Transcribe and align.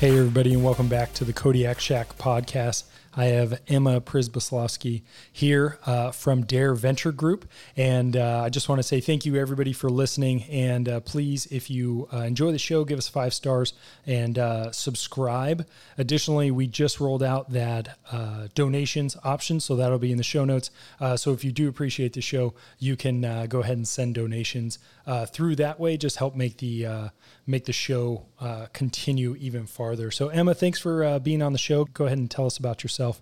Hey, 0.00 0.16
everybody, 0.16 0.54
and 0.54 0.64
welcome 0.64 0.88
back 0.88 1.12
to 1.12 1.26
the 1.26 1.34
Kodiak 1.34 1.78
Shack 1.78 2.16
podcast. 2.16 2.84
I 3.14 3.26
have 3.26 3.60
Emma 3.68 4.00
Przybysławski 4.00 5.02
here 5.30 5.78
uh, 5.84 6.10
from 6.10 6.46
Dare 6.46 6.74
Venture 6.74 7.12
Group. 7.12 7.46
And 7.76 8.16
uh, 8.16 8.44
I 8.44 8.48
just 8.48 8.70
want 8.70 8.78
to 8.78 8.82
say 8.82 9.00
thank 9.00 9.26
you, 9.26 9.36
everybody, 9.36 9.74
for 9.74 9.90
listening. 9.90 10.44
And 10.44 10.88
uh, 10.88 11.00
please, 11.00 11.44
if 11.46 11.68
you 11.68 12.08
uh, 12.14 12.18
enjoy 12.18 12.50
the 12.50 12.58
show, 12.58 12.84
give 12.84 12.96
us 12.96 13.08
five 13.08 13.34
stars 13.34 13.74
and 14.06 14.38
uh, 14.38 14.72
subscribe. 14.72 15.66
Additionally, 15.98 16.50
we 16.50 16.66
just 16.66 16.98
rolled 16.98 17.22
out 17.22 17.50
that 17.50 17.98
uh, 18.10 18.48
donations 18.54 19.18
option, 19.22 19.60
so 19.60 19.76
that'll 19.76 19.98
be 19.98 20.12
in 20.12 20.16
the 20.16 20.24
show 20.24 20.46
notes. 20.46 20.70
so 21.16 21.32
if 21.34 21.44
you 21.44 21.52
do 21.52 21.68
appreciate 21.68 22.14
the 22.14 22.22
show, 22.22 22.54
you 22.78 22.96
can 22.96 23.46
go 23.48 23.60
ahead 23.60 23.76
and 23.76 23.86
send 23.86 24.14
donations 24.14 24.78
through 25.26 25.56
that 25.56 25.80
way. 25.80 25.96
Just 25.96 26.16
help 26.16 26.34
make 26.34 26.58
the 26.58 27.10
make 27.46 27.64
the 27.64 27.72
show 27.72 28.26
uh, 28.40 28.66
continue 28.72 29.36
even 29.38 29.66
farther. 29.66 30.10
So, 30.10 30.28
Emma, 30.28 30.54
thanks 30.54 30.78
for 30.78 31.04
uh, 31.04 31.18
being 31.18 31.42
on 31.42 31.52
the 31.52 31.58
show. 31.58 31.84
Go 31.84 32.06
ahead 32.06 32.18
and 32.18 32.30
tell 32.30 32.46
us 32.46 32.56
about 32.56 32.82
yourself. 32.82 33.20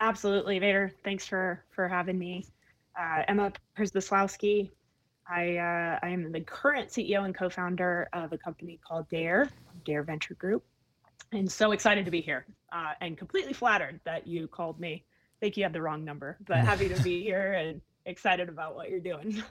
Absolutely, 0.00 0.58
Vader. 0.58 0.92
Thanks 1.04 1.26
for 1.26 1.62
for 1.70 1.88
having 1.88 2.18
me. 2.18 2.46
Uh, 2.98 3.22
Emma 3.28 3.52
Przybysławski. 3.76 4.70
I 5.28 5.56
uh, 5.56 5.98
I 6.02 6.08
am 6.08 6.32
the 6.32 6.40
current 6.40 6.88
CEO 6.88 7.24
and 7.24 7.34
co-founder 7.34 8.08
of 8.12 8.32
a 8.32 8.38
company 8.38 8.80
called 8.86 9.08
Dare 9.10 9.50
Dare 9.84 10.02
Venture 10.02 10.34
Group, 10.34 10.64
and 11.32 11.50
so 11.50 11.72
excited 11.72 12.04
to 12.06 12.10
be 12.10 12.20
here 12.20 12.46
uh, 12.72 12.92
and 13.00 13.18
completely 13.18 13.52
flattered 13.52 14.00
that 14.04 14.26
you 14.26 14.48
called 14.48 14.80
me. 14.80 15.04
I 15.04 15.38
think 15.40 15.56
you 15.56 15.64
had 15.64 15.72
the 15.72 15.82
wrong 15.82 16.04
number, 16.04 16.38
but 16.46 16.58
happy 16.58 16.88
to 16.88 17.02
be 17.02 17.22
here 17.30 17.52
and 17.52 17.80
excited 18.06 18.48
about 18.48 18.74
what 18.74 18.88
you're 18.88 19.00
doing. 19.00 19.42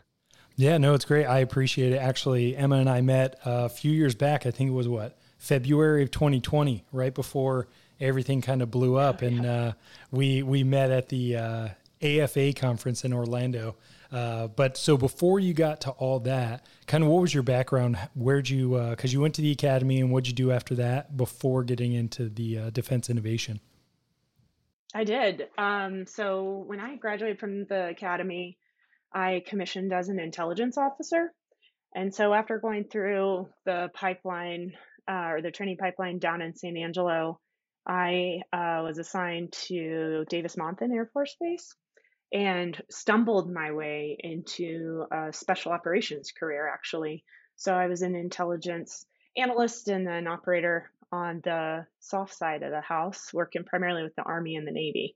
Yeah, 0.59 0.79
no, 0.79 0.95
it's 0.95 1.05
great. 1.05 1.25
I 1.25 1.39
appreciate 1.39 1.93
it. 1.93 1.97
Actually, 1.97 2.57
Emma 2.57 2.77
and 2.77 2.89
I 2.89 3.01
met 3.01 3.39
a 3.45 3.69
few 3.69 3.91
years 3.91 4.15
back. 4.15 4.47
I 4.47 4.51
think 4.51 4.71
it 4.71 4.73
was 4.73 4.87
what 4.87 5.15
February 5.37 6.01
of 6.01 6.09
2020, 6.09 6.83
right 6.91 7.13
before 7.13 7.67
everything 7.99 8.41
kind 8.41 8.63
of 8.63 8.71
blew 8.71 8.95
up, 8.95 9.21
and 9.21 9.45
uh, 9.45 9.73
we 10.09 10.41
we 10.41 10.63
met 10.63 10.89
at 10.89 11.09
the 11.09 11.35
uh, 11.35 11.67
AFA 12.01 12.53
conference 12.53 13.05
in 13.05 13.13
Orlando. 13.13 13.75
Uh, 14.11 14.47
but 14.47 14.77
so 14.77 14.97
before 14.97 15.39
you 15.39 15.53
got 15.53 15.81
to 15.81 15.91
all 15.91 16.19
that, 16.21 16.65
kind 16.87 17.03
of 17.03 17.09
what 17.11 17.21
was 17.21 17.35
your 17.35 17.43
background? 17.43 17.97
Where'd 18.15 18.49
you, 18.49 18.79
because 18.89 19.11
uh, 19.11 19.13
you 19.13 19.21
went 19.21 19.35
to 19.35 19.43
the 19.43 19.51
academy, 19.51 19.99
and 19.99 20.11
what'd 20.11 20.27
you 20.27 20.33
do 20.33 20.51
after 20.51 20.73
that 20.75 21.15
before 21.15 21.63
getting 21.63 21.93
into 21.93 22.29
the 22.29 22.57
uh, 22.57 22.69
defense 22.71 23.11
innovation? 23.11 23.59
I 24.95 25.03
did. 25.03 25.49
Um, 25.57 26.07
so 26.07 26.63
when 26.65 26.79
I 26.79 26.95
graduated 26.95 27.39
from 27.39 27.65
the 27.65 27.89
academy, 27.89 28.57
I 29.13 29.43
commissioned 29.45 29.93
as 29.93 30.09
an 30.09 30.19
intelligence 30.19 30.77
officer. 30.77 31.33
And 31.95 32.13
so 32.13 32.33
after 32.33 32.59
going 32.59 32.85
through 32.85 33.49
the 33.65 33.89
pipeline 33.93 34.73
uh, 35.09 35.29
or 35.29 35.41
the 35.41 35.51
training 35.51 35.77
pipeline 35.77 36.19
down 36.19 36.41
in 36.41 36.55
San 36.55 36.77
Angelo, 36.77 37.39
I 37.87 38.41
uh, 38.51 38.81
was 38.83 38.97
assigned 38.97 39.53
to 39.67 40.25
Davis 40.29 40.57
Monthan 40.57 40.93
Air 40.93 41.09
Force 41.13 41.35
Base 41.39 41.73
and 42.33 42.79
stumbled 42.91 43.51
my 43.51 43.71
way 43.71 44.17
into 44.19 45.05
a 45.11 45.31
special 45.31 45.71
operations 45.71 46.31
career, 46.37 46.67
actually. 46.67 47.23
So 47.55 47.73
I 47.73 47.87
was 47.87 48.01
an 48.01 48.15
intelligence 48.15 49.05
analyst 49.37 49.87
and 49.87 50.05
then 50.05 50.27
operator 50.27 50.91
on 51.11 51.39
the 51.43 51.85
soft 52.01 52.33
side 52.33 52.63
of 52.63 52.71
the 52.71 52.81
house, 52.81 53.33
working 53.33 53.63
primarily 53.63 54.03
with 54.03 54.15
the 54.15 54.23
Army 54.23 54.57
and 54.57 54.67
the 54.67 54.71
Navy. 54.71 55.15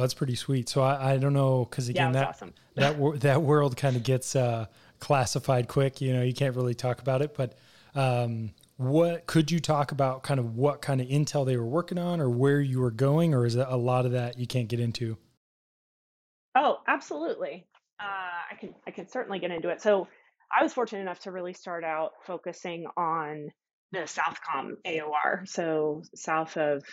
Well, 0.00 0.06
that's 0.06 0.14
pretty 0.14 0.34
sweet. 0.34 0.70
So 0.70 0.80
I, 0.80 1.12
I 1.12 1.16
don't 1.18 1.34
know 1.34 1.66
because 1.68 1.90
again 1.90 2.14
yeah, 2.14 2.20
that 2.20 2.28
awesome. 2.28 2.54
that 2.76 3.20
that 3.20 3.42
world 3.42 3.76
kind 3.76 3.96
of 3.96 4.02
gets 4.02 4.34
uh, 4.34 4.64
classified 4.98 5.68
quick. 5.68 6.00
You 6.00 6.14
know, 6.14 6.22
you 6.22 6.32
can't 6.32 6.56
really 6.56 6.72
talk 6.72 7.02
about 7.02 7.20
it. 7.20 7.36
But 7.36 7.52
um, 7.94 8.52
what 8.78 9.26
could 9.26 9.50
you 9.50 9.60
talk 9.60 9.92
about? 9.92 10.22
Kind 10.22 10.40
of 10.40 10.56
what 10.56 10.80
kind 10.80 11.02
of 11.02 11.08
intel 11.08 11.44
they 11.44 11.58
were 11.58 11.66
working 11.66 11.98
on, 11.98 12.18
or 12.18 12.30
where 12.30 12.62
you 12.62 12.80
were 12.80 12.90
going, 12.90 13.34
or 13.34 13.44
is 13.44 13.56
it 13.56 13.66
a 13.68 13.76
lot 13.76 14.06
of 14.06 14.12
that 14.12 14.38
you 14.38 14.46
can't 14.46 14.68
get 14.68 14.80
into? 14.80 15.18
Oh, 16.54 16.78
absolutely. 16.88 17.66
Uh, 18.00 18.04
I 18.52 18.54
can 18.58 18.74
I 18.86 18.92
can 18.92 19.06
certainly 19.06 19.38
get 19.38 19.50
into 19.50 19.68
it. 19.68 19.82
So 19.82 20.08
I 20.58 20.62
was 20.62 20.72
fortunate 20.72 21.02
enough 21.02 21.20
to 21.24 21.30
really 21.30 21.52
start 21.52 21.84
out 21.84 22.12
focusing 22.26 22.86
on 22.96 23.50
the 23.92 23.98
Southcom 23.98 24.76
AOR, 24.86 25.46
so 25.46 26.04
south 26.14 26.56
of 26.56 26.84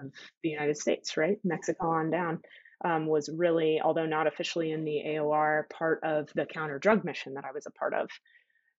of 0.00 0.10
the 0.42 0.48
United 0.48 0.76
States, 0.76 1.16
right? 1.16 1.38
Mexico 1.44 1.88
on 1.88 2.10
down, 2.10 2.40
um, 2.84 3.06
was 3.06 3.28
really, 3.28 3.80
although 3.82 4.06
not 4.06 4.26
officially 4.26 4.72
in 4.72 4.84
the 4.84 5.02
AOR, 5.06 5.68
part 5.70 6.00
of 6.02 6.28
the 6.34 6.46
counter 6.46 6.78
drug 6.78 7.04
mission 7.04 7.34
that 7.34 7.44
I 7.44 7.52
was 7.52 7.66
a 7.66 7.70
part 7.70 7.94
of. 7.94 8.08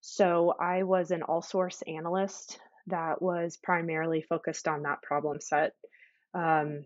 So 0.00 0.54
I 0.58 0.82
was 0.82 1.10
an 1.10 1.22
all 1.22 1.42
source 1.42 1.82
analyst 1.86 2.58
that 2.88 3.22
was 3.22 3.56
primarily 3.62 4.22
focused 4.22 4.66
on 4.66 4.82
that 4.82 5.02
problem 5.02 5.40
set, 5.40 5.74
um, 6.34 6.84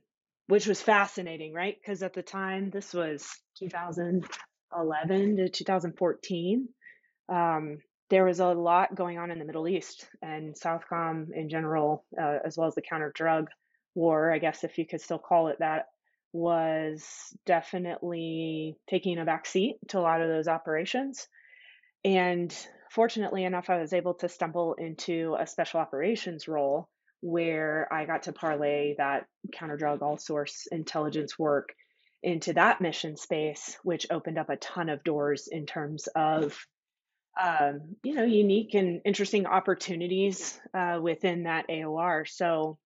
which 0.49 0.67
was 0.67 0.83
fascinating, 0.83 1.55
right? 1.55 1.77
Because 1.81 2.03
at 2.03 2.13
the 2.13 2.23
time, 2.23 2.71
this 2.71 2.93
was 2.93 3.27
2011 3.59 5.37
to 5.37 5.49
2014. 5.49 6.69
Um, 7.29 7.79
there 8.11 8.25
was 8.25 8.41
a 8.41 8.49
lot 8.49 8.95
going 8.95 9.19
on 9.19 9.31
in 9.31 9.39
the 9.39 9.45
Middle 9.45 9.67
East 9.67 10.07
and 10.23 10.55
Southcom 10.55 11.29
in 11.35 11.49
general, 11.49 12.05
uh, 12.21 12.39
as 12.45 12.57
well 12.57 12.69
as 12.69 12.75
the 12.75 12.83
counter 12.83 13.13
drug 13.15 13.49
war, 13.97 14.33
I 14.33 14.39
guess 14.39 14.63
if 14.63 14.79
you 14.79 14.87
could 14.87 15.01
still 15.01 15.19
call 15.19 15.49
it 15.49 15.59
that, 15.59 15.87
was 16.33 17.05
definitely 17.47 18.77
taking 18.89 19.19
a 19.19 19.25
back 19.25 19.47
seat 19.47 19.77
to 19.89 19.99
a 19.99 20.01
lot 20.01 20.21
of 20.21 20.29
those 20.29 20.49
operations. 20.49 21.27
And 22.05 22.55
fortunately 22.91 23.45
enough, 23.45 23.71
I 23.71 23.81
was 23.81 23.93
able 23.93 24.15
to 24.15 24.29
stumble 24.29 24.75
into 24.75 25.37
a 25.39 25.47
special 25.47 25.81
operations 25.81 26.47
role 26.47 26.89
where 27.21 27.89
I 27.91 28.05
got 28.05 28.25
to 28.25 28.33
parlay 28.33 28.95
that 28.99 29.27
counter 29.53 29.77
drug 29.77 30.03
all 30.03 30.19
source 30.19 30.69
intelligence 30.71 31.39
work 31.39 31.71
into 32.23 32.53
that 32.53 32.81
mission 32.81 33.17
space, 33.17 33.79
which 33.83 34.07
opened 34.11 34.39
up 34.39 34.51
a 34.51 34.57
ton 34.57 34.89
of 34.89 35.03
doors 35.05 35.49
in 35.51 35.67
terms 35.67 36.09
of 36.15 36.57
um, 37.41 37.97
you 38.03 38.15
know 38.15 38.25
unique 38.25 38.75
and 38.75 39.03
interesting 39.05 39.47
opportunities 39.47 40.59
uh, 40.73 40.99
within 41.03 41.45
that 41.45 41.69
AOR. 41.69 42.27
So 42.29 42.79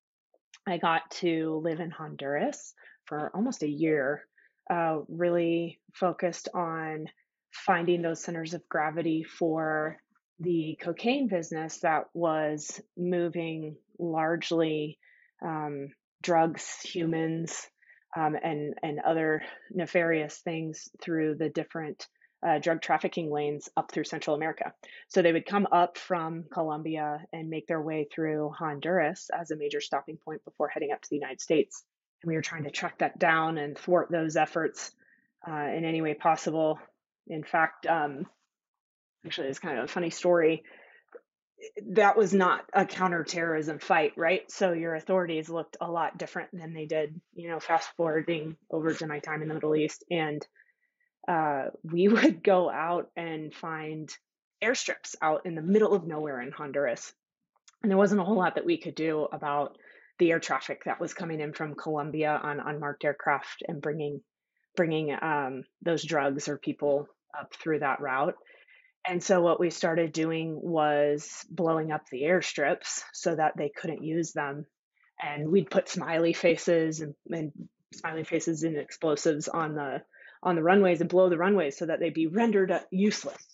I 0.67 0.79
got 0.79 1.11
to 1.23 1.61
live 1.63 1.81
in 1.81 1.91
Honduras 1.91 2.75
for 3.07 3.31
almost 3.35 3.63
a 3.63 3.69
year, 3.69 4.27
uh, 4.71 4.99
really 5.09 5.81
focused 5.95 6.49
on 6.55 7.07
finding 7.53 8.03
those 8.03 8.23
centers 8.23 8.55
of 8.55 8.69
gravity 8.69 9.25
for 9.25 9.99
the 10.39 10.79
cocaine 10.81 11.29
business 11.29 11.81
that 11.81 12.05
was 12.15 12.81
moving 12.97 13.77
largely 13.99 14.99
um, 15.45 15.89
drugs, 16.23 16.81
humans, 16.83 17.67
um, 18.17 18.37
and 18.43 18.75
and 18.83 19.01
other 19.01 19.43
nefarious 19.71 20.39
things 20.39 20.89
through 21.03 21.37
the 21.37 21.49
different 21.49 22.07
uh, 22.47 22.59
drug 22.59 22.81
trafficking 22.81 23.31
lanes 23.31 23.69
up 23.77 23.93
through 23.93 24.05
Central 24.05 24.37
America. 24.37 24.73
So 25.09 25.23
they 25.23 25.33
would 25.33 25.47
come 25.47 25.69
up 25.71 25.99
from 25.99 26.45
Colombia 26.53 27.27
and 27.33 27.51
make 27.51 27.67
their 27.67 27.81
way 27.81 28.09
through 28.11 28.51
Honduras 28.59 29.31
as 29.31 29.51
a 29.51 29.57
major 29.57 29.81
stopping 29.81 30.17
point 30.17 30.45
before 30.45 30.69
heading 30.69 30.93
up 30.93 31.03
to 31.03 31.11
the 31.11 31.17
United 31.17 31.41
States. 31.41 31.85
And 32.23 32.31
we 32.31 32.37
were 32.37 32.43
trying 32.43 32.65
to 32.65 32.71
track 32.71 32.99
that 32.99 33.19
down 33.19 33.59
and 33.59 33.77
thwart 33.77 34.11
those 34.11 34.37
efforts 34.37 34.93
uh, 35.47 35.53
in 35.53 35.85
any 35.85 36.03
way 36.03 36.15
possible. 36.15 36.79
In 37.27 37.45
fact, 37.45 37.87
um, 37.87 38.27
actually, 39.25 39.49
it's 39.49 39.59
kind 39.59 39.79
of 39.79 39.85
a 39.85 39.89
funny 39.89 40.11
story. 40.11 40.65
That 41.91 42.17
was 42.17 42.33
not 42.33 42.63
a 42.73 42.87
counterterrorism 42.87 43.81
fight, 43.81 44.13
right? 44.17 44.51
So 44.51 44.73
your 44.73 44.95
authorities 44.95 45.51
looked 45.51 45.77
a 45.79 45.91
lot 45.91 46.17
different 46.17 46.51
than 46.53 46.73
they 46.73 46.87
did, 46.87 47.21
you 47.35 47.51
know, 47.51 47.61
fast 47.61 47.91
forwarding 47.97 48.57
over 48.71 48.95
to 48.95 49.07
my 49.07 49.19
time 49.19 49.43
in 49.43 49.49
the 49.49 49.55
Middle 49.55 49.77
East. 49.77 50.05
And 50.11 50.47
uh, 51.29 51.67
we 51.83 52.09
would 52.09 52.43
go 52.43 52.71
out 52.71 53.11
and 53.17 53.55
find 53.55 54.11
airstrips 54.63 55.15
out 55.23 55.47
in 55.47 55.55
the 55.55 55.63
middle 55.63 55.95
of 55.95 56.07
nowhere 56.07 56.41
in 56.41 56.53
Honduras. 56.53 57.13
And 57.83 57.91
there 57.91 57.99
wasn't 57.99 58.21
a 58.21 58.25
whole 58.25 58.37
lot 58.37 58.57
that 58.57 58.67
we 58.67 58.77
could 58.77 58.95
do 58.95 59.27
about 59.33 59.79
the 60.19 60.31
air 60.33 60.41
traffic 60.41 60.85
that 60.85 61.01
was 61.01 61.15
coming 61.15 61.41
in 61.41 61.55
from 61.55 61.75
Colombia 61.75 62.39
on 62.43 62.61
unmarked 62.61 63.05
aircraft 63.05 63.63
and 63.67 63.81
bringing 63.81 64.21
bringing 64.77 65.13
um, 65.21 65.65
those 65.83 66.05
drugs 66.05 66.49
or 66.49 66.57
people 66.57 67.09
up 67.37 67.53
through 67.55 67.81
that 67.81 68.01
route. 68.01 68.37
And 69.07 69.23
so 69.23 69.41
what 69.41 69.59
we 69.59 69.71
started 69.71 70.13
doing 70.13 70.61
was 70.63 71.45
blowing 71.51 71.91
up 71.91 72.03
the 72.09 72.23
airstrips 72.23 73.03
so 73.13 73.35
that 73.35 73.57
they 73.57 73.71
couldn't 73.71 74.05
use 74.05 74.33
them. 74.33 74.67
And 75.21 75.51
we'd 75.51 75.71
put 75.71 75.89
smiley 75.89 76.35
faces 76.35 77.01
and, 77.01 77.15
and 77.31 77.53
smiley 77.95 78.25
faces 78.25 78.63
and 78.63 78.77
explosives 78.77 79.49
on 79.49 79.75
the 79.75 80.03
on 80.43 80.57
the 80.57 80.63
runways 80.63 81.01
and 81.01 81.11
blow 81.11 81.29
the 81.29 81.39
runways 81.39 81.77
so 81.77 81.87
that 81.87 82.01
they'd 82.01 82.15
be 82.15 82.27
rendered 82.27 82.73
useless. 82.91 83.45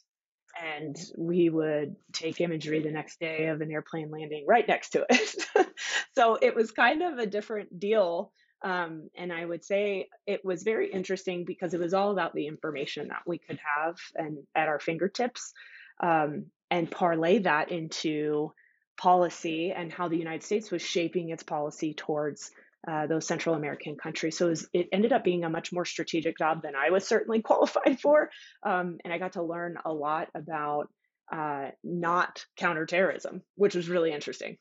And 0.74 0.96
we 1.18 1.50
would 1.50 1.96
take 2.12 2.40
imagery 2.40 2.80
the 2.80 2.90
next 2.90 3.20
day 3.20 3.46
of 3.48 3.60
an 3.60 3.70
airplane 3.70 4.10
landing 4.10 4.46
right 4.48 4.66
next 4.66 4.90
to 4.90 5.04
it. 5.08 5.46
so 6.16 6.38
it 6.40 6.54
was 6.54 6.70
kind 6.70 7.02
of 7.02 7.18
a 7.18 7.26
different 7.26 7.78
deal. 7.78 8.32
Um, 8.62 9.10
and 9.14 9.32
I 9.32 9.44
would 9.44 9.64
say 9.64 10.08
it 10.26 10.44
was 10.44 10.62
very 10.62 10.90
interesting 10.90 11.44
because 11.44 11.74
it 11.74 11.80
was 11.80 11.92
all 11.92 12.10
about 12.10 12.34
the 12.34 12.46
information 12.46 13.08
that 13.08 13.22
we 13.26 13.38
could 13.38 13.58
have 13.76 13.96
and 14.14 14.38
at 14.54 14.68
our 14.68 14.80
fingertips 14.80 15.52
um, 16.00 16.46
and 16.70 16.90
parlay 16.90 17.40
that 17.40 17.70
into 17.70 18.52
policy 18.96 19.72
and 19.72 19.92
how 19.92 20.08
the 20.08 20.16
United 20.16 20.42
States 20.42 20.70
was 20.70 20.82
shaping 20.82 21.28
its 21.28 21.42
policy 21.42 21.92
towards 21.92 22.50
uh, 22.88 23.06
those 23.06 23.26
Central 23.26 23.54
American 23.54 23.96
countries. 23.96 24.38
So 24.38 24.46
it, 24.46 24.50
was, 24.50 24.68
it, 24.72 24.88
ended 24.92 25.12
up 25.12 25.24
being 25.24 25.44
a 25.44 25.50
much 25.50 25.72
more 25.72 25.84
strategic 25.84 26.38
job 26.38 26.62
than 26.62 26.74
I 26.76 26.90
was 26.90 27.06
certainly 27.06 27.42
qualified 27.42 28.00
for. 28.00 28.30
Um, 28.62 28.98
and 29.04 29.12
I 29.12 29.18
got 29.18 29.34
to 29.34 29.42
learn 29.42 29.78
a 29.84 29.92
lot 29.92 30.28
about 30.34 30.88
uh, 31.32 31.70
not 31.82 32.44
counterterrorism, 32.56 33.42
which 33.56 33.74
was 33.74 33.88
really 33.88 34.12
interesting. 34.12 34.58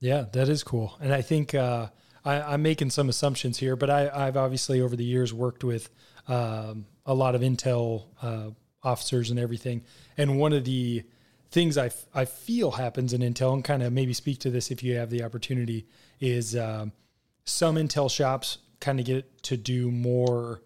Yeah, 0.00 0.24
that 0.32 0.48
is 0.48 0.64
cool. 0.64 0.96
And 1.00 1.12
I 1.12 1.22
think 1.22 1.54
uh, 1.54 1.88
I, 2.24 2.54
am 2.54 2.62
making 2.62 2.90
some 2.90 3.08
assumptions 3.08 3.58
here, 3.58 3.76
but 3.76 3.90
I, 3.90 4.24
have 4.24 4.36
obviously 4.36 4.80
over 4.80 4.96
the 4.96 5.04
years 5.04 5.32
worked 5.32 5.62
with 5.62 5.90
um, 6.26 6.86
a 7.06 7.14
lot 7.14 7.34
of 7.34 7.42
intel 7.42 8.06
uh, 8.22 8.50
officers 8.82 9.30
and 9.30 9.38
everything. 9.38 9.82
And 10.16 10.38
one 10.38 10.52
of 10.52 10.64
the 10.64 11.04
things 11.50 11.76
I, 11.76 11.86
f- 11.86 12.06
I 12.14 12.24
feel 12.24 12.72
happens 12.72 13.12
in 13.12 13.20
intel, 13.20 13.52
and 13.52 13.64
kind 13.64 13.82
of 13.82 13.92
maybe 13.92 14.12
speak 14.12 14.38
to 14.40 14.50
this 14.50 14.70
if 14.70 14.82
you 14.82 14.96
have 14.96 15.10
the 15.10 15.22
opportunity, 15.22 15.86
is 16.20 16.56
um, 16.56 16.92
some 17.44 17.76
Intel 17.76 18.10
shops 18.10 18.58
kind 18.80 18.98
of 18.98 19.06
get 19.06 19.42
to 19.44 19.56
do 19.56 19.90
more 19.90 20.62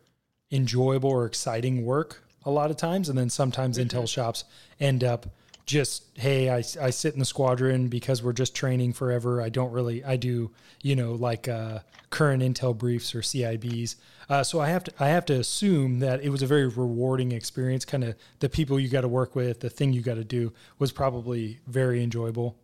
enjoyable 0.50 1.11
or 1.11 1.26
exciting 1.26 1.85
work 1.85 2.23
a 2.44 2.50
lot 2.50 2.71
of 2.71 2.76
times. 2.76 3.09
And 3.09 3.19
then 3.19 3.31
sometimes 3.31 3.79
mm-hmm. 3.79 3.97
Intel 3.97 4.09
shops 4.09 4.44
end 4.79 5.03
up 5.03 5.26
just, 5.67 6.05
hey, 6.15 6.50
I, 6.50 6.59
I 6.81 6.91
sit 6.91 7.15
in 7.15 7.19
the 7.19 7.25
squadron 7.25 7.88
because 7.88 8.23
we're 8.23 8.35
just 8.35 8.55
training 8.55 8.93
forever. 8.93 9.41
I 9.41 9.49
don't 9.49 9.73
really, 9.73 10.05
I 10.05 10.17
do, 10.17 10.50
you 10.82 10.94
know, 10.94 11.12
like 11.12 11.49
uh, 11.49 11.81
current 12.11 12.43
Intel 12.43 12.76
briefs 12.76 13.15
or 13.15 13.23
CIBs. 13.23 13.97
Uh, 14.29 14.43
so 14.43 14.61
I 14.61 14.69
have 14.69 14.85
to, 14.85 14.93
I 15.00 15.09
have 15.09 15.25
to 15.26 15.35
assume 15.35 16.00
that 16.00 16.23
it 16.23 16.29
was 16.29 16.43
a 16.43 16.47
very 16.47 16.67
rewarding 16.67 17.32
experience. 17.32 17.85
Kind 17.85 18.05
of 18.05 18.15
the 18.41 18.50
people 18.50 18.79
you 18.79 18.88
got 18.88 19.03
to 19.03 19.09
work 19.09 19.35
with, 19.35 19.61
the 19.61 19.71
thing 19.71 19.93
you 19.93 20.03
got 20.03 20.15
to 20.15 20.25
do 20.25 20.53
was 20.79 20.93
probably 20.93 21.61
very 21.67 22.03
enjoyable. 22.03 22.59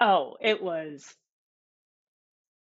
Oh, 0.00 0.36
it 0.40 0.62
was 0.62 1.14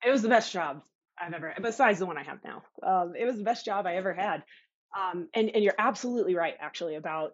it 0.06 0.12
was 0.12 0.22
the 0.22 0.30
best 0.30 0.52
job 0.52 0.82
I've 1.20 1.34
ever, 1.34 1.50
had, 1.50 1.64
besides 1.64 2.00
the 2.00 2.06
one 2.06 2.18
I 2.18 2.24
have 2.24 2.40
now. 2.44 2.64
Um, 2.84 3.14
it 3.18 3.26
was 3.26 3.38
the 3.38 3.44
best 3.44 3.66
job 3.66 3.86
I 3.86 3.96
ever 3.96 4.14
had. 4.14 4.44
Um, 4.98 5.30
and 5.34 5.50
and 5.54 5.64
you're 5.64 5.76
absolutely 5.78 6.36
right, 6.36 6.56
actually, 6.60 6.96
about 6.96 7.32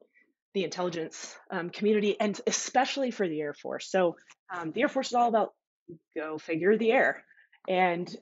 the 0.53 0.63
intelligence 0.63 1.35
um, 1.51 1.69
community, 1.69 2.19
and 2.19 2.39
especially 2.47 3.11
for 3.11 3.27
the 3.27 3.41
Air 3.41 3.53
Force. 3.53 3.89
So 3.89 4.15
um, 4.53 4.71
the 4.73 4.81
Air 4.81 4.89
Force 4.89 5.07
is 5.07 5.13
all 5.13 5.29
about 5.29 5.53
go 6.15 6.37
figure 6.37 6.77
the 6.77 6.91
air, 6.91 7.23
and 7.67 8.13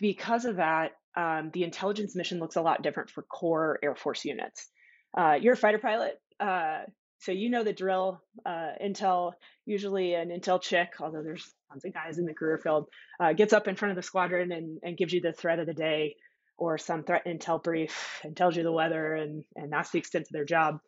because 0.00 0.44
of 0.44 0.56
that, 0.56 0.92
um, 1.16 1.50
the 1.52 1.64
intelligence 1.64 2.14
mission 2.14 2.38
looks 2.38 2.56
a 2.56 2.62
lot 2.62 2.82
different 2.82 3.10
for 3.10 3.22
core 3.22 3.78
Air 3.82 3.94
Force 3.94 4.24
units. 4.24 4.68
Uh, 5.16 5.38
you're 5.40 5.54
a 5.54 5.56
fighter 5.56 5.78
pilot. 5.78 6.20
Uh, 6.40 6.82
so 7.20 7.32
you 7.32 7.48
know 7.48 7.64
the 7.64 7.72
drill. 7.72 8.20
Uh, 8.44 8.72
Intel, 8.82 9.32
usually 9.64 10.14
an 10.14 10.28
Intel 10.28 10.60
chick, 10.60 10.94
although 11.00 11.22
there's 11.22 11.50
tons 11.74 11.84
of 11.84 11.92
guys 11.92 12.18
in 12.18 12.24
the 12.24 12.34
career 12.34 12.58
field, 12.58 12.88
uh, 13.20 13.32
gets 13.32 13.52
up 13.52 13.68
in 13.68 13.76
front 13.76 13.90
of 13.90 13.96
the 13.96 14.02
squadron 14.02 14.52
and, 14.52 14.78
and 14.82 14.96
gives 14.96 15.12
you 15.12 15.20
the 15.20 15.32
threat 15.32 15.58
of 15.58 15.66
the 15.66 15.74
day 15.74 16.16
or 16.56 16.78
some 16.78 17.02
threat 17.02 17.26
intel 17.26 17.62
brief 17.62 18.20
and 18.22 18.36
tells 18.36 18.56
you 18.56 18.62
the 18.62 18.72
weather, 18.72 19.14
and, 19.14 19.44
and 19.56 19.72
that's 19.72 19.90
the 19.90 19.98
extent 19.98 20.22
of 20.22 20.32
their 20.32 20.44
job, 20.44 20.78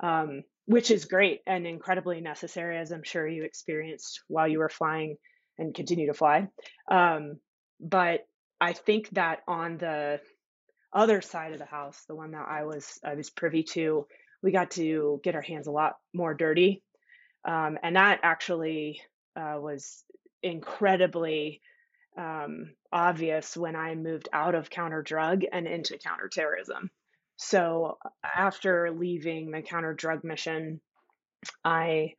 um, 0.00 0.42
which 0.66 0.90
is 0.90 1.06
great 1.06 1.40
and 1.46 1.66
incredibly 1.66 2.20
necessary, 2.20 2.78
as 2.78 2.92
I'm 2.92 3.02
sure 3.02 3.26
you 3.26 3.44
experienced 3.44 4.20
while 4.28 4.46
you 4.46 4.58
were 4.58 4.68
flying 4.68 5.16
and 5.58 5.74
continue 5.74 6.08
to 6.08 6.14
fly. 6.14 6.48
Um, 6.90 7.38
but 7.80 8.26
I 8.60 8.72
think 8.72 9.10
that 9.10 9.40
on 9.48 9.78
the 9.78 10.20
other 10.92 11.22
side 11.22 11.52
of 11.52 11.58
the 11.58 11.64
house, 11.64 12.04
the 12.06 12.14
one 12.14 12.32
that 12.32 12.46
I 12.48 12.64
was 12.64 12.98
I 13.04 13.14
was 13.14 13.30
privy 13.30 13.62
to, 13.74 14.06
we 14.42 14.52
got 14.52 14.72
to 14.72 15.20
get 15.24 15.34
our 15.34 15.42
hands 15.42 15.66
a 15.66 15.72
lot 15.72 15.94
more 16.12 16.34
dirty, 16.34 16.82
um, 17.44 17.78
and 17.82 17.96
that 17.96 18.20
actually 18.22 19.00
uh, 19.36 19.56
was 19.58 20.04
incredibly 20.44 21.60
um, 22.16 22.74
obvious 22.92 23.56
when 23.56 23.74
I 23.74 23.94
moved 23.94 24.28
out 24.32 24.54
of 24.54 24.70
counter 24.70 25.02
drug 25.02 25.42
and 25.50 25.66
into 25.66 25.98
counterterrorism. 25.98 26.90
So 27.36 27.98
after 28.22 28.92
leaving 28.92 29.50
the 29.50 29.62
counter 29.62 29.94
drug 29.94 30.22
mission, 30.22 30.80
I 31.64 32.14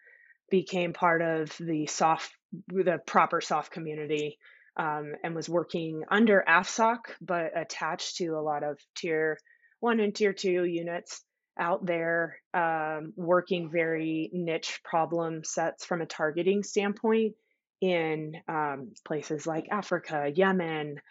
became 0.50 0.94
part 0.94 1.22
of 1.22 1.56
the 1.60 1.88
soft, 1.88 2.32
the 2.68 3.00
proper 3.06 3.40
soft 3.40 3.72
community, 3.72 4.38
um, 4.78 5.14
and 5.24 5.34
was 5.34 5.48
working 5.48 6.04
under 6.10 6.44
AFSOC, 6.46 6.98
but 7.22 7.58
attached 7.58 8.18
to 8.18 8.32
a 8.32 8.42
lot 8.42 8.64
of 8.64 8.78
tier 8.96 9.38
one 9.80 10.00
and 10.00 10.14
tier 10.14 10.34
two 10.34 10.66
units 10.66 11.24
out 11.58 11.86
there, 11.86 12.38
um, 12.54 13.14
working 13.16 13.70
very 13.72 14.30
niche 14.34 14.82
problem 14.84 15.44
sets 15.46 15.86
from 15.86 16.02
a 16.02 16.06
targeting 16.06 16.64
standpoint 16.64 17.36
in 17.82 18.38
um, 18.48 18.92
places 19.06 19.46
like 19.46 19.68
Africa, 19.72 20.32
Yemen, 20.34 21.02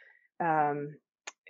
um, 0.40 0.94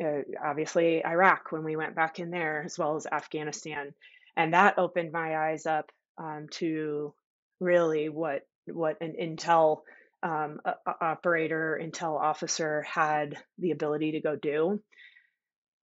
uh, 0.02 0.22
obviously 0.44 1.04
Iraq 1.04 1.52
when 1.52 1.64
we 1.64 1.76
went 1.76 1.94
back 1.94 2.18
in 2.18 2.30
there, 2.30 2.62
as 2.64 2.78
well 2.78 2.96
as 2.96 3.06
Afghanistan, 3.06 3.94
and 4.36 4.54
that 4.54 4.78
opened 4.78 5.12
my 5.12 5.36
eyes 5.36 5.66
up 5.66 5.90
um, 6.18 6.48
to 6.52 7.14
really 7.60 8.08
what 8.08 8.42
what 8.66 9.00
an 9.00 9.14
intel 9.20 9.82
um, 10.22 10.60
operator, 11.00 11.80
intel 11.82 12.18
officer 12.18 12.82
had 12.82 13.36
the 13.58 13.70
ability 13.70 14.12
to 14.12 14.20
go 14.20 14.36
do, 14.36 14.80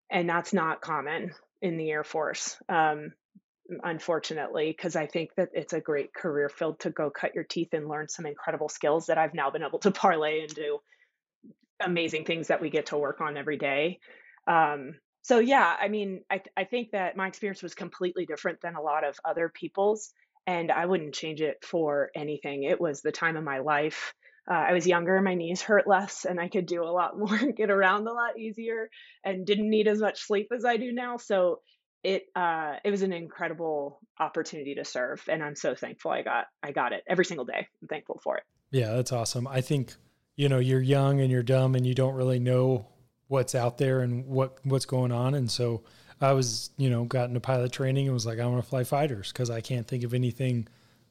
and 0.09 0.29
that's 0.29 0.53
not 0.53 0.81
common 0.81 1.31
in 1.61 1.77
the 1.77 1.89
Air 1.91 2.03
Force. 2.03 2.57
Um, 2.67 3.13
unfortunately, 3.83 4.73
because 4.75 4.95
I 4.95 5.07
think 5.07 5.31
that 5.35 5.49
it's 5.53 5.73
a 5.73 5.79
great 5.79 6.13
career 6.13 6.49
field 6.49 6.79
to 6.81 6.89
go 6.89 7.09
cut 7.09 7.35
your 7.35 7.43
teeth 7.43 7.69
and 7.73 7.87
learn 7.87 8.09
some 8.09 8.25
incredible 8.25 8.69
skills 8.69 9.07
that 9.07 9.17
I've 9.17 9.33
now 9.33 9.49
been 9.49 9.63
able 9.63 9.79
to 9.79 9.91
parlay 9.91 10.41
into 10.41 10.79
amazing 11.83 12.25
things 12.25 12.47
that 12.47 12.61
we 12.61 12.69
get 12.69 12.87
to 12.87 12.97
work 12.97 13.21
on 13.21 13.37
every 13.37 13.57
day. 13.57 13.99
Um, 14.47 14.95
so 15.23 15.39
yeah, 15.39 15.75
I 15.79 15.87
mean, 15.87 16.21
I 16.29 16.41
I 16.57 16.63
think 16.63 16.91
that 16.91 17.15
my 17.15 17.27
experience 17.27 17.61
was 17.61 17.75
completely 17.75 18.25
different 18.25 18.59
than 18.61 18.75
a 18.75 18.81
lot 18.81 19.03
of 19.03 19.19
other 19.23 19.49
people's, 19.49 20.11
and 20.47 20.71
I 20.71 20.85
wouldn't 20.85 21.13
change 21.13 21.41
it 21.41 21.63
for 21.63 22.09
anything. 22.15 22.63
It 22.63 22.81
was 22.81 23.01
the 23.01 23.11
time 23.11 23.37
of 23.37 23.43
my 23.43 23.59
life. 23.59 24.13
Uh, 24.49 24.55
I 24.55 24.73
was 24.73 24.87
younger, 24.87 25.21
my 25.21 25.35
knees 25.35 25.61
hurt 25.61 25.87
less, 25.87 26.25
and 26.25 26.39
I 26.39 26.49
could 26.49 26.65
do 26.65 26.83
a 26.83 26.89
lot 26.89 27.17
more, 27.17 27.37
get 27.37 27.69
around 27.69 28.07
a 28.07 28.13
lot 28.13 28.39
easier, 28.39 28.89
and 29.23 29.45
didn't 29.45 29.69
need 29.69 29.87
as 29.87 29.99
much 29.99 30.21
sleep 30.21 30.47
as 30.55 30.65
I 30.65 30.77
do 30.77 30.91
now. 30.91 31.17
So 31.17 31.61
it 32.03 32.25
uh 32.36 32.75
it 32.84 32.91
was 32.91 33.01
an 33.01 33.13
incredible 33.13 34.00
opportunity 34.20 34.75
to 34.75 34.86
serve 34.86 35.24
and 35.27 35.43
i'm 35.43 35.55
so 35.55 35.75
thankful 35.75 36.12
i 36.12 36.22
got 36.22 36.48
i 36.63 36.72
got 36.72 36.93
it 36.93 37.03
every 37.08 37.25
single 37.25 37.46
day 37.46 37.67
i'm 37.81 37.88
thankful 37.88 38.20
for 38.24 38.38
it 38.38 38.43
yeah 38.72 38.93
that's 38.93 39.12
awesome 39.12 39.48
i 39.48 39.62
think 39.62 39.96
you 40.36 40.50
know 40.50 40.60
you're 40.60 40.81
young 40.81 41.22
and 41.22 41.31
you're 41.31 41.43
dumb 41.43 41.75
and 41.75 41.86
you 41.86 41.93
don't 41.93 42.15
really 42.15 42.39
know 42.39 42.88
what's 43.27 43.55
out 43.55 43.77
there 43.77 44.01
and 44.01 44.25
what 44.25 44.58
what's 44.63 44.86
going 44.86 45.12
on 45.12 45.34
and 45.36 45.50
so 45.50 45.84
I 46.22 46.34
was, 46.34 46.70
you 46.77 46.89
know, 46.89 47.03
got 47.03 47.29
into 47.29 47.39
pilot 47.39 47.72
training 47.72 48.05
and 48.05 48.13
was 48.13 48.25
like, 48.25 48.39
I 48.39 48.46
want 48.46 48.63
to 48.63 48.70
fly 48.70 48.84
fighters 48.84 49.31
because 49.31 49.50
I 49.50 49.60
can't 49.60 49.88
think 49.88 50.03
of 50.03 50.13
anything, 50.13 50.67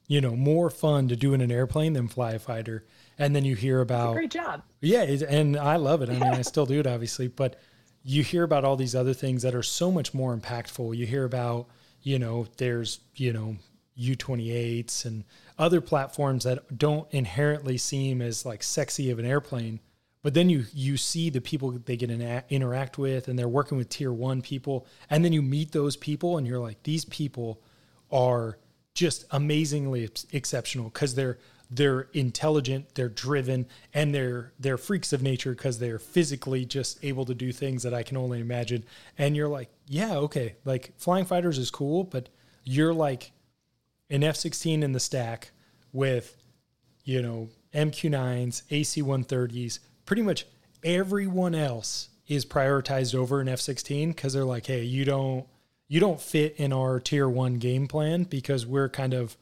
you 0.07 0.21
know, 0.21 0.35
more 0.35 0.69
fun 0.69 1.09
to 1.09 1.15
do 1.15 1.33
in 1.33 1.41
an 1.41 1.51
airplane 1.51 1.93
than 1.93 2.07
fly 2.07 2.31
a 2.31 2.39
fighter. 2.39 2.85
And 3.17 3.35
then 3.35 3.43
you 3.43 3.55
hear 3.55 3.81
about 3.81 4.13
great 4.13 4.31
job. 4.31 4.63
Yeah, 4.79 5.01
and 5.01 5.57
I 5.57 5.75
love 5.75 6.01
it. 6.01 6.09
I 6.09 6.13
mean, 6.13 6.23
I 6.23 6.41
still 6.43 6.65
do 6.65 6.79
it 6.79 6.87
obviously, 6.87 7.27
but 7.27 7.59
you 8.03 8.23
hear 8.23 8.43
about 8.43 8.63
all 8.63 8.75
these 8.75 8.95
other 8.95 9.13
things 9.13 9.43
that 9.43 9.55
are 9.55 9.63
so 9.63 9.91
much 9.91 10.13
more 10.13 10.35
impactful. 10.35 10.95
You 10.95 11.05
hear 11.05 11.25
about, 11.25 11.67
you 12.01 12.17
know, 12.17 12.47
there's, 12.57 12.99
you 13.15 13.31
know, 13.31 13.57
U28s 13.99 15.05
and 15.05 15.23
other 15.59 15.81
platforms 15.81 16.43
that 16.45 16.77
don't 16.77 17.07
inherently 17.11 17.77
seem 17.77 18.21
as 18.21 18.45
like 18.45 18.63
sexy 18.63 19.11
of 19.11 19.19
an 19.19 19.25
airplane 19.25 19.79
but 20.23 20.33
then 20.33 20.49
you 20.49 20.65
you 20.73 20.97
see 20.97 21.29
the 21.29 21.41
people 21.41 21.71
they 21.85 21.97
get 21.97 22.11
in, 22.11 22.43
interact 22.49 22.97
with 22.97 23.27
and 23.27 23.37
they're 23.37 23.47
working 23.47 23.77
with 23.77 23.89
tier 23.89 24.13
1 24.13 24.41
people 24.41 24.85
and 25.09 25.23
then 25.25 25.33
you 25.33 25.41
meet 25.41 25.71
those 25.71 25.95
people 25.95 26.37
and 26.37 26.47
you're 26.47 26.59
like 26.59 26.81
these 26.83 27.05
people 27.05 27.61
are 28.11 28.57
just 28.93 29.25
amazingly 29.31 30.09
exceptional 30.31 30.89
cuz 30.89 31.15
they're 31.15 31.37
they're 31.73 32.09
intelligent, 32.13 32.95
they're 32.95 33.09
driven, 33.09 33.65
and 33.93 34.13
they're 34.13 34.51
they're 34.59 34.77
freaks 34.77 35.13
of 35.13 35.21
nature 35.21 35.51
because 35.51 35.79
they're 35.79 35.99
physically 35.99 36.65
just 36.65 37.03
able 37.03 37.25
to 37.25 37.33
do 37.33 37.53
things 37.53 37.83
that 37.83 37.93
I 37.93 38.03
can 38.03 38.17
only 38.17 38.41
imagine. 38.41 38.83
And 39.17 39.35
you're 39.35 39.47
like, 39.47 39.69
yeah, 39.87 40.15
okay, 40.15 40.55
like 40.65 40.91
flying 40.97 41.25
fighters 41.25 41.57
is 41.57 41.71
cool, 41.71 42.03
but 42.03 42.27
you're 42.65 42.93
like 42.93 43.31
an 44.09 44.23
F-16 44.23 44.83
in 44.83 44.91
the 44.91 44.99
stack 44.99 45.51
with, 45.93 46.35
you 47.05 47.21
know, 47.21 47.49
MQ-9s, 47.73 48.63
AC-130s, 48.69 49.79
pretty 50.05 50.21
much 50.21 50.45
everyone 50.83 51.55
else 51.55 52.09
is 52.27 52.45
prioritized 52.45 53.15
over 53.15 53.39
an 53.39 53.47
F16 53.47 54.09
because 54.09 54.33
they're 54.33 54.43
like, 54.43 54.65
hey, 54.65 54.83
you 54.83 55.05
don't 55.05 55.45
you 55.87 55.99
don't 55.99 56.21
fit 56.21 56.55
in 56.57 56.71
our 56.71 56.99
tier 56.99 57.27
one 57.27 57.55
game 57.55 57.87
plan 57.87 58.23
because 58.23 58.65
we're 58.65 58.87
kind 58.87 59.13
of 59.13 59.35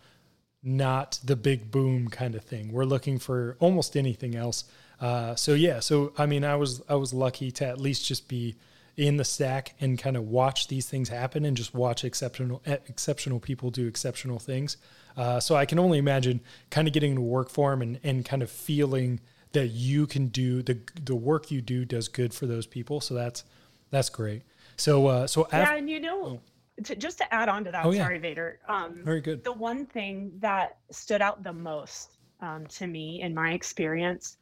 not 0.62 1.20
the 1.24 1.36
big 1.36 1.72
boom 1.72 2.10
kind 2.10 2.36
of 2.36 2.44
thing. 2.44 2.72
We're 2.72 2.86
looking 2.86 3.20
for 3.20 3.56
almost 3.60 3.96
anything 3.96 4.36
else. 4.36 4.66
Uh, 5.00 5.36
so 5.36 5.54
yeah, 5.54 5.80
so 5.80 6.14
I 6.18 6.26
mean, 6.26 6.44
I 6.44 6.56
was 6.56 6.82
I 6.90 6.96
was 6.96 7.14
lucky 7.14 7.52
to 7.52 7.66
at 7.66 7.80
least 7.80 8.06
just 8.06 8.28
be 8.28 8.56
in 8.98 9.16
the 9.16 9.24
stack 9.24 9.76
and 9.80 9.98
kind 9.98 10.18
of 10.18 10.28
watch 10.28 10.68
these 10.68 10.86
things 10.90 11.08
happen 11.08 11.46
and 11.46 11.56
just 11.56 11.74
watch 11.74 12.04
exceptional 12.04 12.62
exceptional 12.66 13.40
people 13.40 13.72
do 13.72 13.88
exceptional 13.88 14.40
things. 14.40 14.76
Uh, 15.16 15.40
so 15.40 15.56
I 15.56 15.66
can 15.66 15.80
only 15.80 15.98
imagine 15.98 16.42
kind 16.70 16.88
of 16.88 16.94
getting 16.94 17.16
to 17.16 17.22
work 17.22 17.50
for 17.50 17.72
them 17.72 17.82
and 17.82 18.00
and 18.04 18.26
kind 18.26 18.44
of 18.44 18.52
feeling 18.52 19.22
that 19.54 19.68
you 19.68 20.06
can 20.06 20.28
do 20.28 20.62
the 20.62 20.80
the 21.02 21.16
work 21.16 21.50
you 21.50 21.62
do 21.62 21.86
does 21.86 22.10
good 22.10 22.34
for 22.34 22.46
those 22.46 22.68
people. 22.68 23.00
So 23.00 23.14
that's 23.14 23.46
that's 23.90 24.10
great. 24.10 24.42
So 24.76 25.08
uh, 25.08 25.28
so 25.28 25.48
yeah, 25.52 25.60
after, 25.60 25.76
and 25.76 25.90
you 25.90 26.00
know. 26.02 26.26
Oh. 26.26 26.42
To, 26.84 26.96
just 26.96 27.18
to 27.20 27.34
add 27.34 27.50
on 27.50 27.64
to 27.66 27.72
that, 27.72 27.86
oh, 27.86 27.92
yeah. 27.92 28.04
sorry, 28.04 28.20
Vader. 28.20 28.60
Um, 28.68 29.02
Very 29.04 29.22
good. 29.22 29.44
The 29.44 29.52
one 29.52 29.86
thing 29.86 30.32
that 30.40 30.78
stood 30.92 31.22
out 31.22 31.44
the 31.44 31.54
most 31.54 32.18
um, 32.42 32.66
to 32.68 32.88
me 32.88 33.22
in 33.22 33.34
my 33.34 33.52
experience 33.52 34.38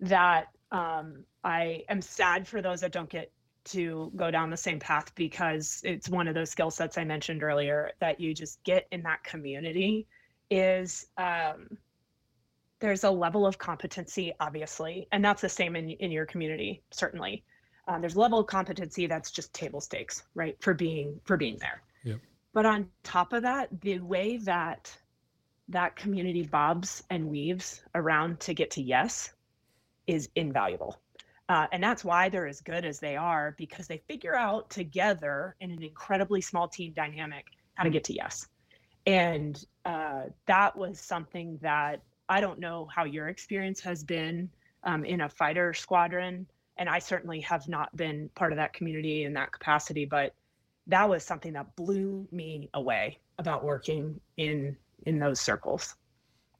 that 0.00 0.48
um, 0.72 1.24
I 1.44 1.84
am 1.88 2.02
sad 2.02 2.46
for 2.46 2.60
those 2.60 2.80
that 2.80 2.92
don't 2.92 3.08
get 3.08 3.32
to 3.66 4.12
go 4.14 4.30
down 4.30 4.50
the 4.50 4.56
same 4.56 4.78
path 4.78 5.12
because 5.14 5.80
it's 5.84 6.08
one 6.08 6.28
of 6.28 6.34
those 6.34 6.50
skill 6.50 6.70
sets 6.70 6.98
I 6.98 7.04
mentioned 7.04 7.42
earlier 7.42 7.90
that 8.00 8.20
you 8.20 8.32
just 8.32 8.62
get 8.64 8.86
in 8.92 9.02
that 9.02 9.24
community 9.24 10.06
is 10.50 11.06
um, 11.16 11.76
there's 12.78 13.04
a 13.04 13.10
level 13.10 13.46
of 13.46 13.58
competency, 13.58 14.32
obviously, 14.38 15.08
and 15.10 15.24
that's 15.24 15.42
the 15.42 15.48
same 15.48 15.74
in, 15.74 15.90
in 15.90 16.10
your 16.12 16.26
community, 16.26 16.82
certainly. 16.90 17.44
Um, 17.88 18.00
there's 18.00 18.16
a 18.16 18.20
level 18.20 18.38
of 18.40 18.46
competency 18.46 19.06
that's 19.06 19.30
just 19.30 19.52
table 19.52 19.80
stakes, 19.80 20.24
right, 20.34 20.56
for 20.60 20.74
being 20.74 21.20
for 21.24 21.36
being 21.36 21.56
there. 21.58 21.82
Yep. 22.04 22.20
But 22.52 22.66
on 22.66 22.88
top 23.02 23.32
of 23.32 23.42
that, 23.42 23.80
the 23.80 24.00
way 24.00 24.38
that 24.38 24.96
that 25.68 25.96
community 25.96 26.42
bobs 26.42 27.02
and 27.10 27.28
weaves 27.28 27.82
around 27.94 28.40
to 28.40 28.54
get 28.54 28.70
to 28.72 28.82
yes 28.82 29.32
is 30.06 30.28
invaluable. 30.36 31.00
Uh, 31.48 31.66
and 31.70 31.82
that's 31.82 32.04
why 32.04 32.28
they're 32.28 32.46
as 32.46 32.60
good 32.60 32.84
as 32.84 32.98
they 32.98 33.16
are 33.16 33.54
because 33.56 33.86
they 33.86 33.98
figure 34.08 34.34
out 34.34 34.68
together 34.68 35.54
in 35.60 35.70
an 35.70 35.82
incredibly 35.82 36.40
small 36.40 36.66
team 36.66 36.92
dynamic 36.94 37.46
how 37.74 37.84
to 37.84 37.90
get 37.90 38.04
to 38.04 38.14
yes. 38.14 38.48
And 39.06 39.64
uh, 39.84 40.22
that 40.46 40.76
was 40.76 40.98
something 40.98 41.58
that 41.62 42.02
I 42.28 42.40
don't 42.40 42.58
know 42.58 42.88
how 42.92 43.04
your 43.04 43.28
experience 43.28 43.80
has 43.80 44.02
been 44.02 44.50
um, 44.82 45.04
in 45.04 45.20
a 45.20 45.28
fighter 45.28 45.72
squadron, 45.72 46.46
and 46.78 46.88
I 46.88 46.98
certainly 46.98 47.40
have 47.40 47.68
not 47.68 47.94
been 47.96 48.30
part 48.34 48.52
of 48.52 48.56
that 48.56 48.72
community 48.72 49.24
in 49.24 49.32
that 49.34 49.52
capacity, 49.52 50.04
but 50.04 50.34
that 50.86 51.08
was 51.08 51.24
something 51.24 51.52
that 51.54 51.74
blew 51.76 52.26
me 52.30 52.68
away 52.74 53.18
about 53.38 53.64
working 53.64 54.20
in 54.36 54.76
in 55.04 55.18
those 55.18 55.40
circles. 55.40 55.94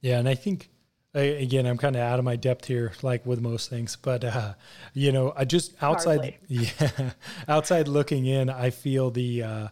Yeah, 0.00 0.18
and 0.18 0.28
I 0.28 0.34
think 0.34 0.70
again, 1.14 1.66
I'm 1.66 1.78
kind 1.78 1.96
of 1.96 2.02
out 2.02 2.18
of 2.18 2.24
my 2.24 2.36
depth 2.36 2.66
here, 2.66 2.92
like 3.02 3.24
with 3.24 3.40
most 3.40 3.70
things, 3.70 3.96
but 3.96 4.24
uh, 4.24 4.54
you 4.92 5.12
know, 5.12 5.32
I 5.36 5.44
just 5.44 5.74
outside, 5.82 6.20
Hardly. 6.20 6.38
yeah, 6.48 7.10
outside 7.48 7.88
looking 7.88 8.26
in, 8.26 8.50
I 8.50 8.70
feel 8.70 9.10
the 9.10 9.42
uh, 9.42 9.68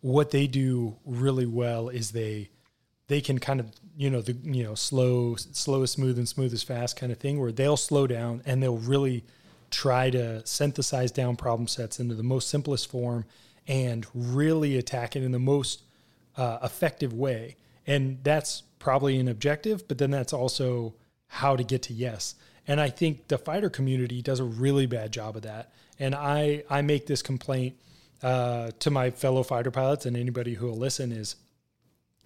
what 0.00 0.30
they 0.30 0.46
do 0.46 0.96
really 1.04 1.46
well 1.46 1.88
is 1.88 2.10
they 2.10 2.50
they 3.06 3.20
can 3.20 3.38
kind 3.38 3.60
of 3.60 3.70
you 3.96 4.10
know 4.10 4.20
the 4.20 4.32
you 4.42 4.64
know 4.64 4.74
slow 4.74 5.36
slow 5.36 5.82
is 5.82 5.90
smooth 5.90 6.18
and 6.18 6.28
smooth 6.28 6.52
is 6.52 6.62
fast 6.62 6.96
kind 6.96 7.12
of 7.12 7.18
thing 7.18 7.40
where 7.40 7.52
they'll 7.52 7.76
slow 7.76 8.06
down 8.06 8.42
and 8.44 8.62
they'll 8.62 8.78
really 8.78 9.24
try 9.72 10.10
to 10.10 10.46
synthesize 10.46 11.10
down 11.10 11.34
problem 11.34 11.66
sets 11.66 11.98
into 11.98 12.14
the 12.14 12.22
most 12.22 12.48
simplest 12.48 12.90
form 12.90 13.24
and 13.66 14.06
really 14.14 14.76
attack 14.76 15.16
it 15.16 15.22
in 15.22 15.32
the 15.32 15.38
most 15.38 15.82
uh, 16.36 16.58
effective 16.62 17.12
way. 17.12 17.56
And 17.86 18.18
that's 18.22 18.62
probably 18.78 19.18
an 19.18 19.28
objective 19.28 19.86
but 19.88 19.98
then 19.98 20.10
that's 20.10 20.32
also 20.32 20.94
how 21.26 21.56
to 21.56 21.64
get 21.64 21.82
to 21.82 21.92
yes. 21.92 22.34
And 22.66 22.80
i 22.80 22.90
think 22.90 23.28
the 23.28 23.38
fighter 23.38 23.70
community 23.70 24.22
does 24.22 24.40
a 24.40 24.44
really 24.44 24.86
bad 24.86 25.12
job 25.12 25.36
of 25.36 25.42
that. 25.42 25.72
And 25.98 26.14
i 26.14 26.64
i 26.70 26.82
make 26.82 27.06
this 27.06 27.22
complaint 27.22 27.76
uh, 28.22 28.70
to 28.78 28.90
my 28.90 29.10
fellow 29.10 29.42
fighter 29.42 29.70
pilots 29.70 30.06
and 30.06 30.16
anybody 30.16 30.54
who 30.54 30.66
will 30.66 30.76
listen 30.76 31.10
is 31.10 31.36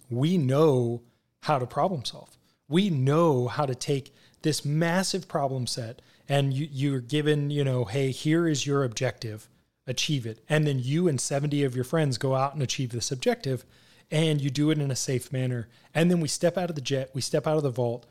we 0.09 0.37
know 0.37 1.01
how 1.41 1.57
to 1.59 1.65
problem 1.65 2.05
solve. 2.05 2.37
We 2.69 2.89
know 2.89 3.47
how 3.47 3.65
to 3.65 3.75
take 3.75 4.13
this 4.41 4.63
massive 4.63 5.27
problem 5.27 5.67
set 5.67 6.01
and 6.29 6.53
you, 6.53 6.67
you're 6.71 6.99
given, 6.99 7.49
you 7.49 7.63
know, 7.63 7.85
hey, 7.85 8.11
here 8.11 8.47
is 8.47 8.65
your 8.65 8.83
objective, 8.83 9.47
achieve 9.85 10.25
it. 10.25 10.43
And 10.49 10.67
then 10.67 10.79
you 10.79 11.07
and 11.07 11.19
70 11.19 11.63
of 11.63 11.75
your 11.75 11.85
friends 11.85 12.17
go 12.17 12.35
out 12.35 12.53
and 12.53 12.61
achieve 12.61 12.91
this 12.91 13.11
objective 13.11 13.65
and 14.09 14.41
you 14.41 14.49
do 14.49 14.71
it 14.71 14.79
in 14.79 14.91
a 14.91 14.95
safe 14.95 15.31
manner. 15.31 15.67
And 15.93 16.09
then 16.09 16.19
we 16.19 16.27
step 16.27 16.57
out 16.57 16.69
of 16.69 16.75
the 16.75 16.81
jet, 16.81 17.11
we 17.13 17.21
step 17.21 17.45
out 17.45 17.57
of 17.57 17.63
the 17.63 17.69
vault, 17.69 18.05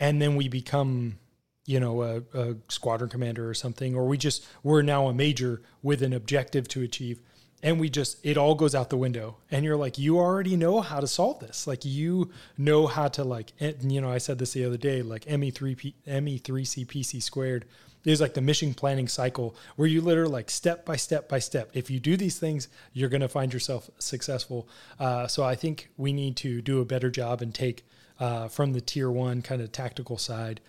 and 0.00 0.20
then 0.20 0.36
we 0.36 0.48
become, 0.48 1.18
you 1.66 1.78
know, 1.78 2.02
a, 2.02 2.22
a 2.34 2.56
squadron 2.68 3.10
commander 3.10 3.48
or 3.48 3.54
something, 3.54 3.94
or 3.94 4.06
we 4.06 4.18
just, 4.18 4.46
we're 4.62 4.82
now 4.82 5.06
a 5.06 5.14
major 5.14 5.62
with 5.82 6.02
an 6.02 6.12
objective 6.12 6.66
to 6.68 6.82
achieve 6.82 7.20
and 7.62 7.80
we 7.80 7.88
just 7.88 8.18
it 8.24 8.36
all 8.36 8.54
goes 8.54 8.74
out 8.74 8.90
the 8.90 8.96
window. 8.96 9.36
And 9.50 9.64
you're 9.64 9.76
like 9.76 9.98
you 9.98 10.18
already 10.18 10.56
know 10.56 10.80
how 10.80 11.00
to 11.00 11.06
solve 11.06 11.40
this. 11.40 11.66
Like 11.66 11.84
you 11.84 12.30
know 12.56 12.86
how 12.86 13.08
to 13.08 13.24
like 13.24 13.52
you 13.82 14.00
know 14.00 14.10
i 14.10 14.18
said 14.18 14.38
this 14.38 14.52
the 14.52 14.64
other 14.64 14.76
day 14.76 15.02
like 15.02 15.24
me3p 15.24 15.94
me3c 16.06 16.86
pc 16.86 17.22
squared 17.22 17.64
is 18.04 18.20
like 18.20 18.34
the 18.34 18.40
mission 18.40 18.74
planning 18.74 19.08
cycle 19.08 19.54
where 19.76 19.88
you 19.88 20.00
literally 20.00 20.32
like 20.32 20.50
step 20.50 20.84
by 20.84 20.96
step 20.96 21.28
by 21.28 21.38
step 21.38 21.70
if 21.74 21.90
you 21.90 22.00
do 22.00 22.16
these 22.16 22.38
things 22.38 22.68
you're 22.92 23.08
going 23.08 23.20
to 23.20 23.28
find 23.28 23.52
yourself 23.52 23.90
successful. 23.98 24.68
Uh, 24.98 25.26
so 25.26 25.44
i 25.44 25.54
think 25.54 25.90
we 25.96 26.12
need 26.12 26.36
to 26.36 26.62
do 26.62 26.80
a 26.80 26.84
better 26.84 27.10
job 27.10 27.42
and 27.42 27.54
take 27.54 27.84
uh, 28.20 28.48
from 28.48 28.72
the 28.72 28.80
tier 28.80 29.10
one 29.10 29.42
kind 29.42 29.62
of 29.62 29.70
tactical 29.70 30.18
side 30.18 30.60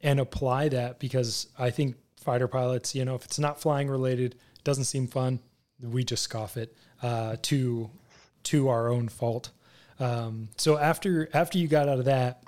and 0.00 0.20
apply 0.20 0.68
that 0.68 0.98
because 0.98 1.48
i 1.58 1.70
think 1.70 1.96
fighter 2.16 2.48
pilots 2.48 2.94
you 2.94 3.04
know 3.04 3.14
if 3.14 3.24
it's 3.24 3.38
not 3.38 3.60
flying 3.60 3.88
related 3.88 4.34
doesn't 4.64 4.84
seem 4.84 5.06
fun 5.06 5.38
we 5.82 6.04
just 6.04 6.22
scoff 6.22 6.56
it 6.56 6.76
uh, 7.02 7.36
to 7.42 7.90
to 8.44 8.68
our 8.68 8.88
own 8.88 9.08
fault. 9.08 9.50
Um, 9.98 10.48
so 10.56 10.78
after 10.78 11.28
after 11.32 11.58
you 11.58 11.68
got 11.68 11.88
out 11.88 11.98
of 11.98 12.04
that 12.04 12.42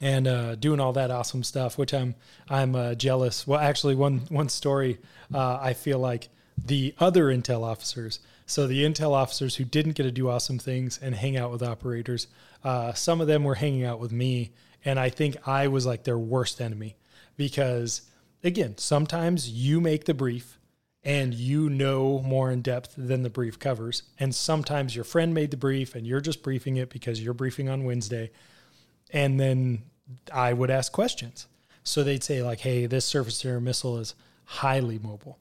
and 0.00 0.26
uh, 0.26 0.54
doing 0.56 0.80
all 0.80 0.92
that 0.94 1.10
awesome 1.10 1.44
stuff, 1.44 1.78
which 1.78 1.94
I'm 1.94 2.14
I'm 2.48 2.74
uh, 2.74 2.94
jealous. 2.94 3.46
Well, 3.46 3.60
actually, 3.60 3.94
one 3.94 4.20
one 4.28 4.48
story 4.48 4.98
uh, 5.32 5.58
I 5.60 5.74
feel 5.74 5.98
like 5.98 6.28
the 6.62 6.94
other 6.98 7.26
intel 7.26 7.62
officers. 7.62 8.20
So 8.44 8.66
the 8.66 8.84
intel 8.84 9.12
officers 9.12 9.56
who 9.56 9.64
didn't 9.64 9.92
get 9.92 10.02
to 10.02 10.10
do 10.10 10.28
awesome 10.28 10.58
things 10.58 10.98
and 11.00 11.14
hang 11.14 11.36
out 11.36 11.50
with 11.50 11.62
operators, 11.62 12.26
uh, 12.64 12.92
some 12.92 13.20
of 13.20 13.26
them 13.26 13.44
were 13.44 13.54
hanging 13.54 13.84
out 13.84 14.00
with 14.00 14.12
me, 14.12 14.52
and 14.84 14.98
I 14.98 15.08
think 15.08 15.36
I 15.46 15.68
was 15.68 15.86
like 15.86 16.04
their 16.04 16.18
worst 16.18 16.60
enemy 16.60 16.96
because 17.36 18.02
again, 18.44 18.76
sometimes 18.78 19.48
you 19.48 19.80
make 19.80 20.04
the 20.04 20.14
brief 20.14 20.58
and 21.04 21.34
you 21.34 21.68
know 21.68 22.20
more 22.20 22.50
in 22.50 22.62
depth 22.62 22.94
than 22.96 23.22
the 23.22 23.30
brief 23.30 23.58
covers. 23.58 24.04
And 24.20 24.34
sometimes 24.34 24.94
your 24.94 25.04
friend 25.04 25.34
made 25.34 25.50
the 25.50 25.56
brief 25.56 25.94
and 25.94 26.06
you're 26.06 26.20
just 26.20 26.42
briefing 26.42 26.76
it 26.76 26.90
because 26.90 27.22
you're 27.22 27.34
briefing 27.34 27.68
on 27.68 27.84
Wednesday. 27.84 28.30
And 29.12 29.38
then 29.40 29.82
I 30.32 30.52
would 30.52 30.70
ask 30.70 30.92
questions. 30.92 31.48
So 31.82 32.04
they'd 32.04 32.22
say, 32.22 32.42
like, 32.42 32.60
hey, 32.60 32.86
this 32.86 33.04
surface 33.04 33.40
to 33.40 33.60
missile 33.60 33.98
is 33.98 34.14
highly 34.44 34.98
mobile. 34.98 35.38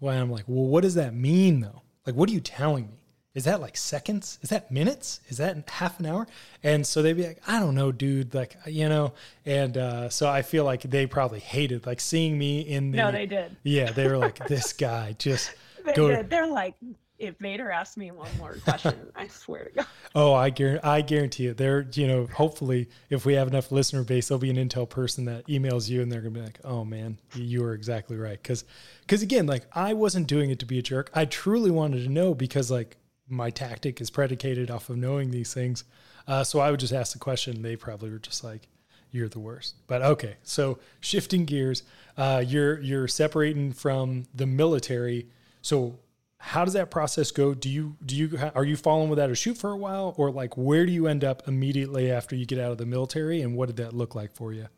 Well, 0.00 0.20
I'm 0.20 0.30
like, 0.30 0.44
well, 0.46 0.66
what 0.66 0.82
does 0.82 0.94
that 0.94 1.14
mean 1.14 1.60
though? 1.60 1.82
Like, 2.06 2.14
what 2.14 2.28
are 2.28 2.32
you 2.32 2.40
telling 2.40 2.88
me? 2.88 2.98
Is 3.32 3.44
that 3.44 3.60
like 3.60 3.76
seconds? 3.76 4.38
Is 4.42 4.50
that 4.50 4.72
minutes? 4.72 5.20
Is 5.28 5.36
that 5.36 5.70
half 5.70 6.00
an 6.00 6.06
hour? 6.06 6.26
And 6.64 6.84
so 6.84 7.00
they'd 7.00 7.12
be 7.12 7.26
like, 7.26 7.40
I 7.46 7.60
don't 7.60 7.76
know, 7.76 7.92
dude. 7.92 8.34
Like, 8.34 8.56
you 8.66 8.88
know, 8.88 9.12
and 9.46 9.76
uh, 9.76 10.08
so 10.08 10.28
I 10.28 10.42
feel 10.42 10.64
like 10.64 10.82
they 10.82 11.06
probably 11.06 11.38
hated 11.38 11.86
like 11.86 12.00
seeing 12.00 12.36
me 12.36 12.60
in 12.60 12.90
the. 12.90 12.98
No, 12.98 13.12
they 13.12 13.26
did. 13.26 13.56
Yeah, 13.62 13.92
they 13.92 14.08
were 14.08 14.18
like, 14.18 14.46
this 14.48 14.72
guy 14.72 15.14
just. 15.18 15.52
They 15.82 15.94
go 15.94 16.08
did. 16.08 16.28
They're 16.28 16.46
like, 16.46 16.74
if 17.20 17.36
Vader 17.38 17.70
asked 17.70 17.96
me 17.96 18.10
one 18.10 18.28
more 18.38 18.56
question, 18.64 18.94
I 19.14 19.28
swear 19.28 19.64
to 19.64 19.70
God. 19.70 19.86
Oh, 20.14 20.34
I 20.34 20.50
guarantee, 20.50 20.86
I 20.86 21.00
guarantee 21.02 21.46
it. 21.46 21.56
There, 21.56 21.86
you 21.92 22.06
know, 22.06 22.26
hopefully, 22.26 22.88
if 23.10 23.24
we 23.24 23.34
have 23.34 23.46
enough 23.46 23.70
listener 23.70 24.02
base, 24.02 24.28
there'll 24.28 24.40
be 24.40 24.50
an 24.50 24.56
Intel 24.56 24.88
person 24.88 25.26
that 25.26 25.46
emails 25.46 25.88
you, 25.88 26.02
and 26.02 26.10
they're 26.10 26.20
gonna 26.20 26.34
be 26.34 26.40
like, 26.40 26.58
"Oh 26.64 26.84
man, 26.84 27.18
you 27.34 27.62
are 27.64 27.74
exactly 27.74 28.16
right." 28.16 28.42
Because, 28.42 28.64
because 29.02 29.22
again, 29.22 29.46
like 29.46 29.64
I 29.72 29.92
wasn't 29.92 30.26
doing 30.26 30.50
it 30.50 30.58
to 30.60 30.66
be 30.66 30.78
a 30.78 30.82
jerk. 30.82 31.10
I 31.14 31.26
truly 31.26 31.70
wanted 31.70 32.04
to 32.04 32.10
know 32.10 32.34
because, 32.34 32.70
like, 32.70 32.96
my 33.30 33.50
tactic 33.50 34.00
is 34.00 34.10
predicated 34.10 34.70
off 34.70 34.90
of 34.90 34.96
knowing 34.96 35.30
these 35.30 35.54
things. 35.54 35.84
Uh, 36.26 36.44
so 36.44 36.60
I 36.60 36.70
would 36.70 36.80
just 36.80 36.92
ask 36.92 37.12
the 37.12 37.18
question. 37.18 37.62
They 37.62 37.76
probably 37.76 38.10
were 38.10 38.18
just 38.18 38.44
like, 38.44 38.68
"You're 39.10 39.28
the 39.28 39.38
worst." 39.40 39.74
But 39.86 40.02
okay, 40.02 40.36
so 40.42 40.78
shifting 41.00 41.44
gears, 41.44 41.82
uh, 42.16 42.44
you're 42.46 42.80
you're 42.80 43.08
separating 43.08 43.72
from 43.72 44.26
the 44.34 44.46
military. 44.46 45.28
So 45.62 45.98
how 46.38 46.64
does 46.64 46.74
that 46.74 46.90
process 46.90 47.30
go? 47.30 47.52
Do 47.52 47.68
you 47.68 47.96
do 48.04 48.16
you 48.16 48.38
are 48.54 48.64
you 48.64 48.76
following 48.76 49.10
without 49.10 49.30
a 49.30 49.34
shoot 49.34 49.56
for 49.58 49.70
a 49.70 49.76
while, 49.76 50.14
or 50.16 50.30
like 50.30 50.56
where 50.56 50.86
do 50.86 50.92
you 50.92 51.06
end 51.06 51.22
up 51.22 51.46
immediately 51.46 52.10
after 52.10 52.34
you 52.34 52.46
get 52.46 52.58
out 52.58 52.72
of 52.72 52.78
the 52.78 52.86
military, 52.86 53.42
and 53.42 53.56
what 53.56 53.66
did 53.66 53.76
that 53.76 53.92
look 53.92 54.14
like 54.14 54.32
for 54.32 54.52
you? 54.52 54.68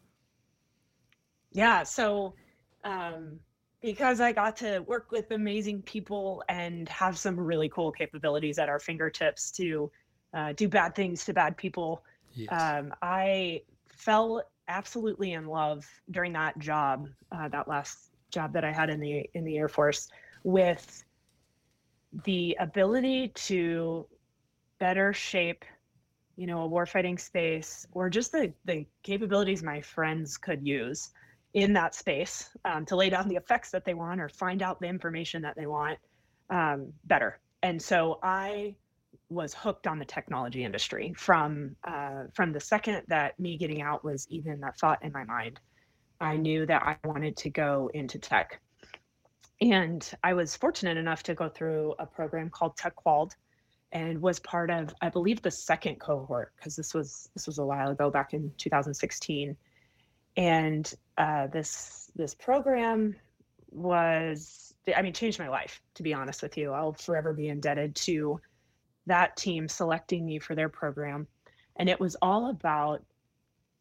Yeah, 1.52 1.84
so 1.84 2.34
um, 2.84 3.38
because 3.82 4.20
I 4.20 4.32
got 4.32 4.56
to 4.58 4.80
work 4.80 5.10
with 5.10 5.30
amazing 5.32 5.82
people 5.82 6.42
and 6.48 6.88
have 6.88 7.18
some 7.18 7.38
really 7.38 7.68
cool 7.68 7.90
capabilities 7.90 8.58
at 8.58 8.68
our 8.68 8.78
fingertips 8.78 9.50
to 9.52 9.90
uh, 10.32 10.52
do 10.52 10.68
bad 10.68 10.94
things 10.94 11.24
to 11.26 11.32
bad 11.32 11.56
people, 11.56 12.04
yes. 12.34 12.48
um, 12.52 12.94
I 13.02 13.62
fell 13.88 14.42
absolutely 14.68 15.32
in 15.32 15.46
love 15.46 15.84
during 16.10 16.32
that 16.32 16.58
job, 16.58 17.08
uh, 17.32 17.48
that 17.48 17.68
last 17.68 18.12
job 18.30 18.52
that 18.52 18.64
I 18.64 18.72
had 18.72 18.88
in 18.88 19.00
the 19.00 19.28
in 19.34 19.44
the 19.44 19.58
Air 19.58 19.68
Force, 19.68 20.08
with 20.44 21.04
the 22.24 22.56
ability 22.60 23.28
to 23.28 24.06
better 24.78 25.12
shape 25.12 25.64
you 26.36 26.46
know 26.46 26.64
a 26.64 26.68
warfighting 26.68 27.18
space 27.20 27.86
or 27.92 28.08
just 28.08 28.32
the 28.32 28.52
the 28.64 28.86
capabilities 29.02 29.62
my 29.62 29.80
friends 29.80 30.36
could 30.36 30.66
use 30.66 31.10
in 31.54 31.72
that 31.74 31.94
space 31.94 32.50
um, 32.64 32.86
to 32.86 32.96
lay 32.96 33.10
down 33.10 33.28
the 33.28 33.36
effects 33.36 33.70
that 33.70 33.84
they 33.84 33.94
want 33.94 34.20
or 34.20 34.28
find 34.28 34.62
out 34.62 34.80
the 34.80 34.86
information 34.86 35.42
that 35.42 35.54
they 35.56 35.66
want 35.66 35.98
um, 36.50 36.92
better. 37.04 37.38
And 37.62 37.80
so 37.80 38.18
i 38.22 38.74
was 39.28 39.54
hooked 39.54 39.86
on 39.86 39.98
the 39.98 40.04
technology 40.04 40.64
industry 40.64 41.12
from 41.16 41.74
uh, 41.84 42.24
from 42.34 42.52
the 42.52 42.60
second 42.60 43.02
that 43.08 43.38
me 43.40 43.56
getting 43.56 43.80
out 43.82 44.04
was 44.04 44.26
even 44.28 44.62
a 44.62 44.72
thought 44.72 45.02
in 45.02 45.12
my 45.12 45.24
mind. 45.24 45.58
I 46.20 46.36
knew 46.36 46.66
that 46.66 46.82
i 46.82 46.96
wanted 47.04 47.36
to 47.38 47.50
go 47.50 47.90
into 47.94 48.18
tech. 48.18 48.60
And 49.60 50.08
I 50.22 50.34
was 50.34 50.56
fortunate 50.56 50.96
enough 50.96 51.22
to 51.24 51.34
go 51.34 51.48
through 51.48 51.94
a 51.98 52.06
program 52.06 52.50
called 52.50 52.76
TechQual 52.76 53.30
and 53.92 54.20
was 54.20 54.40
part 54.40 54.70
of, 54.70 54.92
I 55.00 55.08
believe, 55.08 55.40
the 55.42 55.50
second 55.50 56.00
cohort 56.00 56.52
because 56.56 56.74
this 56.74 56.94
was 56.94 57.28
this 57.34 57.46
was 57.46 57.58
a 57.58 57.64
while 57.64 57.90
ago, 57.90 58.10
back 58.10 58.34
in 58.34 58.52
2016. 58.58 59.56
And 60.36 60.92
uh, 61.18 61.46
this 61.48 62.10
this 62.14 62.34
program 62.34 63.16
was, 63.70 64.74
I 64.94 65.02
mean, 65.02 65.12
changed 65.12 65.38
my 65.38 65.48
life. 65.48 65.82
To 65.94 66.02
be 66.02 66.14
honest 66.14 66.42
with 66.42 66.56
you, 66.56 66.72
I'll 66.72 66.92
forever 66.92 67.32
be 67.32 67.48
indebted 67.48 67.94
to 67.96 68.40
that 69.06 69.36
team 69.36 69.68
selecting 69.68 70.24
me 70.24 70.38
for 70.38 70.54
their 70.54 70.68
program. 70.68 71.26
And 71.76 71.88
it 71.88 71.98
was 71.98 72.16
all 72.22 72.50
about 72.50 73.02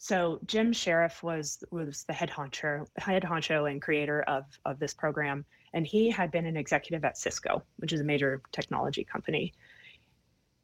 so 0.04 0.40
Jim 0.48 0.74
Sheriff 0.74 1.22
was 1.22 1.64
was 1.70 2.06
the 2.06 2.14
head 2.14 2.32
honcho, 2.32 2.88
head 2.98 3.22
honcho 3.22 3.70
and 3.70 3.80
creator 3.80 4.24
of 4.24 4.46
of 4.66 4.80
this 4.80 4.96
program, 4.96 5.46
and 5.74 5.86
he 5.86 6.10
had 6.10 6.32
been 6.32 6.48
an 6.48 6.58
executive 6.58 7.06
at 7.06 7.20
Cisco, 7.20 7.62
which 7.78 7.94
is 7.94 8.02
a 8.02 8.04
major 8.04 8.42
technology 8.52 9.04
company. 9.04 9.54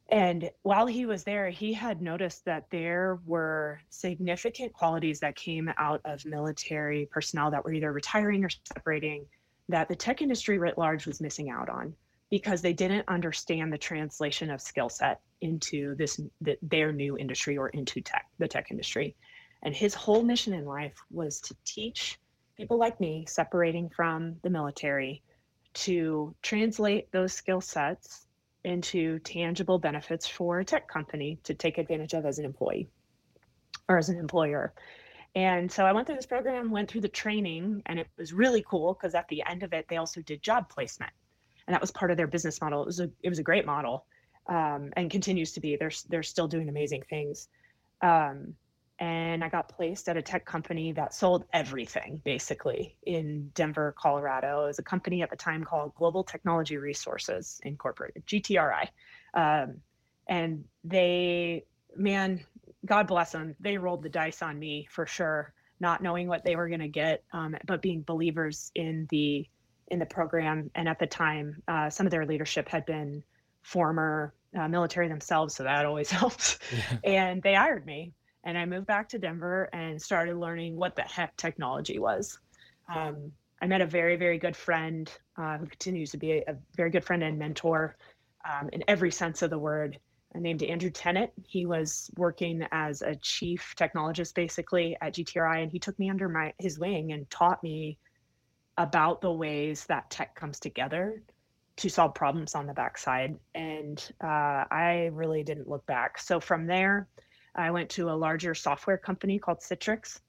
And 0.10 0.50
while 0.62 0.88
he 0.88 1.06
was 1.06 1.24
there, 1.24 1.50
he 1.50 1.74
had 1.74 2.02
noticed 2.02 2.46
that 2.46 2.70
there 2.70 3.20
were 3.26 3.82
significant 3.89 4.72
qualities 4.72 5.20
that 5.20 5.36
came 5.36 5.70
out 5.78 6.02
of 6.06 6.26
military 6.26 7.08
personnel 7.12 7.52
that 7.52 7.63
were 7.63 7.74
either 7.74 7.91
retiring 7.91 8.46
or 8.46 8.50
separating 8.50 9.26
that 9.67 9.89
the 9.89 9.96
tech 9.96 10.22
industry 10.22 10.58
writ 10.58 10.78
large 10.78 11.06
was 11.06 11.20
missing 11.20 11.50
out 11.50 11.67
on 11.67 11.93
because 12.30 12.62
they 12.62 12.74
didn't 12.74 13.08
understand 13.10 13.72
the 13.72 13.78
translation 13.78 14.50
of 14.50 14.62
skill 14.62 14.89
set 14.89 15.20
into 15.41 15.96
this 15.96 16.20
the, 16.41 16.58
their 16.62 16.93
new 16.93 17.17
industry 17.17 17.58
or 17.58 17.70
into 17.70 18.00
tech 18.00 18.28
the 18.39 18.48
tech 18.48 18.72
industry. 18.72 19.15
And 19.63 19.76
his 19.76 19.93
whole 19.93 20.24
mission 20.24 20.54
in 20.54 20.65
life 20.65 20.96
was 21.12 21.41
to 21.41 21.56
teach 21.65 22.17
people 22.56 22.78
like 22.78 23.00
me 23.02 23.26
separating 23.28 23.89
from 23.89 24.38
the 24.41 24.50
military 24.50 25.22
to 25.74 26.34
translate 26.41 27.12
those 27.12 27.34
skill 27.34 27.62
sets 27.62 28.27
into 28.67 29.17
tangible 29.19 29.80
benefits 29.80 30.27
for 30.27 30.60
a 30.60 30.65
tech 30.65 30.89
company 30.89 31.39
to 31.43 31.53
take 31.53 31.77
advantage 31.77 32.13
of 32.13 32.25
as 32.25 32.38
an 32.38 32.43
employee 32.43 32.89
or 33.88 33.97
as 33.97 34.10
an 34.10 34.19
employer. 34.19 34.73
And 35.36 35.71
so 35.71 35.86
I 35.86 35.93
went 35.93 36.06
through 36.06 36.17
this 36.17 36.25
program, 36.25 36.69
went 36.69 36.91
through 36.91 37.01
the 37.01 37.08
training, 37.08 37.82
and 37.86 37.97
it 37.97 38.08
was 38.17 38.34
really 38.34 38.63
cool 38.69 38.93
because 38.93 39.15
at 39.15 39.27
the 39.30 39.41
end 39.49 39.63
of 39.63 39.71
it, 39.71 39.86
they 39.89 39.95
also 39.95 40.21
did 40.21 40.41
job 40.41 40.67
placement, 40.67 41.13
and 41.65 41.73
that 41.73 41.80
was 41.80 41.91
part 41.91 42.12
of 42.12 42.17
their 42.17 42.27
business 42.27 42.60
model. 42.60 42.82
It 42.82 42.88
was 42.88 42.99
a 42.99 43.10
it 43.23 43.30
was 43.30 43.39
a 43.39 43.43
great 43.43 43.65
model, 43.65 44.06
um, 44.47 44.91
and 44.97 45.10
continues 45.10 45.53
to 45.53 45.62
be. 45.62 45.77
They're 45.77 45.91
they're 46.10 46.23
still 46.23 46.47
doing 46.47 46.67
amazing 46.67 47.03
things. 47.10 47.47
Um, 48.01 48.56
and 49.00 49.44
I 49.44 49.50
got 49.50 49.70
placed 49.70 50.10
at 50.10 50.18
a 50.18 50.22
tech 50.22 50.46
company 50.46 50.92
that 50.94 51.14
sold 51.14 51.46
everything 51.54 52.20
basically 52.24 52.96
in 53.06 53.52
Denver, 53.54 53.94
Colorado. 53.98 54.64
It 54.64 54.68
was 54.68 54.80
a 54.80 54.84
company 54.84 55.22
at 55.22 55.30
the 55.30 55.36
time 55.36 55.64
called 55.64 55.94
Global 55.96 56.24
Technology 56.24 56.78
Resources 56.78 57.60
Incorporated, 57.64 58.26
GTRI. 58.26 58.88
Um, 59.36 59.78
and 60.28 60.66
they, 60.84 61.66
man, 61.96 62.44
God 62.86 63.08
bless 63.08 63.32
them, 63.32 63.56
they 63.60 63.78
rolled 63.78 64.02
the 64.02 64.10
dice 64.10 64.42
on 64.42 64.58
me 64.58 64.88
for 64.90 65.06
sure, 65.06 65.54
not 65.80 66.02
knowing 66.02 66.28
what 66.28 66.44
they 66.44 66.56
were 66.56 66.68
going 66.68 66.80
to 66.80 66.88
get, 66.88 67.24
um, 67.34 67.56
but 67.66 67.82
being 67.84 68.02
believers 68.02 68.72
in 68.74 69.08
the 69.12 69.48
in 69.90 70.00
the 70.00 70.06
program. 70.06 70.70
And 70.76 70.90
at 70.90 71.00
the 71.00 71.08
time, 71.08 71.62
uh, 71.68 71.90
some 71.90 72.06
of 72.06 72.12
their 72.12 72.26
leadership 72.26 72.68
had 72.68 72.86
been 72.86 73.24
former 73.62 74.34
uh, 74.58 74.68
military 74.68 75.08
themselves, 75.08 75.56
so 75.56 75.64
that 75.64 75.86
always 75.86 76.12
helps. 76.12 76.58
Yeah. 76.74 76.98
And 77.04 77.44
they 77.44 77.54
hired 77.54 77.86
me 77.86 78.14
and 78.43 78.58
I 78.58 78.65
moved 78.65 78.88
back 78.88 79.10
to 79.10 79.19
Denver 79.19 79.69
and 79.73 80.02
started 80.02 80.38
learning 80.38 80.76
what 80.76 80.95
the 80.95 81.02
heck 81.02 81.36
technology 81.38 82.00
was. 82.00 82.39
Um, 82.93 83.32
I 83.62 83.67
met 83.67 83.82
a 83.82 83.86
very, 83.86 84.15
very 84.15 84.38
good 84.38 84.56
friend 84.56 85.12
uh, 85.38 85.58
who 85.58 85.65
continues 85.65 86.12
to 86.12 86.17
be 86.17 86.34
a, 86.34 86.43
a, 86.47 86.56
very 86.76 86.89
good 86.89 87.04
friend 87.04 87.23
and 87.23 87.38
mentor 87.38 87.97
um, 88.50 88.69
in 88.71 88.84
every 88.88 89.12
sense 89.12 89.41
of 89.41 89.50
the 89.50 89.58
word, 89.58 90.00
named 90.36 90.62
Andrew 90.62 90.91
Tennant. 90.91 91.32
He 91.47 91.65
was 91.65 92.12
working 92.17 92.65
as 92.71 93.02
a 93.02 93.15
chief 93.15 93.73
technologist 93.78 94.36
basically 94.36 94.95
at 95.02 95.15
GTRI, 95.15 95.63
and 95.63 95.71
he 95.71 95.80
took 95.80 95.97
me 95.97 96.10
under 96.10 96.30
my 96.30 96.54
his 96.60 96.78
wing 96.78 97.12
and 97.12 97.30
taught 97.30 97.63
me 97.63 97.97
about 98.78 99.21
the 99.21 99.32
ways 99.32 99.86
that 99.86 100.10
tech 100.12 100.36
comes 100.36 100.60
together 100.60 101.23
to 101.78 101.89
solve 101.89 102.13
problems 102.13 102.56
on 102.56 102.67
the 102.67 102.73
backside. 102.73 103.38
And 103.56 104.12
uh, 104.23 104.65
I 104.69 105.10
really 105.13 105.43
didn't 105.43 105.67
look 105.67 105.86
back. 105.86 106.19
So 106.19 106.39
from 106.39 106.67
there, 106.67 107.08
I 107.58 107.72
went 107.72 107.89
to 107.91 108.10
a 108.10 108.13
larger 108.13 108.54
software 108.54 108.98
company 108.98 109.39
called 109.39 109.60
Citrix. 109.60 110.20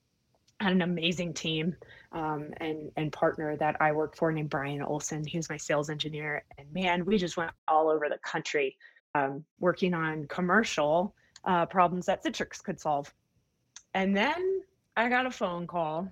Had 0.61 0.73
an 0.73 0.83
amazing 0.83 1.35
team 1.35 1.77
um, 2.11 2.51
and 2.57 2.91
and 2.97 3.13
partner 3.13 3.57
that 3.57 3.77
I 3.81 3.93
worked 3.93 4.19
for 4.19 4.33
named 4.33 4.51
Brian 4.51 4.83
Olson. 4.83 5.25
He 5.25 5.39
was 5.39 5.49
my 5.49 5.57
sales 5.57 5.89
engineer, 5.89 6.43
and 6.57 6.67
man, 6.73 7.05
we 7.05 7.17
just 7.17 7.37
went 7.37 7.53
all 7.69 7.89
over 7.89 8.09
the 8.09 8.19
country 8.19 8.77
um, 9.15 9.45
working 9.61 9.95
on 9.95 10.27
commercial 10.27 11.15
uh, 11.45 11.67
problems 11.67 12.07
that 12.07 12.25
Citrix 12.25 12.63
could 12.63 12.81
solve. 12.81 13.13
And 13.95 14.17
then 14.17 14.63
I 14.97 15.09
got 15.09 15.27
a 15.27 15.31
phone 15.31 15.67
call 15.67 16.09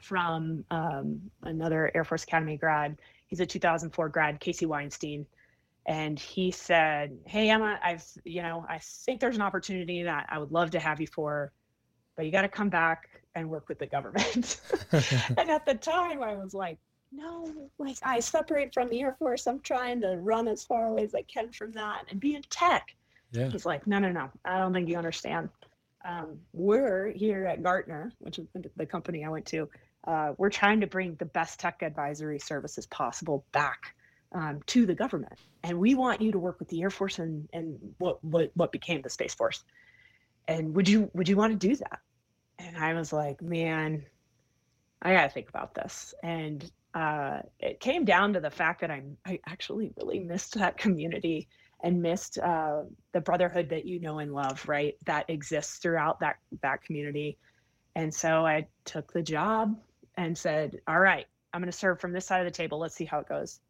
from 0.00 0.64
um, 0.70 1.20
another 1.42 1.90
Air 1.94 2.04
Force 2.04 2.24
Academy 2.24 2.56
grad. 2.56 2.98
He's 3.28 3.40
a 3.40 3.46
2004 3.46 4.08
grad, 4.10 4.40
Casey 4.40 4.66
Weinstein, 4.66 5.26
and 5.86 6.18
he 6.18 6.50
said, 6.50 7.16
"Hey 7.26 7.50
Emma, 7.50 7.78
I've 7.82 8.04
you 8.24 8.42
know 8.42 8.64
I 8.68 8.78
think 8.78 9.20
there's 9.20 9.36
an 9.36 9.42
opportunity 9.42 10.02
that 10.02 10.26
I 10.30 10.38
would 10.38 10.52
love 10.52 10.70
to 10.72 10.80
have 10.80 11.00
you 11.00 11.06
for, 11.06 11.52
but 12.16 12.24
you 12.24 12.32
got 12.32 12.42
to 12.42 12.48
come 12.48 12.68
back 12.68 13.08
and 13.34 13.48
work 13.50 13.68
with 13.68 13.78
the 13.78 13.86
government." 13.86 14.60
and 14.92 15.50
at 15.50 15.66
the 15.66 15.74
time, 15.74 16.22
I 16.22 16.34
was 16.34 16.54
like, 16.54 16.78
"No, 17.12 17.70
like 17.78 17.96
I 18.02 18.20
separate 18.20 18.72
from 18.72 18.88
the 18.88 19.00
Air 19.02 19.16
Force. 19.18 19.46
I'm 19.46 19.60
trying 19.60 20.00
to 20.02 20.16
run 20.16 20.48
as 20.48 20.64
far 20.64 20.86
away 20.86 21.04
as 21.04 21.14
I 21.14 21.22
can 21.22 21.52
from 21.52 21.72
that 21.72 22.04
and 22.10 22.18
be 22.18 22.34
in 22.34 22.42
tech." 22.48 22.94
Yeah. 23.32 23.48
He's 23.48 23.66
like, 23.66 23.86
"No, 23.86 23.98
no, 23.98 24.10
no. 24.10 24.30
I 24.44 24.58
don't 24.58 24.72
think 24.72 24.88
you 24.88 24.96
understand. 24.96 25.50
Um, 26.06 26.38
we're 26.52 27.12
here 27.12 27.46
at 27.46 27.62
Gartner, 27.62 28.12
which 28.18 28.38
is 28.38 28.46
the 28.76 28.86
company 28.86 29.24
I 29.24 29.28
went 29.30 29.46
to. 29.46 29.68
Uh, 30.06 30.34
we're 30.36 30.50
trying 30.50 30.80
to 30.82 30.86
bring 30.86 31.14
the 31.14 31.24
best 31.24 31.60
tech 31.60 31.82
advisory 31.82 32.38
services 32.38 32.86
possible 32.86 33.44
back." 33.52 33.94
Um, 34.34 34.60
to 34.66 34.84
the 34.84 34.94
government, 34.94 35.38
and 35.62 35.78
we 35.78 35.94
want 35.94 36.20
you 36.20 36.32
to 36.32 36.38
work 36.38 36.58
with 36.58 36.68
the 36.68 36.82
Air 36.82 36.90
Force 36.90 37.18
and 37.18 37.48
and 37.52 37.78
what 37.98 38.22
what 38.24 38.50
what 38.54 38.72
became 38.72 39.00
the 39.02 39.10
Space 39.10 39.34
Force. 39.34 39.64
And 40.48 40.74
would 40.74 40.88
you 40.88 41.10
would 41.14 41.28
you 41.28 41.36
want 41.36 41.58
to 41.58 41.68
do 41.68 41.76
that? 41.76 42.00
And 42.58 42.76
I 42.76 42.92
was 42.94 43.12
like, 43.12 43.40
man, 43.40 44.04
I 45.02 45.12
got 45.12 45.24
to 45.24 45.28
think 45.30 45.48
about 45.48 45.74
this. 45.74 46.14
And 46.22 46.70
uh, 46.94 47.40
it 47.60 47.80
came 47.80 48.04
down 48.04 48.32
to 48.32 48.40
the 48.40 48.50
fact 48.50 48.80
that 48.80 48.90
I 48.90 49.02
I 49.24 49.40
actually 49.46 49.92
really 49.96 50.18
missed 50.20 50.54
that 50.54 50.76
community 50.76 51.48
and 51.82 52.00
missed 52.00 52.38
uh, 52.38 52.82
the 53.12 53.20
brotherhood 53.20 53.68
that 53.68 53.84
you 53.84 54.00
know 54.00 54.18
and 54.18 54.32
love, 54.32 54.66
right? 54.66 54.96
That 55.04 55.28
exists 55.28 55.78
throughout 55.78 56.20
that 56.20 56.36
that 56.62 56.82
community. 56.82 57.38
And 57.94 58.12
so 58.12 58.44
I 58.46 58.66
took 58.84 59.12
the 59.12 59.22
job 59.22 59.76
and 60.16 60.36
said, 60.36 60.80
"All 60.88 61.00
right, 61.00 61.26
I'm 61.52 61.60
going 61.60 61.70
to 61.70 61.76
serve 61.76 62.00
from 62.00 62.12
this 62.12 62.26
side 62.26 62.40
of 62.40 62.46
the 62.46 62.56
table. 62.56 62.78
Let's 62.78 62.94
see 62.94 63.04
how 63.04 63.20
it 63.20 63.28
goes." 63.28 63.60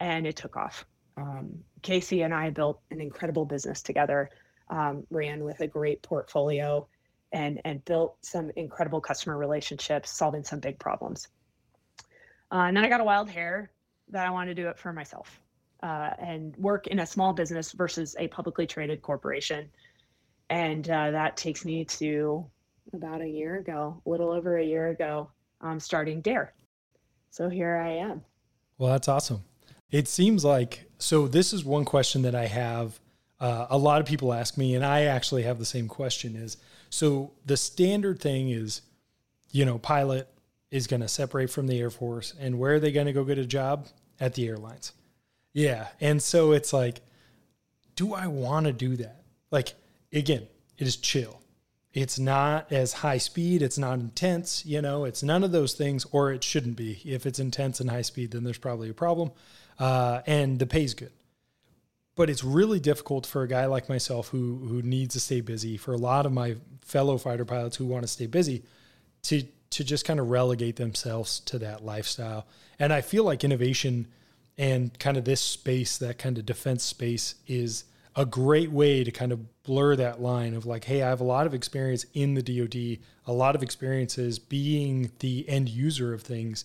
And 0.00 0.26
it 0.26 0.36
took 0.36 0.56
off. 0.56 0.84
Um, 1.16 1.52
Casey 1.82 2.22
and 2.22 2.34
I 2.34 2.50
built 2.50 2.80
an 2.90 3.00
incredible 3.00 3.44
business 3.44 3.82
together, 3.82 4.30
um, 4.68 5.06
ran 5.10 5.44
with 5.44 5.60
a 5.60 5.66
great 5.66 6.02
portfolio, 6.02 6.86
and 7.32 7.60
and 7.64 7.84
built 7.84 8.16
some 8.22 8.50
incredible 8.56 9.00
customer 9.00 9.36
relationships, 9.36 10.10
solving 10.10 10.44
some 10.44 10.60
big 10.60 10.78
problems. 10.78 11.28
Uh, 12.50 12.66
and 12.68 12.76
then 12.76 12.84
I 12.84 12.88
got 12.88 13.00
a 13.00 13.04
wild 13.04 13.28
hair 13.28 13.70
that 14.08 14.26
I 14.26 14.30
wanted 14.30 14.56
to 14.56 14.62
do 14.62 14.68
it 14.68 14.78
for 14.78 14.92
myself 14.92 15.40
uh, 15.82 16.10
and 16.18 16.56
work 16.56 16.86
in 16.86 17.00
a 17.00 17.06
small 17.06 17.32
business 17.32 17.72
versus 17.72 18.16
a 18.18 18.28
publicly 18.28 18.66
traded 18.66 19.02
corporation. 19.02 19.68
And 20.50 20.88
uh, 20.88 21.10
that 21.10 21.36
takes 21.36 21.64
me 21.64 21.84
to 21.84 22.46
about 22.92 23.20
a 23.20 23.28
year 23.28 23.56
ago, 23.56 24.00
a 24.04 24.08
little 24.08 24.30
over 24.30 24.58
a 24.58 24.64
year 24.64 24.88
ago, 24.88 25.30
um, 25.60 25.80
starting 25.80 26.20
Dare. 26.20 26.54
So 27.30 27.48
here 27.48 27.76
I 27.76 27.90
am. 27.90 28.22
Well, 28.78 28.92
that's 28.92 29.08
awesome. 29.08 29.42
It 29.94 30.08
seems 30.08 30.44
like 30.44 30.90
so. 30.98 31.28
This 31.28 31.52
is 31.52 31.64
one 31.64 31.84
question 31.84 32.22
that 32.22 32.34
I 32.34 32.46
have. 32.46 32.98
Uh, 33.38 33.68
a 33.70 33.78
lot 33.78 34.00
of 34.00 34.08
people 34.08 34.32
ask 34.32 34.58
me, 34.58 34.74
and 34.74 34.84
I 34.84 35.02
actually 35.02 35.44
have 35.44 35.60
the 35.60 35.64
same 35.64 35.86
question. 35.86 36.34
Is 36.34 36.56
so 36.90 37.30
the 37.46 37.56
standard 37.56 38.18
thing 38.20 38.50
is, 38.50 38.82
you 39.52 39.64
know, 39.64 39.78
pilot 39.78 40.28
is 40.72 40.88
going 40.88 41.02
to 41.02 41.06
separate 41.06 41.48
from 41.48 41.68
the 41.68 41.78
Air 41.78 41.90
Force, 41.90 42.34
and 42.40 42.58
where 42.58 42.74
are 42.74 42.80
they 42.80 42.90
going 42.90 43.06
to 43.06 43.12
go 43.12 43.22
get 43.22 43.38
a 43.38 43.46
job? 43.46 43.86
At 44.18 44.34
the 44.34 44.48
airlines. 44.48 44.90
Yeah. 45.52 45.86
And 46.00 46.20
so 46.20 46.50
it's 46.50 46.72
like, 46.72 47.00
do 47.94 48.14
I 48.14 48.26
want 48.26 48.66
to 48.66 48.72
do 48.72 48.96
that? 48.96 49.22
Like, 49.52 49.74
again, 50.12 50.48
it 50.76 50.88
is 50.88 50.96
chill. 50.96 51.40
It's 51.92 52.18
not 52.18 52.72
as 52.72 52.92
high 52.94 53.18
speed. 53.18 53.62
It's 53.62 53.78
not 53.78 54.00
intense. 54.00 54.66
You 54.66 54.82
know, 54.82 55.04
it's 55.04 55.22
none 55.22 55.44
of 55.44 55.52
those 55.52 55.74
things, 55.74 56.04
or 56.10 56.32
it 56.32 56.42
shouldn't 56.42 56.74
be. 56.74 57.00
If 57.04 57.26
it's 57.26 57.38
intense 57.38 57.78
and 57.78 57.90
high 57.90 58.02
speed, 58.02 58.32
then 58.32 58.42
there's 58.42 58.58
probably 58.58 58.90
a 58.90 58.94
problem. 58.94 59.30
Uh, 59.78 60.20
and 60.26 60.58
the 60.58 60.66
pay's 60.66 60.94
good. 60.94 61.12
But 62.16 62.30
it's 62.30 62.44
really 62.44 62.78
difficult 62.78 63.26
for 63.26 63.42
a 63.42 63.48
guy 63.48 63.66
like 63.66 63.88
myself 63.88 64.28
who 64.28 64.58
who 64.68 64.82
needs 64.82 65.14
to 65.14 65.20
stay 65.20 65.40
busy. 65.40 65.76
For 65.76 65.92
a 65.92 65.98
lot 65.98 66.26
of 66.26 66.32
my 66.32 66.56
fellow 66.82 67.18
fighter 67.18 67.44
pilots 67.44 67.76
who 67.76 67.86
want 67.86 68.02
to 68.02 68.08
stay 68.08 68.26
busy, 68.26 68.62
to 69.24 69.42
to 69.70 69.82
just 69.82 70.04
kind 70.04 70.20
of 70.20 70.30
relegate 70.30 70.76
themselves 70.76 71.40
to 71.40 71.58
that 71.58 71.84
lifestyle. 71.84 72.46
And 72.78 72.92
I 72.92 73.00
feel 73.00 73.24
like 73.24 73.42
innovation 73.42 74.06
and 74.56 74.96
kind 75.00 75.16
of 75.16 75.24
this 75.24 75.40
space, 75.40 75.98
that 75.98 76.18
kind 76.18 76.38
of 76.38 76.46
defense 76.46 76.84
space, 76.84 77.34
is 77.48 77.84
a 78.14 78.24
great 78.24 78.70
way 78.70 79.02
to 79.02 79.10
kind 79.10 79.32
of 79.32 79.62
blur 79.64 79.96
that 79.96 80.22
line 80.22 80.54
of 80.54 80.66
like, 80.66 80.84
hey, 80.84 81.02
I 81.02 81.08
have 81.08 81.20
a 81.20 81.24
lot 81.24 81.46
of 81.46 81.54
experience 81.54 82.06
in 82.14 82.34
the 82.34 82.42
DoD, 82.42 82.98
a 83.26 83.32
lot 83.32 83.56
of 83.56 83.62
experiences 83.62 84.38
being 84.38 85.10
the 85.18 85.48
end 85.48 85.68
user 85.68 86.14
of 86.14 86.22
things, 86.22 86.64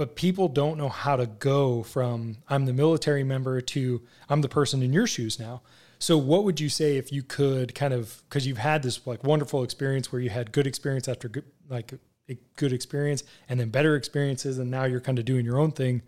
but 0.00 0.16
people 0.16 0.48
don't 0.48 0.78
know 0.78 0.88
how 0.88 1.14
to 1.14 1.26
go 1.26 1.82
from 1.82 2.38
I'm 2.48 2.64
the 2.64 2.72
military 2.72 3.22
member 3.22 3.60
to 3.60 4.00
I'm 4.30 4.40
the 4.40 4.48
person 4.48 4.82
in 4.82 4.94
your 4.94 5.06
shoes 5.06 5.38
now. 5.38 5.60
So, 5.98 6.16
what 6.16 6.44
would 6.44 6.58
you 6.58 6.70
say 6.70 6.96
if 6.96 7.12
you 7.12 7.22
could 7.22 7.74
kind 7.74 7.92
of 7.92 8.22
because 8.26 8.46
you've 8.46 8.56
had 8.56 8.82
this 8.82 9.06
like 9.06 9.22
wonderful 9.22 9.62
experience 9.62 10.10
where 10.10 10.22
you 10.22 10.30
had 10.30 10.52
good 10.52 10.66
experience 10.66 11.06
after 11.06 11.28
good, 11.28 11.44
like 11.68 11.92
a 12.30 12.38
good 12.56 12.72
experience 12.72 13.24
and 13.50 13.60
then 13.60 13.68
better 13.68 13.94
experiences, 13.94 14.58
and 14.58 14.70
now 14.70 14.84
you're 14.84 15.02
kind 15.02 15.18
of 15.18 15.26
doing 15.26 15.44
your 15.44 15.58
own 15.58 15.70
thing 15.70 16.00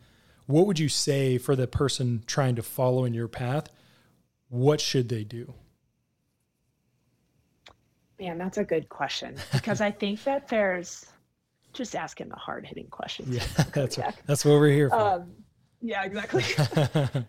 what 0.47 0.67
would 0.67 0.79
you 0.79 0.89
say 0.89 1.37
for 1.37 1.55
the 1.55 1.67
person 1.67 2.23
trying 2.27 2.57
to 2.57 2.63
follow 2.63 3.05
in 3.05 3.13
your 3.13 3.29
path? 3.29 3.69
What 4.49 4.81
should 4.81 5.11
they 5.11 5.25
do? 5.25 5.53
Man, 8.19 8.39
that's 8.39 8.59
a 8.59 8.65
good 8.65 8.89
question 8.89 9.37
because 9.53 9.83
I 9.83 9.91
think 9.91 10.25
that 10.25 10.49
there's 10.49 11.12
just 11.73 11.95
asking 11.95 12.29
the 12.29 12.37
hard 12.37 12.67
hitting 12.67 12.89
questions. 12.89 13.35
Yeah, 13.35 13.65
that's 13.73 13.99
right. 13.99 14.15
That's 14.27 14.45
what 14.45 14.53
we're 14.53 14.71
here 14.71 14.91
for. 14.91 14.97
Um, 14.97 15.33
yeah, 15.81 16.05
exactly. 16.05 16.45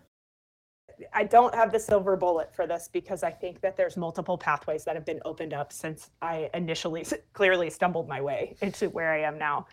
I 1.14 1.24
don't 1.24 1.54
have 1.56 1.72
the 1.72 1.80
silver 1.80 2.16
bullet 2.16 2.54
for 2.54 2.68
this 2.68 2.90
because 2.92 3.24
I 3.24 3.32
think 3.32 3.62
that 3.62 3.76
there's 3.76 3.98
multiple 3.98 4.38
pathways 4.38 4.84
that 4.86 4.96
have 4.96 5.06
been 5.06 5.20
opened 5.26 5.54
up 5.54 5.74
since 5.74 6.12
I 6.22 6.50
initially 6.54 7.06
clearly 7.34 7.70
stumbled 7.70 8.08
my 8.08 8.22
way 8.22 8.56
into 8.62 8.90
where 8.90 9.12
I 9.12 9.22
am 9.22 9.38
now. 9.38 9.66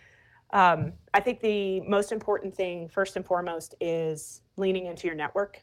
Um, 0.52 0.94
I 1.14 1.20
think 1.20 1.40
the 1.40 1.80
most 1.82 2.10
important 2.10 2.54
thing, 2.54 2.88
first 2.88 3.16
and 3.16 3.24
foremost, 3.24 3.74
is 3.80 4.42
leaning 4.56 4.86
into 4.86 5.06
your 5.06 5.14
network. 5.14 5.62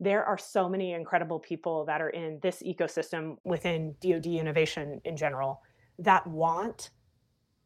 There 0.00 0.24
are 0.24 0.38
so 0.38 0.68
many 0.68 0.92
incredible 0.92 1.38
people 1.38 1.84
that 1.84 2.00
are 2.00 2.10
in 2.10 2.40
this 2.42 2.62
ecosystem 2.62 3.36
within 3.44 3.94
DoD 4.00 4.26
innovation 4.26 5.00
in 5.04 5.16
general 5.16 5.62
that 6.00 6.26
want 6.26 6.90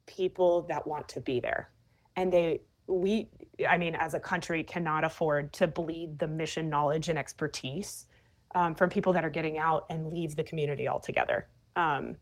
people 0.08 0.62
that 0.62 0.84
want 0.86 1.08
to 1.10 1.20
be 1.20 1.38
there. 1.38 1.70
And 2.16 2.32
they, 2.32 2.62
we, 2.88 3.28
I 3.68 3.78
mean, 3.78 3.94
as 3.94 4.14
a 4.14 4.20
country, 4.20 4.64
cannot 4.64 5.04
afford 5.04 5.52
to 5.54 5.68
bleed 5.68 6.18
the 6.18 6.26
mission 6.26 6.68
knowledge 6.68 7.08
and 7.08 7.18
expertise 7.18 8.06
um, 8.54 8.74
from 8.74 8.90
people 8.90 9.12
that 9.12 9.24
are 9.24 9.30
getting 9.30 9.58
out 9.58 9.86
and 9.90 10.12
leave 10.12 10.34
the 10.34 10.42
community 10.42 10.88
altogether. 10.88 11.46
Um, 11.76 12.16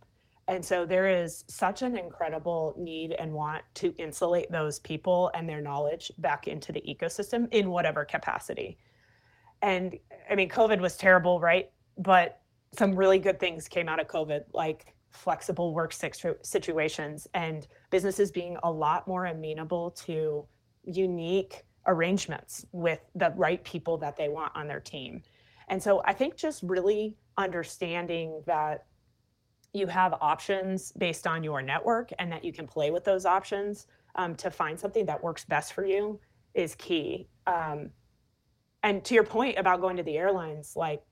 and 0.48 0.64
so 0.64 0.86
there 0.86 1.08
is 1.08 1.44
such 1.48 1.82
an 1.82 1.96
incredible 1.96 2.74
need 2.78 3.12
and 3.12 3.32
want 3.32 3.62
to 3.74 3.94
insulate 3.98 4.50
those 4.50 4.78
people 4.78 5.30
and 5.34 5.48
their 5.48 5.60
knowledge 5.60 6.12
back 6.18 6.46
into 6.46 6.72
the 6.72 6.82
ecosystem 6.82 7.48
in 7.52 7.70
whatever 7.70 8.04
capacity. 8.04 8.78
And 9.62 9.98
I 10.30 10.34
mean, 10.34 10.48
COVID 10.48 10.80
was 10.80 10.96
terrible, 10.96 11.40
right? 11.40 11.70
But 11.98 12.40
some 12.78 12.94
really 12.94 13.18
good 13.18 13.40
things 13.40 13.66
came 13.66 13.88
out 13.88 14.00
of 14.00 14.06
COVID, 14.06 14.42
like 14.52 14.94
flexible 15.16 15.74
work 15.74 15.92
situations 16.42 17.26
and 17.34 17.66
businesses 17.90 18.30
being 18.30 18.56
a 18.62 18.70
lot 18.70 19.06
more 19.08 19.26
amenable 19.26 19.90
to 19.90 20.46
unique 20.84 21.64
arrangements 21.86 22.66
with 22.72 23.00
the 23.14 23.32
right 23.36 23.62
people 23.64 23.96
that 23.98 24.16
they 24.16 24.28
want 24.28 24.52
on 24.54 24.66
their 24.66 24.80
team. 24.80 25.22
And 25.68 25.82
so 25.82 26.02
I 26.04 26.12
think 26.12 26.36
just 26.36 26.62
really 26.62 27.16
understanding 27.36 28.42
that 28.46 28.86
you 29.72 29.86
have 29.86 30.14
options 30.20 30.92
based 30.92 31.26
on 31.26 31.44
your 31.44 31.60
network 31.60 32.10
and 32.18 32.30
that 32.32 32.44
you 32.44 32.52
can 32.52 32.66
play 32.66 32.90
with 32.90 33.04
those 33.04 33.26
options 33.26 33.86
um, 34.14 34.34
to 34.36 34.50
find 34.50 34.78
something 34.78 35.06
that 35.06 35.22
works 35.22 35.44
best 35.44 35.72
for 35.72 35.84
you 35.84 36.18
is 36.54 36.74
key. 36.76 37.28
Um, 37.46 37.90
and 38.82 39.04
to 39.04 39.14
your 39.14 39.24
point 39.24 39.58
about 39.58 39.80
going 39.80 39.96
to 39.96 40.02
the 40.02 40.16
airlines, 40.16 40.74
like 40.76 41.02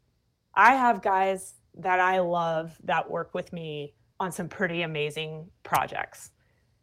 I 0.55 0.75
have 0.75 1.03
guys 1.03 1.55
that 1.79 2.01
I 2.01 2.21
love 2.21 2.77
that 2.85 3.11
work 3.11 3.35
with 3.35 3.53
me 3.53 3.95
on 4.21 4.31
some 4.31 4.49
pretty 4.49 4.83
amazing 4.83 5.49
projects. 5.63 6.31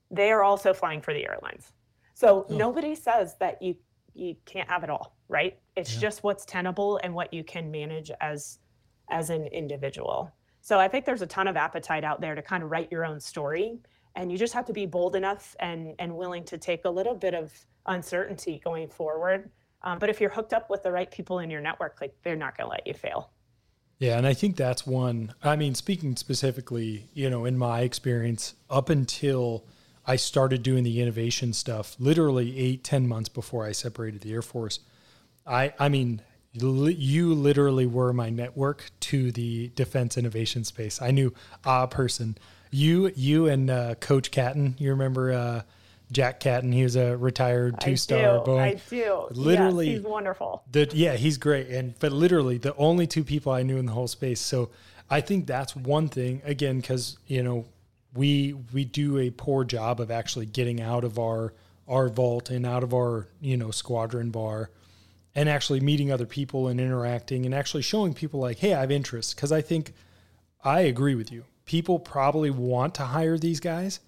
They 0.09 0.31
are 0.31 0.43
also 0.43 0.73
flying 0.73 1.01
for 1.01 1.13
the 1.13 1.27
airlines. 1.27 1.73
So 2.13 2.45
oh. 2.49 2.55
nobody 2.55 2.95
says 2.95 3.35
that 3.39 3.61
you 3.61 3.75
you 4.13 4.35
can't 4.45 4.69
have 4.69 4.83
it 4.83 4.89
all, 4.89 5.15
right? 5.29 5.57
It's 5.77 5.93
yeah. 5.93 6.01
just 6.01 6.23
what's 6.23 6.43
tenable 6.43 6.99
and 7.03 7.13
what 7.13 7.33
you 7.33 7.43
can 7.43 7.71
manage 7.71 8.11
as 8.19 8.59
as 9.09 9.29
an 9.29 9.47
individual. 9.47 10.31
So 10.61 10.79
I 10.79 10.87
think 10.87 11.05
there's 11.05 11.21
a 11.21 11.27
ton 11.27 11.47
of 11.47 11.57
appetite 11.57 12.03
out 12.03 12.21
there 12.21 12.35
to 12.35 12.41
kind 12.41 12.63
of 12.63 12.71
write 12.71 12.91
your 12.91 13.05
own 13.05 13.19
story. 13.19 13.79
And 14.15 14.31
you 14.31 14.37
just 14.37 14.53
have 14.53 14.65
to 14.65 14.73
be 14.73 14.85
bold 14.85 15.15
enough 15.15 15.55
and, 15.59 15.95
and 15.99 16.15
willing 16.15 16.43
to 16.45 16.57
take 16.57 16.85
a 16.85 16.89
little 16.89 17.15
bit 17.15 17.33
of 17.33 17.53
uncertainty 17.87 18.61
going 18.63 18.89
forward. 18.89 19.49
Um, 19.83 19.97
but 19.99 20.09
if 20.09 20.21
you're 20.21 20.29
hooked 20.29 20.53
up 20.53 20.69
with 20.69 20.83
the 20.83 20.91
right 20.91 21.09
people 21.09 21.39
in 21.39 21.49
your 21.49 21.61
network, 21.61 21.97
like 22.01 22.13
they're 22.23 22.35
not 22.35 22.55
going 22.57 22.65
to 22.67 22.71
let 22.71 22.85
you 22.85 22.93
fail. 22.93 23.31
Yeah, 24.01 24.17
and 24.17 24.25
I 24.25 24.33
think 24.33 24.55
that's 24.55 24.87
one. 24.87 25.35
I 25.43 25.55
mean, 25.55 25.75
speaking 25.75 26.15
specifically, 26.15 27.05
you 27.13 27.29
know, 27.29 27.45
in 27.45 27.55
my 27.55 27.81
experience, 27.81 28.55
up 28.67 28.89
until 28.89 29.63
I 30.07 30.15
started 30.15 30.63
doing 30.63 30.83
the 30.83 30.99
innovation 30.99 31.53
stuff, 31.53 31.95
literally 31.99 32.57
eight, 32.57 32.83
ten 32.83 33.07
months 33.07 33.29
before 33.29 33.63
I 33.63 33.73
separated 33.73 34.21
the 34.21 34.33
Air 34.33 34.41
Force, 34.41 34.79
I, 35.45 35.73
I 35.77 35.89
mean, 35.89 36.23
you 36.51 37.35
literally 37.35 37.85
were 37.85 38.11
my 38.11 38.31
network 38.31 38.89
to 39.01 39.31
the 39.31 39.67
defense 39.75 40.17
innovation 40.17 40.63
space. 40.63 40.99
I 40.99 41.11
knew 41.11 41.31
a 41.63 41.87
person. 41.87 42.39
You, 42.71 43.11
you 43.15 43.49
and 43.49 43.69
uh, 43.69 43.95
Coach 43.99 44.31
Catton. 44.31 44.77
You 44.79 44.89
remember 44.89 45.31
uh, 45.31 45.61
Jack 46.11 46.39
Catton? 46.39 46.71
He 46.71 46.83
was 46.83 46.95
a 46.95 47.17
retired 47.17 47.79
two-star. 47.79 48.47
I 48.49 48.61
I 48.61 48.81
do. 48.89 49.27
Literally, 49.31 49.87
yes, 49.87 49.97
he's 49.97 50.05
wonderful. 50.05 50.63
The, 50.71 50.89
yeah, 50.93 51.15
he's 51.15 51.37
great. 51.37 51.67
And 51.67 51.97
but 51.99 52.11
literally, 52.11 52.57
the 52.57 52.75
only 52.75 53.07
two 53.07 53.23
people 53.23 53.51
I 53.51 53.63
knew 53.63 53.77
in 53.77 53.85
the 53.85 53.93
whole 53.93 54.07
space. 54.07 54.41
So 54.41 54.69
I 55.09 55.21
think 55.21 55.47
that's 55.47 55.75
one 55.75 56.07
thing. 56.07 56.41
Again, 56.43 56.79
because 56.79 57.17
you 57.27 57.43
know 57.43 57.65
we 58.13 58.53
we 58.73 58.85
do 58.85 59.17
a 59.17 59.29
poor 59.29 59.63
job 59.63 59.99
of 59.99 60.11
actually 60.11 60.45
getting 60.45 60.81
out 60.81 61.03
of 61.03 61.17
our 61.17 61.53
our 61.87 62.09
vault 62.09 62.49
and 62.49 62.65
out 62.65 62.83
of 62.83 62.93
our 62.93 63.27
you 63.39 63.57
know 63.57 63.71
squadron 63.71 64.31
bar 64.31 64.69
and 65.35 65.47
actually 65.47 65.79
meeting 65.79 66.11
other 66.11 66.25
people 66.25 66.67
and 66.67 66.79
interacting 66.79 67.45
and 67.45 67.55
actually 67.55 67.83
showing 67.83 68.13
people 68.13 68.39
like, 68.39 68.59
hey, 68.59 68.73
I 68.73 68.81
have 68.81 68.91
interest. 68.91 69.35
Because 69.35 69.51
I 69.51 69.61
think 69.61 69.93
I 70.63 70.81
agree 70.81 71.15
with 71.15 71.31
you. 71.31 71.45
People 71.65 71.99
probably 71.99 72.49
want 72.49 72.95
to 72.95 73.03
hire 73.03 73.37
these 73.37 73.59
guys, 73.59 73.99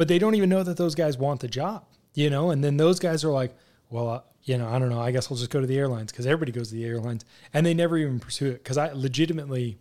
but 0.00 0.08
they 0.08 0.18
don't 0.18 0.34
even 0.34 0.48
know 0.48 0.62
that 0.62 0.78
those 0.78 0.94
guys 0.94 1.18
want 1.18 1.40
the 1.40 1.46
job, 1.46 1.84
you 2.14 2.30
know? 2.30 2.48
And 2.48 2.64
then 2.64 2.78
those 2.78 2.98
guys 2.98 3.22
are 3.22 3.30
like, 3.30 3.54
well, 3.90 4.08
uh, 4.08 4.20
you 4.44 4.56
know, 4.56 4.66
I 4.66 4.78
don't 4.78 4.88
know. 4.88 4.98
I 4.98 5.10
guess 5.10 5.30
I'll 5.30 5.36
just 5.36 5.50
go 5.50 5.60
to 5.60 5.66
the 5.66 5.76
airlines 5.76 6.10
because 6.10 6.24
everybody 6.24 6.52
goes 6.52 6.70
to 6.70 6.74
the 6.74 6.86
airlines. 6.86 7.26
And 7.52 7.66
they 7.66 7.74
never 7.74 7.98
even 7.98 8.18
pursue 8.18 8.46
it. 8.46 8.64
Because 8.64 8.78
I 8.78 8.92
legitimately, 8.94 9.76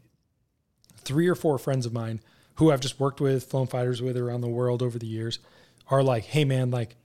three 0.97 1.29
or 1.29 1.35
four 1.35 1.57
friends 1.57 1.85
of 1.85 1.93
mine 1.93 2.19
who 2.55 2.69
I've 2.69 2.81
just 2.81 2.99
worked 2.99 3.21
with, 3.21 3.45
flown 3.45 3.67
fighters 3.67 4.01
with 4.01 4.17
around 4.17 4.41
the 4.41 4.49
world 4.49 4.83
over 4.83 4.99
the 4.99 5.07
years, 5.07 5.39
are 5.89 6.03
like, 6.03 6.25
hey, 6.25 6.43
man, 6.43 6.69
like, 6.69 6.97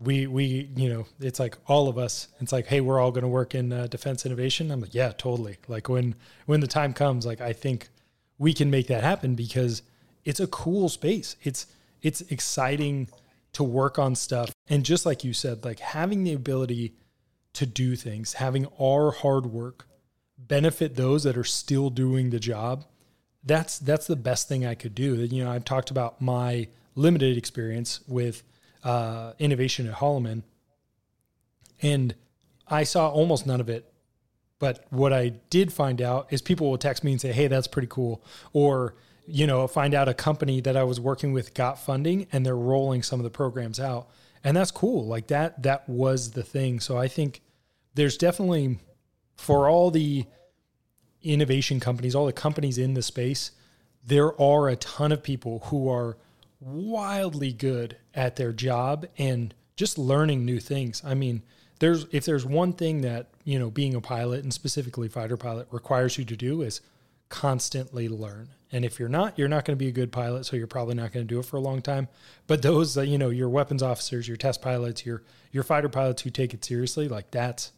we 0.00 0.26
we 0.26 0.70
you 0.74 0.88
know 0.88 1.06
it's 1.20 1.38
like 1.38 1.56
all 1.66 1.86
of 1.86 1.98
us 1.98 2.28
it's 2.40 2.52
like 2.52 2.66
hey 2.66 2.80
we're 2.80 2.98
all 2.98 3.10
going 3.10 3.20
to 3.20 3.28
work 3.28 3.54
in 3.54 3.70
uh, 3.70 3.86
defense 3.86 4.24
innovation 4.24 4.70
i'm 4.70 4.80
like 4.80 4.94
yeah 4.94 5.12
totally 5.12 5.58
like 5.68 5.90
when 5.90 6.14
when 6.46 6.60
the 6.60 6.66
time 6.66 6.94
comes 6.94 7.26
like 7.26 7.42
i 7.42 7.52
think 7.52 7.90
we 8.38 8.54
can 8.54 8.70
make 8.70 8.86
that 8.86 9.04
happen 9.04 9.34
because 9.34 9.82
it's 10.24 10.40
a 10.40 10.46
cool 10.46 10.88
space 10.88 11.36
it's 11.42 11.66
it's 12.02 12.20
exciting 12.22 13.08
to 13.52 13.62
work 13.64 13.98
on 13.98 14.14
stuff 14.14 14.54
and 14.68 14.84
just 14.84 15.04
like 15.04 15.24
you 15.24 15.32
said 15.32 15.64
like 15.64 15.80
having 15.80 16.24
the 16.24 16.32
ability 16.32 16.94
to 17.52 17.66
do 17.66 17.96
things 17.96 18.34
having 18.34 18.66
our 18.80 19.10
hard 19.10 19.46
work 19.46 19.86
benefit 20.38 20.96
those 20.96 21.24
that 21.24 21.36
are 21.36 21.44
still 21.44 21.90
doing 21.90 22.30
the 22.30 22.40
job 22.40 22.84
that's 23.44 23.78
that's 23.78 24.06
the 24.06 24.16
best 24.16 24.48
thing 24.48 24.64
i 24.64 24.74
could 24.74 24.94
do 24.94 25.14
you 25.24 25.42
know 25.42 25.50
i've 25.50 25.64
talked 25.64 25.90
about 25.90 26.20
my 26.20 26.66
limited 26.94 27.36
experience 27.36 28.00
with 28.06 28.42
uh, 28.84 29.32
innovation 29.38 29.86
at 29.88 29.94
Holloman, 29.96 30.42
and 31.82 32.14
I 32.66 32.84
saw 32.84 33.08
almost 33.08 33.46
none 33.46 33.60
of 33.60 33.68
it. 33.68 33.92
But 34.58 34.84
what 34.90 35.12
I 35.12 35.30
did 35.48 35.72
find 35.72 36.02
out 36.02 36.26
is 36.30 36.42
people 36.42 36.70
will 36.70 36.78
text 36.78 37.02
me 37.02 37.12
and 37.12 37.20
say, 37.20 37.32
"Hey, 37.32 37.46
that's 37.46 37.66
pretty 37.66 37.88
cool," 37.88 38.22
or 38.52 38.94
you 39.30 39.46
know, 39.46 39.66
find 39.66 39.94
out 39.94 40.08
a 40.08 40.14
company 40.14 40.60
that 40.60 40.76
I 40.76 40.84
was 40.84 41.00
working 41.00 41.32
with 41.32 41.54
got 41.54 41.78
funding 41.78 42.26
and 42.32 42.44
they're 42.44 42.56
rolling 42.56 43.02
some 43.02 43.20
of 43.20 43.24
the 43.24 43.30
programs 43.30 43.80
out, 43.80 44.08
and 44.42 44.56
that's 44.56 44.70
cool. 44.70 45.06
Like 45.06 45.28
that, 45.28 45.62
that 45.62 45.88
was 45.88 46.32
the 46.32 46.42
thing. 46.42 46.80
So 46.80 46.96
I 46.98 47.08
think 47.08 47.40
there's 47.94 48.16
definitely 48.16 48.78
for 49.36 49.68
all 49.68 49.90
the 49.90 50.24
innovation 51.22 51.80
companies, 51.80 52.14
all 52.14 52.26
the 52.26 52.32
companies 52.32 52.78
in 52.78 52.94
the 52.94 53.02
space, 53.02 53.52
there 54.04 54.38
are 54.40 54.68
a 54.68 54.76
ton 54.76 55.12
of 55.12 55.22
people 55.22 55.60
who 55.66 55.88
are 55.88 56.16
wildly 56.60 57.52
good 57.52 57.96
at 58.14 58.36
their 58.36 58.52
job 58.52 59.06
and 59.18 59.54
just 59.76 59.98
learning 59.98 60.44
new 60.44 60.60
things. 60.60 61.02
I 61.04 61.14
mean, 61.14 61.42
there's 61.78 62.06
if 62.12 62.24
there's 62.24 62.44
one 62.44 62.72
thing 62.74 63.00
that, 63.00 63.28
you 63.44 63.58
know, 63.58 63.70
being 63.70 63.94
a 63.94 64.00
pilot 64.00 64.42
and 64.42 64.52
specifically 64.52 65.08
fighter 65.08 65.36
pilot 65.36 65.68
requires 65.70 66.18
you 66.18 66.24
to 66.26 66.36
do 66.36 66.62
is 66.62 66.80
constantly 67.28 68.08
learn. 68.08 68.48
And 68.72 68.84
if 68.84 69.00
you're 69.00 69.08
not, 69.08 69.38
you're 69.38 69.48
not 69.48 69.64
going 69.64 69.76
to 69.76 69.82
be 69.82 69.88
a 69.88 69.92
good 69.92 70.12
pilot, 70.12 70.46
so 70.46 70.56
you're 70.56 70.66
probably 70.66 70.94
not 70.94 71.12
going 71.12 71.26
to 71.26 71.34
do 71.34 71.40
it 71.40 71.44
for 71.44 71.56
a 71.56 71.60
long 71.60 71.82
time. 71.82 72.08
But 72.46 72.62
those, 72.62 72.96
uh, 72.96 73.02
you 73.02 73.18
know, 73.18 73.30
your 73.30 73.48
weapons 73.48 73.82
officers, 73.82 74.28
your 74.28 74.36
test 74.36 74.62
pilots, 74.62 75.04
your 75.04 75.22
your 75.50 75.64
fighter 75.64 75.88
pilots 75.88 76.22
who 76.22 76.30
take 76.30 76.54
it 76.54 76.64
seriously, 76.64 77.08
like 77.08 77.30
that's 77.30 77.72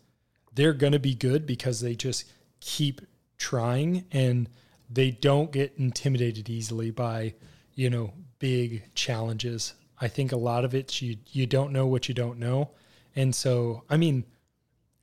they're 0.54 0.74
going 0.74 0.92
to 0.92 0.98
be 0.98 1.14
good 1.14 1.46
because 1.46 1.80
they 1.80 1.94
just 1.94 2.30
keep 2.60 3.00
trying 3.38 4.04
and 4.12 4.48
they 4.90 5.10
don't 5.10 5.50
get 5.50 5.72
intimidated 5.78 6.50
easily 6.50 6.90
by, 6.90 7.34
you 7.74 7.88
know, 7.88 8.12
big 8.38 8.94
challenges. 8.94 9.74
I 9.98 10.08
think 10.08 10.32
a 10.32 10.36
lot 10.36 10.64
of 10.64 10.74
it's 10.74 11.00
you 11.00 11.16
you 11.30 11.46
don't 11.46 11.72
know 11.72 11.86
what 11.86 12.08
you 12.08 12.14
don't 12.14 12.38
know. 12.38 12.70
And 13.16 13.34
so, 13.34 13.84
I 13.88 13.96
mean, 13.96 14.24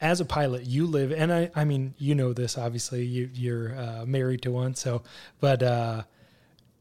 as 0.02 0.22
a 0.22 0.26
pilot, 0.26 0.66
you 0.66 0.86
live, 0.86 1.12
and 1.12 1.32
I, 1.32 1.52
I 1.56 1.66
mean, 1.66 1.94
you 1.98 2.16
know 2.16 2.32
this 2.34 2.58
obviously. 2.58 3.04
You, 3.04 3.30
you're 3.34 3.78
uh, 3.78 4.06
married 4.06 4.42
to 4.44 4.52
one, 4.52 4.76
so, 4.76 5.04
but 5.40 5.62
uh, 5.62 6.04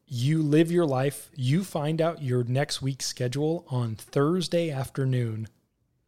you 0.07 0.43
live 0.43 0.71
your 0.71 0.87
life. 0.87 1.31
You 1.35 1.65
find 1.65 2.01
out 2.01 2.23
your 2.23 2.45
next 2.45 2.81
week's 2.81 3.07
schedule 3.07 3.65
on 3.69 3.97
Thursday 3.97 4.71
afternoon, 4.71 5.49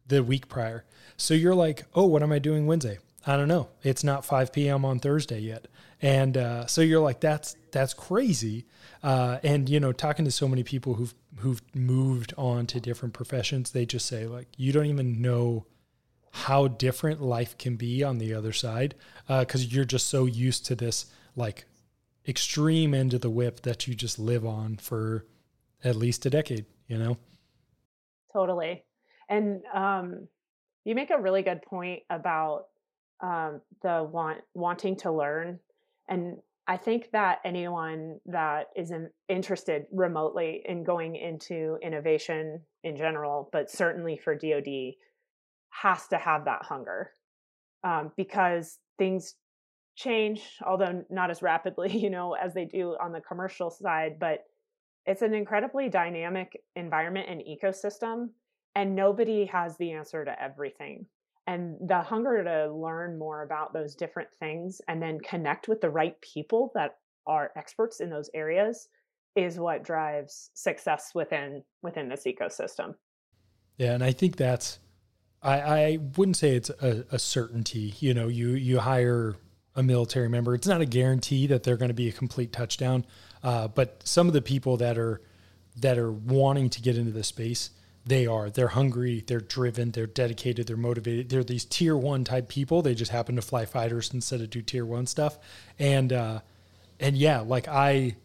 the 0.07 0.23
week 0.23 0.47
prior. 0.47 0.85
So 1.17 1.33
you're 1.33 1.55
like, 1.55 1.85
oh, 1.93 2.05
what 2.05 2.23
am 2.23 2.31
I 2.31 2.39
doing 2.39 2.65
Wednesday? 2.65 2.99
I 3.27 3.35
don't 3.35 3.47
know. 3.47 3.69
It's 3.83 4.03
not 4.03 4.25
5 4.25 4.51
p.m. 4.51 4.83
on 4.83 4.99
Thursday 4.99 5.39
yet, 5.39 5.67
and 6.01 6.37
uh, 6.37 6.65
so 6.65 6.81
you're 6.81 7.01
like, 7.01 7.19
that's 7.19 7.55
that's 7.71 7.93
crazy. 7.93 8.65
Uh, 9.03 9.39
and 9.43 9.69
you 9.69 9.79
know, 9.79 9.91
talking 9.91 10.25
to 10.25 10.31
so 10.31 10.47
many 10.47 10.63
people 10.63 10.93
who've 10.93 11.13
who've 11.37 11.61
moved 11.75 12.33
on 12.37 12.67
to 12.67 12.79
different 12.79 13.13
professions, 13.13 13.71
they 13.71 13.85
just 13.85 14.05
say 14.05 14.25
like, 14.25 14.47
you 14.57 14.71
don't 14.71 14.85
even 14.85 15.21
know 15.21 15.65
how 16.31 16.67
different 16.67 17.21
life 17.21 17.57
can 17.57 17.75
be 17.75 18.03
on 18.03 18.17
the 18.17 18.33
other 18.33 18.53
side 18.53 18.95
because 19.27 19.65
uh, 19.65 19.67
you're 19.69 19.85
just 19.85 20.07
so 20.07 20.25
used 20.25 20.65
to 20.65 20.75
this 20.75 21.07
like 21.35 21.65
extreme 22.27 22.93
end 22.93 23.13
of 23.13 23.21
the 23.21 23.29
whip 23.29 23.61
that 23.61 23.87
you 23.87 23.95
just 23.95 24.17
live 24.17 24.45
on 24.45 24.77
for 24.77 25.25
at 25.83 25.95
least 25.95 26.25
a 26.25 26.29
decade. 26.29 26.65
You 26.87 26.97
know. 26.97 27.17
Totally, 28.33 28.83
and 29.29 29.61
um, 29.73 30.27
you 30.85 30.95
make 30.95 31.09
a 31.09 31.19
really 31.19 31.41
good 31.41 31.61
point 31.61 32.03
about 32.09 32.65
um, 33.21 33.61
the 33.81 34.07
want 34.09 34.39
wanting 34.53 34.95
to 34.97 35.11
learn 35.11 35.59
and 36.11 36.37
I 36.67 36.77
think 36.77 37.11
that 37.11 37.39
anyone 37.43 38.19
that 38.27 38.67
is 38.75 38.91
in, 38.91 39.09
interested 39.27 39.85
remotely 39.91 40.61
in 40.65 40.83
going 40.83 41.15
into 41.15 41.77
innovation 41.81 42.61
in 42.83 42.95
general, 42.95 43.49
but 43.51 43.71
certainly 43.71 44.17
for 44.17 44.35
DoD, 44.35 44.93
has 45.71 46.07
to 46.09 46.17
have 46.17 46.45
that 46.45 46.63
hunger 46.63 47.11
um, 47.83 48.11
because 48.15 48.77
things 48.97 49.35
change, 49.95 50.41
although 50.65 51.03
not 51.09 51.31
as 51.31 51.41
rapidly, 51.41 51.97
you 51.97 52.09
know, 52.09 52.33
as 52.33 52.53
they 52.53 52.65
do 52.65 52.95
on 53.01 53.11
the 53.11 53.21
commercial 53.21 53.69
side. 53.69 54.17
But 54.19 54.43
it's 55.05 55.23
an 55.23 55.33
incredibly 55.33 55.89
dynamic 55.89 56.61
environment 56.75 57.27
and 57.29 57.41
ecosystem, 57.41 58.29
and 58.75 58.95
nobody 58.95 59.45
has 59.45 59.77
the 59.77 59.91
answer 59.91 60.23
to 60.23 60.41
everything 60.41 61.07
and 61.47 61.77
the 61.87 62.01
hunger 62.01 62.43
to 62.43 62.73
learn 62.73 63.17
more 63.17 63.43
about 63.43 63.73
those 63.73 63.95
different 63.95 64.29
things 64.39 64.81
and 64.87 65.01
then 65.01 65.19
connect 65.19 65.67
with 65.67 65.81
the 65.81 65.89
right 65.89 66.15
people 66.21 66.71
that 66.75 66.97
are 67.27 67.51
experts 67.55 67.99
in 67.99 68.09
those 68.09 68.29
areas 68.33 68.87
is 69.35 69.57
what 69.57 69.83
drives 69.83 70.51
success 70.53 71.11
within 71.15 71.63
within 71.81 72.09
this 72.09 72.23
ecosystem 72.25 72.93
yeah 73.77 73.93
and 73.93 74.03
i 74.03 74.11
think 74.11 74.35
that's 74.35 74.79
i 75.41 75.59
i 75.59 75.99
wouldn't 76.17 76.37
say 76.37 76.55
it's 76.55 76.69
a, 76.69 77.05
a 77.11 77.19
certainty 77.19 77.93
you 77.99 78.13
know 78.13 78.27
you 78.27 78.49
you 78.49 78.79
hire 78.79 79.35
a 79.75 79.83
military 79.83 80.29
member 80.29 80.53
it's 80.53 80.67
not 80.67 80.81
a 80.81 80.85
guarantee 80.85 81.47
that 81.47 81.63
they're 81.63 81.77
going 81.77 81.89
to 81.89 81.95
be 81.95 82.09
a 82.09 82.11
complete 82.11 82.51
touchdown 82.51 83.05
uh, 83.43 83.67
but 83.67 84.01
some 84.03 84.27
of 84.27 84.33
the 84.33 84.41
people 84.41 84.77
that 84.77 84.97
are 84.97 85.21
that 85.75 85.97
are 85.97 86.11
wanting 86.11 86.69
to 86.69 86.81
get 86.81 86.97
into 86.97 87.11
the 87.11 87.23
space 87.23 87.71
they 88.05 88.25
are. 88.25 88.49
They're 88.49 88.69
hungry, 88.69 89.23
they're 89.25 89.39
driven, 89.39 89.91
they're 89.91 90.07
dedicated, 90.07 90.67
they're 90.67 90.77
motivated. 90.77 91.29
They're 91.29 91.43
these 91.43 91.65
tier 91.65 91.95
one 91.95 92.23
type 92.23 92.49
people. 92.49 92.81
They 92.81 92.95
just 92.95 93.11
happen 93.11 93.35
to 93.35 93.41
fly 93.41 93.65
fighters 93.65 94.11
instead 94.13 94.41
of 94.41 94.49
do 94.49 94.61
tier 94.61 94.85
one 94.85 95.05
stuff. 95.05 95.37
And 95.77 96.11
uh, 96.11 96.39
and 96.99 97.15
yeah, 97.15 97.41
like 97.41 97.67
I, 97.67 98.15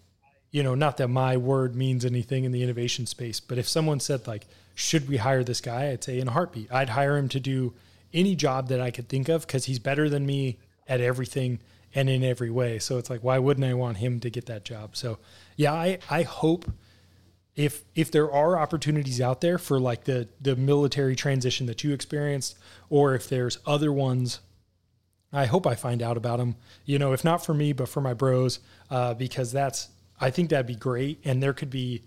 you 0.50 0.62
know, 0.62 0.74
not 0.74 0.96
that 0.98 1.08
my 1.08 1.36
word 1.36 1.76
means 1.76 2.04
anything 2.04 2.44
in 2.44 2.52
the 2.52 2.62
innovation 2.62 3.06
space, 3.06 3.40
but 3.40 3.58
if 3.58 3.68
someone 3.68 4.00
said 4.00 4.26
like, 4.26 4.46
should 4.76 5.08
we 5.08 5.16
hire 5.16 5.42
this 5.42 5.62
guy? 5.62 5.88
I'd 5.88 6.04
say 6.04 6.20
in 6.20 6.28
a 6.28 6.32
heartbeat. 6.32 6.70
I'd 6.70 6.90
hire 6.90 7.16
him 7.16 7.28
to 7.30 7.40
do 7.40 7.72
any 8.12 8.36
job 8.36 8.68
that 8.68 8.80
I 8.80 8.90
could 8.90 9.08
think 9.08 9.28
of 9.30 9.46
because 9.46 9.64
he's 9.64 9.78
better 9.78 10.08
than 10.08 10.26
me 10.26 10.58
at 10.86 11.00
everything 11.00 11.60
and 11.94 12.10
in 12.10 12.22
every 12.22 12.50
way. 12.50 12.78
So 12.78 12.98
it's 12.98 13.08
like, 13.08 13.24
why 13.24 13.38
wouldn't 13.38 13.64
I 13.64 13.72
want 13.72 13.96
him 13.96 14.20
to 14.20 14.28
get 14.28 14.44
that 14.46 14.66
job? 14.66 14.94
So 14.94 15.18
yeah, 15.56 15.72
I 15.72 15.98
I 16.10 16.22
hope 16.22 16.70
if 17.56 17.84
if 17.94 18.10
there 18.10 18.30
are 18.30 18.58
opportunities 18.58 19.18
out 19.18 19.40
there 19.40 19.56
for 19.56 19.80
like 19.80 20.04
the 20.04 20.28
the 20.42 20.54
military 20.54 21.16
transition 21.16 21.66
that 21.66 21.82
you 21.82 21.94
experienced 21.94 22.58
or 22.90 23.14
if 23.14 23.28
there's 23.30 23.58
other 23.64 23.90
ones 23.90 24.40
i 25.32 25.46
hope 25.46 25.66
i 25.66 25.74
find 25.74 26.02
out 26.02 26.18
about 26.18 26.36
them 26.36 26.54
you 26.84 26.98
know 26.98 27.14
if 27.14 27.24
not 27.24 27.44
for 27.44 27.54
me 27.54 27.72
but 27.72 27.88
for 27.88 28.02
my 28.02 28.12
bros 28.12 28.60
uh, 28.90 29.14
because 29.14 29.52
that's 29.52 29.88
i 30.20 30.30
think 30.30 30.50
that'd 30.50 30.66
be 30.66 30.76
great 30.76 31.18
and 31.24 31.42
there 31.42 31.54
could 31.54 31.70
be 31.70 32.02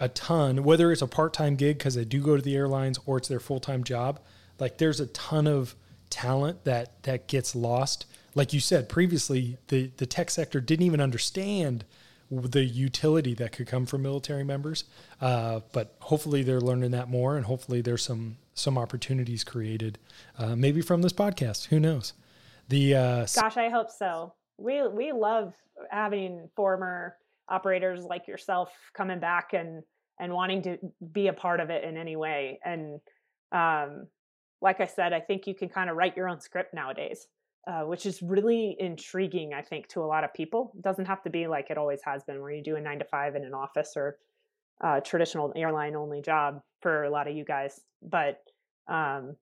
a 0.00 0.08
ton 0.08 0.64
whether 0.64 0.90
it's 0.90 1.02
a 1.02 1.06
part-time 1.06 1.56
gig 1.56 1.78
because 1.78 1.94
they 1.94 2.04
do 2.04 2.20
go 2.20 2.36
to 2.36 2.42
the 2.42 2.56
airlines 2.56 2.98
or 3.06 3.18
it's 3.18 3.28
their 3.28 3.40
full-time 3.40 3.84
job 3.84 4.20
like 4.58 4.78
there's 4.78 5.00
a 5.00 5.06
ton 5.06 5.46
of 5.46 5.74
talent 6.10 6.64
that 6.64 7.02
that 7.04 7.26
gets 7.28 7.54
lost 7.54 8.06
like 8.34 8.52
you 8.52 8.60
said 8.60 8.88
previously 8.88 9.56
the 9.68 9.90
the 9.96 10.06
tech 10.06 10.30
sector 10.30 10.60
didn't 10.60 10.86
even 10.86 11.00
understand 11.00 11.84
the 12.30 12.64
utility 12.64 13.34
that 13.34 13.52
could 13.52 13.66
come 13.66 13.86
from 13.86 14.02
military 14.02 14.44
members. 14.44 14.84
Uh, 15.20 15.60
but 15.72 15.94
hopefully 16.00 16.42
they're 16.42 16.60
learning 16.60 16.90
that 16.92 17.08
more, 17.08 17.36
and 17.36 17.46
hopefully 17.46 17.80
there's 17.80 18.02
some 18.02 18.36
some 18.54 18.78
opportunities 18.78 19.42
created, 19.42 19.98
uh, 20.38 20.54
maybe 20.54 20.80
from 20.80 21.02
this 21.02 21.12
podcast. 21.12 21.66
Who 21.66 21.80
knows? 21.80 22.12
The 22.68 22.94
uh, 22.94 23.26
gosh, 23.34 23.56
I 23.56 23.68
hope 23.68 23.90
so. 23.90 24.32
We 24.58 24.86
we 24.88 25.12
love 25.12 25.54
having 25.90 26.48
former 26.54 27.16
operators 27.48 28.04
like 28.04 28.26
yourself 28.28 28.70
coming 28.96 29.20
back 29.20 29.52
and 29.52 29.82
and 30.20 30.32
wanting 30.32 30.62
to 30.62 30.78
be 31.12 31.26
a 31.26 31.32
part 31.32 31.60
of 31.60 31.70
it 31.70 31.84
in 31.84 31.96
any 31.96 32.14
way. 32.16 32.60
And 32.64 33.00
um, 33.52 34.06
like 34.62 34.80
I 34.80 34.86
said, 34.86 35.12
I 35.12 35.20
think 35.20 35.46
you 35.46 35.54
can 35.54 35.68
kind 35.68 35.90
of 35.90 35.96
write 35.96 36.16
your 36.16 36.28
own 36.28 36.40
script 36.40 36.72
nowadays, 36.72 37.26
uh, 37.66 37.82
which 37.82 38.06
is 38.06 38.22
really 38.22 38.76
intriguing, 38.78 39.52
I 39.52 39.62
think, 39.62 39.88
to 39.88 40.00
a 40.00 40.06
lot 40.06 40.22
of 40.22 40.32
people. 40.32 40.72
It 40.76 40.82
doesn't 40.82 41.06
have 41.06 41.22
to 41.24 41.30
be 41.30 41.48
like 41.48 41.70
it 41.70 41.78
always 41.78 42.00
has 42.04 42.22
been, 42.22 42.40
where 42.40 42.52
you 42.52 42.62
do 42.62 42.76
a 42.76 42.80
nine 42.80 43.00
to 43.00 43.04
five 43.04 43.34
in 43.34 43.44
an 43.44 43.54
office 43.54 43.94
or 43.96 44.18
a 44.80 45.00
traditional 45.00 45.52
airline 45.56 45.96
only 45.96 46.22
job 46.22 46.60
for 46.80 47.04
a 47.04 47.10
lot 47.10 47.28
of 47.28 47.36
you 47.36 47.44
guys. 47.44 47.80
But 48.02 48.38
um, 48.88 49.36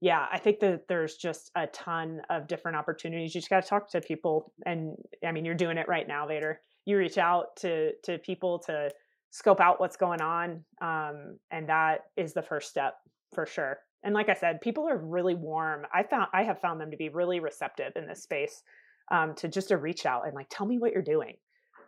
yeah, 0.00 0.26
I 0.30 0.38
think 0.38 0.60
that 0.60 0.86
there's 0.88 1.16
just 1.16 1.50
a 1.56 1.66
ton 1.68 2.20
of 2.30 2.46
different 2.46 2.76
opportunities. 2.76 3.34
You 3.34 3.40
just 3.40 3.50
got 3.50 3.62
to 3.62 3.68
talk 3.68 3.90
to 3.90 4.00
people, 4.00 4.52
and 4.66 4.94
I 5.26 5.32
mean, 5.32 5.44
you're 5.44 5.54
doing 5.54 5.78
it 5.78 5.88
right 5.88 6.06
now, 6.06 6.26
Vader. 6.26 6.60
You 6.84 6.98
reach 6.98 7.18
out 7.18 7.56
to 7.56 7.92
to 8.04 8.18
people 8.18 8.58
to 8.60 8.90
scope 9.30 9.60
out 9.60 9.80
what's 9.80 9.96
going 9.96 10.20
on, 10.20 10.64
um, 10.80 11.38
and 11.50 11.68
that 11.68 12.02
is 12.16 12.34
the 12.34 12.42
first 12.42 12.70
step 12.70 12.94
for 13.34 13.46
sure. 13.46 13.78
And 14.02 14.14
like 14.14 14.28
I 14.28 14.34
said, 14.34 14.60
people 14.60 14.88
are 14.88 14.98
really 14.98 15.34
warm. 15.34 15.86
I 15.92 16.02
found 16.02 16.28
I 16.32 16.42
have 16.44 16.60
found 16.60 16.80
them 16.80 16.90
to 16.90 16.96
be 16.96 17.08
really 17.08 17.40
receptive 17.40 17.92
in 17.96 18.06
this 18.06 18.22
space 18.22 18.62
um, 19.10 19.34
to 19.36 19.48
just 19.48 19.68
to 19.68 19.76
reach 19.76 20.06
out 20.06 20.26
and 20.26 20.34
like 20.34 20.48
tell 20.50 20.66
me 20.66 20.78
what 20.78 20.92
you're 20.92 21.02
doing. 21.02 21.34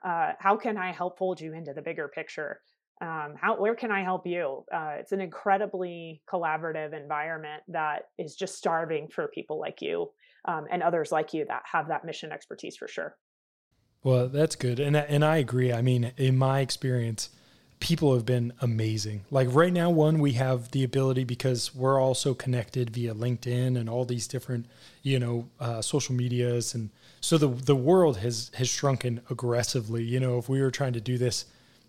Uh, 0.04 0.32
how 0.38 0.56
can 0.56 0.76
I 0.76 0.92
help 0.92 1.18
fold 1.18 1.40
you 1.40 1.54
into 1.54 1.72
the 1.72 1.82
bigger 1.82 2.08
picture? 2.08 2.60
um, 3.02 3.34
how 3.40 3.56
where 3.58 3.74
can 3.74 3.90
i 3.90 4.02
help 4.02 4.26
you 4.26 4.64
uh, 4.74 4.94
it's 4.98 5.12
an 5.12 5.20
incredibly 5.20 6.22
collaborative 6.30 6.98
environment 6.98 7.62
that 7.68 8.04
is 8.18 8.34
just 8.34 8.56
starving 8.56 9.08
for 9.08 9.28
people 9.28 9.60
like 9.60 9.82
you 9.82 10.10
um, 10.46 10.66
and 10.70 10.82
others 10.82 11.12
like 11.12 11.34
you 11.34 11.44
that 11.46 11.62
have 11.70 11.88
that 11.88 12.04
mission 12.04 12.32
expertise 12.32 12.76
for 12.76 12.88
sure 12.88 13.16
well 14.06 14.28
that's 14.28 14.54
good. 14.54 14.78
And 14.78 14.96
and 14.96 15.24
i 15.24 15.36
agree. 15.38 15.72
I 15.72 15.82
mean 15.82 16.12
in 16.16 16.38
my 16.38 16.60
experience 16.60 17.28
people 17.80 18.14
have 18.14 18.24
been 18.24 18.52
amazing. 18.60 19.24
Like 19.32 19.48
right 19.50 19.72
now 19.72 19.90
one 19.90 20.20
we 20.20 20.32
have 20.32 20.70
the 20.70 20.84
ability 20.84 21.24
because 21.24 21.74
we're 21.74 22.00
also 22.00 22.32
connected 22.32 22.90
via 22.90 23.14
linkedin 23.14 23.76
and 23.76 23.90
all 23.90 24.04
these 24.04 24.28
different 24.28 24.66
you 25.02 25.18
know 25.18 25.48
uh, 25.58 25.82
social 25.82 26.14
medias. 26.14 26.72
And 26.72 26.90
so 27.20 27.36
the 27.36 27.48
the 27.48 27.74
world 27.74 28.18
has 28.18 28.52
has 28.54 28.68
shrunken 28.68 29.22
aggressively. 29.28 30.04
You 30.04 30.20
know 30.20 30.38
if 30.38 30.48
we 30.48 30.60
were 30.60 30.70
trying 30.70 30.92
to 30.92 31.00
do 31.00 31.18
this 31.18 31.46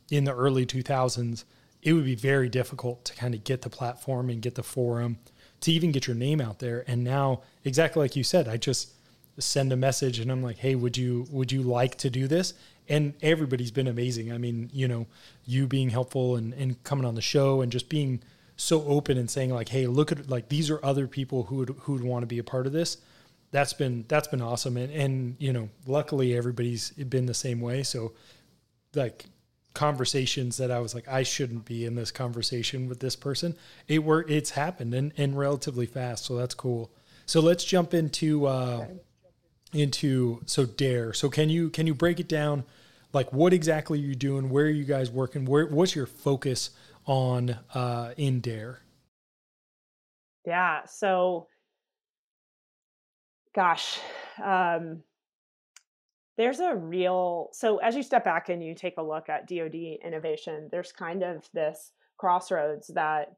in 0.09 0.23
the 0.23 0.33
early 0.33 0.65
2000s, 0.65 1.43
it 1.83 1.93
would 1.93 2.05
be 2.05 2.15
very 2.15 2.49
difficult 2.49 3.05
to 3.05 3.13
kind 3.13 3.35
of 3.35 3.43
get 3.43 3.61
the 3.61 3.69
platform 3.69 4.31
and 4.31 4.41
get 4.41 4.55
the 4.55 4.63
forum 4.63 5.17
to 5.61 5.71
even 5.71 5.91
get 5.91 6.07
your 6.07 6.15
name 6.15 6.41
out 6.41 6.59
there. 6.59 6.83
And 6.87 7.03
now, 7.03 7.41
exactly 7.63 8.01
like 8.01 8.15
you 8.15 8.23
said, 8.23 8.47
I 8.47 8.57
just 8.57 8.89
send 9.39 9.71
a 9.71 9.75
message 9.75 10.19
and 10.19 10.31
I'm 10.31 10.43
like, 10.43 10.57
"Hey, 10.57 10.75
would 10.75 10.97
you 10.97 11.27
would 11.29 11.51
you 11.51 11.61
like 11.63 11.95
to 11.97 12.09
do 12.09 12.27
this?" 12.27 12.53
And 12.89 13.13
everybody's 13.21 13.71
been 13.71 13.87
amazing. 13.87 14.31
I 14.31 14.37
mean, 14.37 14.69
you 14.73 14.87
know, 14.87 15.07
you 15.45 15.67
being 15.67 15.89
helpful 15.89 16.35
and, 16.35 16.53
and 16.53 16.81
coming 16.83 17.05
on 17.05 17.15
the 17.15 17.21
show 17.21 17.61
and 17.61 17.71
just 17.71 17.89
being 17.89 18.21
so 18.55 18.83
open 18.85 19.17
and 19.17 19.29
saying 19.29 19.53
like, 19.53 19.69
"Hey, 19.69 19.87
look 19.87 20.11
at 20.11 20.29
like 20.29 20.49
these 20.49 20.69
are 20.69 20.83
other 20.83 21.07
people 21.07 21.43
who 21.43 21.57
would 21.57 21.69
who 21.81 21.93
would 21.93 22.03
want 22.03 22.23
to 22.23 22.27
be 22.27 22.39
a 22.39 22.43
part 22.43 22.67
of 22.67 22.73
this." 22.73 22.97
That's 23.51 23.73
been 23.73 24.05
that's 24.07 24.27
been 24.27 24.41
awesome. 24.41 24.77
And 24.77 24.91
and 24.91 25.35
you 25.39 25.53
know, 25.53 25.69
luckily 25.85 26.35
everybody's 26.35 26.91
been 26.91 27.25
the 27.25 27.33
same 27.33 27.61
way. 27.61 27.83
So 27.83 28.13
like 28.95 29.25
conversations 29.77 30.57
that 30.57 30.71
I 30.71 30.79
was 30.79 30.95
like, 30.95 31.07
I 31.07 31.21
shouldn't 31.21 31.63
be 31.63 31.85
in 31.85 31.93
this 31.93 32.09
conversation 32.09 32.89
with 32.89 32.99
this 32.99 33.15
person. 33.15 33.55
It 33.87 34.03
were 34.03 34.25
it's 34.27 34.49
happened 34.51 34.93
and, 34.95 35.13
and 35.17 35.37
relatively 35.37 35.85
fast. 35.85 36.25
So 36.25 36.35
that's 36.35 36.55
cool. 36.55 36.91
So 37.27 37.41
let's 37.41 37.63
jump 37.63 37.93
into 37.93 38.47
uh, 38.47 38.87
into 39.73 40.41
so 40.45 40.65
dare. 40.65 41.13
So 41.13 41.29
can 41.29 41.49
you 41.49 41.69
can 41.69 41.87
you 41.87 41.93
break 41.93 42.19
it 42.19 42.27
down? 42.27 42.63
Like 43.13 43.31
what 43.33 43.53
exactly 43.53 43.99
are 43.99 44.05
you 44.05 44.15
doing? 44.15 44.49
Where 44.49 44.65
are 44.65 44.69
you 44.69 44.85
guys 44.85 45.09
working? 45.09 45.45
Where 45.45 45.67
what's 45.67 45.95
your 45.95 46.05
focus 46.05 46.71
on 47.05 47.57
uh, 47.73 48.13
in 48.17 48.39
dare? 48.39 48.81
Yeah. 50.45 50.85
So 50.85 51.47
gosh. 53.55 53.99
Um, 54.43 55.03
there's 56.37 56.59
a 56.59 56.75
real 56.75 57.49
so 57.53 57.77
as 57.77 57.95
you 57.95 58.03
step 58.03 58.23
back 58.23 58.49
and 58.49 58.63
you 58.63 58.75
take 58.75 58.97
a 58.97 59.01
look 59.01 59.29
at 59.29 59.47
DoD 59.47 59.75
innovation, 60.03 60.69
there's 60.71 60.91
kind 60.91 61.23
of 61.23 61.47
this 61.53 61.91
crossroads 62.17 62.87
that 62.93 63.33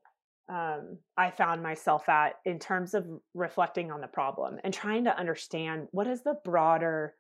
um, 0.50 0.98
I 1.18 1.32
found 1.32 1.62
myself 1.62 2.10
at 2.10 2.36
in 2.46 2.60
terms 2.60 2.94
of 2.94 3.06
reflecting 3.34 3.92
on 3.92 4.02
the 4.02 4.08
problem 4.08 4.58
and 4.64 4.74
trying 4.74 5.04
to 5.06 5.18
understand 5.18 5.88
what 5.92 6.08
is 6.08 6.24
the 6.24 6.36
broader 6.44 7.16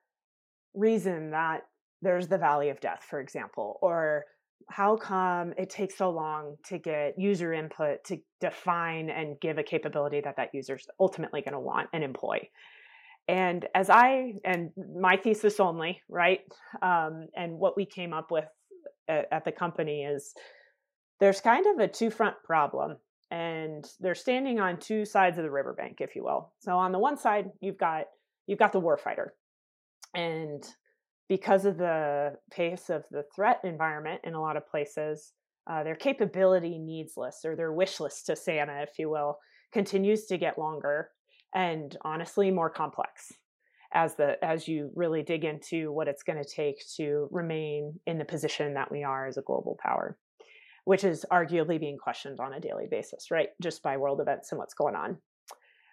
reason 0.73 1.31
that 1.31 1.61
there's 2.01 2.27
the 2.27 2.37
valley 2.37 2.69
of 2.69 2.79
death, 2.79 3.05
for 3.07 3.19
example, 3.19 3.77
or 3.81 4.25
how 4.69 4.95
come 4.95 5.53
it 5.57 5.69
takes 5.69 5.97
so 5.97 6.09
long 6.09 6.55
to 6.65 6.77
get 6.77 7.17
user 7.17 7.53
input 7.53 8.03
to 8.05 8.17
define 8.39 9.09
and 9.09 9.39
give 9.39 9.57
a 9.57 9.63
capability 9.63 10.21
that 10.21 10.35
that 10.37 10.53
user's 10.53 10.87
ultimately 10.99 11.41
going 11.41 11.53
to 11.53 11.59
want 11.59 11.89
and 11.93 12.03
employ 12.03 12.39
and 13.29 13.67
as 13.75 13.91
I 13.91 14.33
and 14.43 14.71
my 14.99 15.15
thesis 15.15 15.59
only, 15.59 16.01
right? 16.09 16.39
Um, 16.81 17.27
and 17.35 17.59
what 17.59 17.77
we 17.77 17.85
came 17.85 18.11
up 18.11 18.31
with 18.31 18.47
at, 19.07 19.27
at 19.31 19.45
the 19.45 19.51
company 19.51 20.03
is 20.03 20.33
there's 21.19 21.39
kind 21.39 21.67
of 21.67 21.77
a 21.77 21.87
two 21.87 22.09
front 22.09 22.37
problem, 22.43 22.97
and 23.31 23.85
they're 23.99 24.15
standing 24.15 24.59
on 24.59 24.77
two 24.77 25.05
sides 25.05 25.37
of 25.37 25.43
the 25.43 25.51
riverbank, 25.51 25.97
if 26.01 26.15
you 26.15 26.23
will. 26.23 26.51
So 26.59 26.77
on 26.77 26.91
the 26.91 26.99
one 26.99 27.17
side, 27.17 27.51
you've 27.61 27.77
got 27.77 28.05
you've 28.47 28.59
got 28.59 28.71
the 28.71 28.81
warfighter, 28.81 29.27
and 30.15 30.65
because 31.27 31.65
of 31.65 31.77
the 31.77 32.35
pace 32.51 32.89
of 32.89 33.03
the 33.11 33.23
threat 33.35 33.61
environment 33.63 34.21
in 34.23 34.33
a 34.33 34.41
lot 34.41 34.57
of 34.57 34.67
places, 34.67 35.33
uh, 35.69 35.83
their 35.83 35.95
capability 35.95 36.79
needs 36.79 37.13
list 37.15 37.45
or 37.45 37.55
their 37.55 37.71
wish 37.71 37.99
list 37.99 38.25
to 38.25 38.35
Santa, 38.35 38.81
if 38.81 38.97
you 38.97 39.09
will, 39.09 39.37
continues 39.71 40.25
to 40.25 40.37
get 40.37 40.57
longer 40.57 41.09
and 41.53 41.95
honestly 42.03 42.51
more 42.51 42.69
complex 42.69 43.31
as 43.93 44.15
the 44.15 44.43
as 44.43 44.67
you 44.67 44.91
really 44.95 45.23
dig 45.23 45.43
into 45.43 45.91
what 45.91 46.07
it's 46.07 46.23
going 46.23 46.41
to 46.41 46.49
take 46.49 46.77
to 46.95 47.27
remain 47.31 47.99
in 48.05 48.17
the 48.17 48.25
position 48.25 48.73
that 48.73 48.91
we 48.91 49.03
are 49.03 49.27
as 49.27 49.37
a 49.37 49.41
global 49.41 49.77
power 49.81 50.17
which 50.89 51.03
is 51.03 51.23
arguably 51.31 51.79
being 51.79 51.99
questioned 51.99 52.39
on 52.39 52.53
a 52.53 52.59
daily 52.59 52.87
basis 52.89 53.29
right 53.29 53.49
just 53.61 53.83
by 53.83 53.95
world 53.95 54.19
events 54.19 54.51
and 54.51 54.57
what's 54.57 54.73
going 54.73 54.95
on 54.95 55.15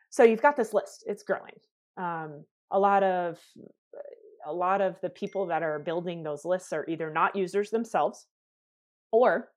so 0.09 0.23
you've 0.23 0.41
got 0.41 0.57
this 0.57 0.73
list 0.73 1.05
it's 1.07 1.23
growing 1.23 1.53
um, 1.99 2.43
a 2.71 2.79
lot 2.79 3.03
of 3.03 3.39
a 4.47 4.53
lot 4.53 4.81
of 4.81 4.99
the 5.03 5.11
people 5.11 5.45
that 5.47 5.63
are 5.63 5.79
building 5.79 6.23
those 6.23 6.47
lists 6.47 6.73
are 6.73 6.87
either 6.89 7.11
not 7.11 7.37
users 7.37 7.69
themselves 7.69 8.27
or 9.13 9.51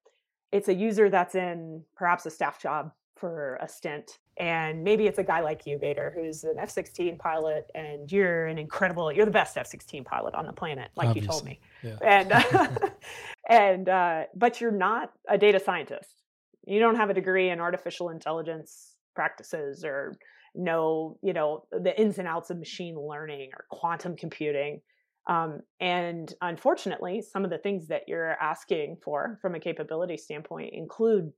it's 0.52 0.68
a 0.68 0.74
user 0.74 1.10
that's 1.10 1.36
in 1.36 1.84
perhaps 1.96 2.26
a 2.26 2.30
staff 2.30 2.62
job 2.62 2.92
for 3.20 3.58
a 3.62 3.68
stint. 3.68 4.20
And 4.38 4.84
maybe 4.84 5.06
it's 5.06 5.20
a 5.20 5.24
guy 5.24 5.42
like 5.42 5.66
you, 5.66 5.78
Vader, 5.78 6.14
who's 6.16 6.44
an 6.46 6.56
F 6.58 6.70
16 6.70 7.18
pilot, 7.18 7.70
and 7.76 8.10
you're 8.10 8.48
an 8.48 8.58
incredible, 8.58 9.12
you're 9.12 9.26
the 9.26 9.32
best 9.32 9.58
F 9.58 9.68
16 9.68 10.06
pilot 10.06 10.34
on 10.34 10.46
the 10.46 10.54
planet, 10.54 10.90
like 10.96 11.10
Obviously. 11.10 11.26
you 11.26 11.32
told 11.32 11.46
me. 11.46 11.60
Yeah. 11.84 11.98
And, 12.02 12.32
uh, 12.32 12.78
and, 13.50 13.90
uh, 13.90 14.24
but 14.36 14.62
you're 14.62 14.72
not 14.72 15.12
a 15.28 15.38
data 15.38 15.60
scientist. 15.60 16.24
You 16.66 16.80
don't 16.80 16.96
have 16.96 17.10
a 17.10 17.14
degree 17.14 17.50
in 17.50 17.60
artificial 17.60 18.10
intelligence 18.10 18.96
practices 19.16 19.84
or 19.84 20.14
know, 20.56 21.18
you 21.22 21.34
know, 21.34 21.66
the 21.72 22.00
ins 22.00 22.20
and 22.20 22.28
outs 22.28 22.50
of 22.50 22.58
machine 22.58 22.96
learning 23.00 23.52
or 23.54 23.66
quantum 23.70 24.16
computing. 24.16 24.82
Um, 25.28 25.60
and 25.80 26.34
unfortunately, 26.42 27.22
some 27.22 27.44
of 27.44 27.52
the 27.52 27.58
things 27.58 27.88
that 27.88 28.04
you're 28.08 28.32
asking 28.42 28.98
for 29.04 29.38
from 29.42 29.56
a 29.56 29.60
capability 29.60 30.18
standpoint 30.18 30.74
include 30.74 31.32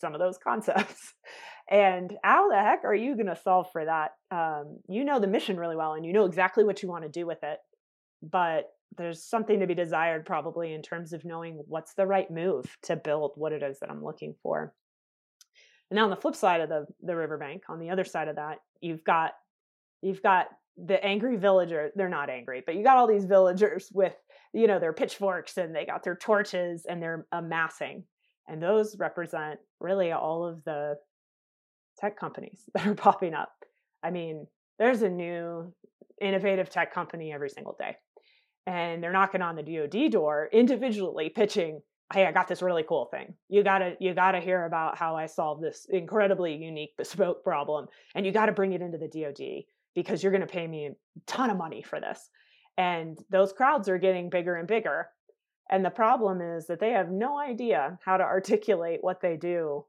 some 0.00 0.14
of 0.14 0.20
those 0.20 0.38
concepts. 0.38 1.14
And 1.68 2.14
how 2.22 2.48
the 2.48 2.60
heck 2.60 2.84
are 2.84 2.94
you 2.94 3.16
going 3.16 3.26
to 3.26 3.34
solve 3.34 3.66
for 3.72 3.84
that? 3.84 4.12
Um, 4.30 4.78
you 4.88 5.04
know 5.04 5.18
the 5.18 5.26
mission 5.26 5.56
really 5.56 5.74
well 5.74 5.94
and 5.94 6.06
you 6.06 6.12
know 6.12 6.24
exactly 6.24 6.62
what 6.62 6.80
you 6.80 6.88
want 6.88 7.02
to 7.02 7.10
do 7.10 7.26
with 7.26 7.38
it. 7.42 7.58
But 8.22 8.66
there's 8.96 9.22
something 9.22 9.60
to 9.60 9.66
be 9.66 9.74
desired 9.74 10.24
probably 10.24 10.72
in 10.72 10.82
terms 10.82 11.12
of 11.12 11.24
knowing 11.24 11.62
what's 11.66 11.94
the 11.94 12.06
right 12.06 12.30
move 12.30 12.64
to 12.82 12.96
build 12.96 13.32
what 13.36 13.52
it 13.52 13.62
is 13.62 13.78
that 13.80 13.90
I'm 13.90 14.04
looking 14.04 14.34
for. 14.42 14.72
And 15.90 15.96
now 15.96 16.04
on 16.04 16.10
the 16.10 16.16
flip 16.16 16.34
side 16.34 16.60
of 16.60 16.68
the, 16.68 16.86
the 17.02 17.14
riverbank, 17.14 17.64
on 17.68 17.78
the 17.78 17.90
other 17.90 18.04
side 18.04 18.28
of 18.28 18.36
that, 18.36 18.58
you've 18.80 19.04
got 19.04 19.32
you've 20.02 20.22
got 20.22 20.46
the 20.76 21.02
angry 21.04 21.36
villager. 21.36 21.90
They're 21.94 22.08
not 22.08 22.30
angry, 22.30 22.62
but 22.64 22.74
you 22.74 22.82
got 22.82 22.96
all 22.96 23.06
these 23.06 23.24
villagers 23.24 23.90
with, 23.92 24.14
you 24.52 24.66
know, 24.66 24.78
their 24.78 24.92
pitchforks 24.92 25.56
and 25.56 25.74
they 25.74 25.86
got 25.86 26.02
their 26.02 26.16
torches 26.16 26.86
and 26.88 27.02
they're 27.02 27.26
amassing 27.32 28.04
and 28.48 28.62
those 28.62 28.96
represent 28.98 29.58
really 29.80 30.12
all 30.12 30.46
of 30.46 30.62
the 30.64 30.96
tech 31.98 32.18
companies 32.18 32.60
that 32.74 32.86
are 32.86 32.94
popping 32.94 33.34
up. 33.34 33.52
I 34.02 34.10
mean, 34.10 34.46
there's 34.78 35.02
a 35.02 35.08
new 35.08 35.72
innovative 36.20 36.70
tech 36.70 36.92
company 36.92 37.32
every 37.32 37.50
single 37.50 37.76
day. 37.78 37.96
And 38.66 39.02
they're 39.02 39.12
knocking 39.12 39.42
on 39.42 39.56
the 39.56 39.62
DoD 39.62 40.10
door 40.10 40.48
individually 40.52 41.28
pitching, 41.28 41.82
"Hey, 42.12 42.26
I 42.26 42.32
got 42.32 42.48
this 42.48 42.62
really 42.62 42.82
cool 42.82 43.06
thing. 43.06 43.34
You 43.48 43.62
got 43.62 43.78
to 43.78 43.96
you 44.00 44.14
got 44.14 44.32
to 44.32 44.40
hear 44.40 44.64
about 44.64 44.98
how 44.98 45.16
I 45.16 45.26
solved 45.26 45.62
this 45.62 45.86
incredibly 45.88 46.54
unique 46.54 46.96
bespoke 46.96 47.44
problem 47.44 47.86
and 48.14 48.26
you 48.26 48.32
got 48.32 48.46
to 48.46 48.52
bring 48.52 48.72
it 48.72 48.82
into 48.82 48.98
the 48.98 49.08
DoD 49.08 49.64
because 49.94 50.22
you're 50.22 50.32
to 50.32 50.46
pay 50.46 50.66
me 50.66 50.86
a 50.86 50.96
ton 51.26 51.50
of 51.50 51.56
money 51.56 51.82
for 51.82 52.00
this." 52.00 52.30
And 52.78 53.18
those 53.30 53.52
crowds 53.52 53.88
are 53.88 53.98
getting 53.98 54.28
bigger 54.28 54.56
and 54.56 54.68
bigger 54.68 55.08
and 55.68 55.84
the 55.84 55.90
problem 55.90 56.40
is 56.40 56.66
that 56.66 56.80
they 56.80 56.90
have 56.90 57.10
no 57.10 57.38
idea 57.38 57.98
how 58.04 58.16
to 58.16 58.22
articulate 58.22 59.02
what 59.02 59.20
they 59.20 59.36
do 59.36 59.84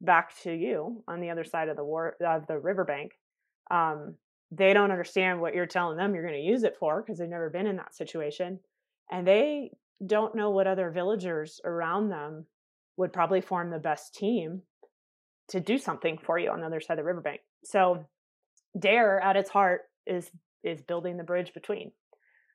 back 0.00 0.32
to 0.42 0.52
you 0.52 1.04
on 1.06 1.20
the 1.20 1.30
other 1.30 1.44
side 1.44 1.68
of 1.68 1.76
the 1.76 1.84
war 1.84 2.16
of 2.24 2.46
the 2.46 2.58
riverbank. 2.58 3.12
Um, 3.70 4.16
they 4.52 4.74
don't 4.74 4.90
understand 4.90 5.40
what 5.40 5.54
you're 5.54 5.66
telling 5.66 5.96
them 5.96 6.14
you're 6.14 6.26
going 6.26 6.40
to 6.40 6.48
use 6.48 6.62
it 6.62 6.76
for 6.78 7.00
because 7.00 7.18
they've 7.18 7.28
never 7.28 7.50
been 7.50 7.66
in 7.66 7.76
that 7.76 7.94
situation, 7.94 8.60
and 9.10 9.26
they 9.26 9.70
don't 10.06 10.34
know 10.34 10.50
what 10.50 10.66
other 10.66 10.90
villagers 10.90 11.60
around 11.64 12.10
them 12.10 12.46
would 12.96 13.12
probably 13.12 13.40
form 13.40 13.70
the 13.70 13.78
best 13.78 14.14
team 14.14 14.62
to 15.48 15.58
do 15.58 15.78
something 15.78 16.18
for 16.18 16.38
you 16.38 16.50
on 16.50 16.60
the 16.60 16.66
other 16.66 16.80
side 16.80 16.94
of 16.94 16.98
the 16.98 17.04
riverbank. 17.04 17.40
So, 17.64 18.04
Dare 18.78 19.20
at 19.20 19.36
its 19.36 19.50
heart 19.50 19.82
is 20.06 20.30
is 20.62 20.80
building 20.82 21.16
the 21.16 21.24
bridge 21.24 21.52
between. 21.54 21.92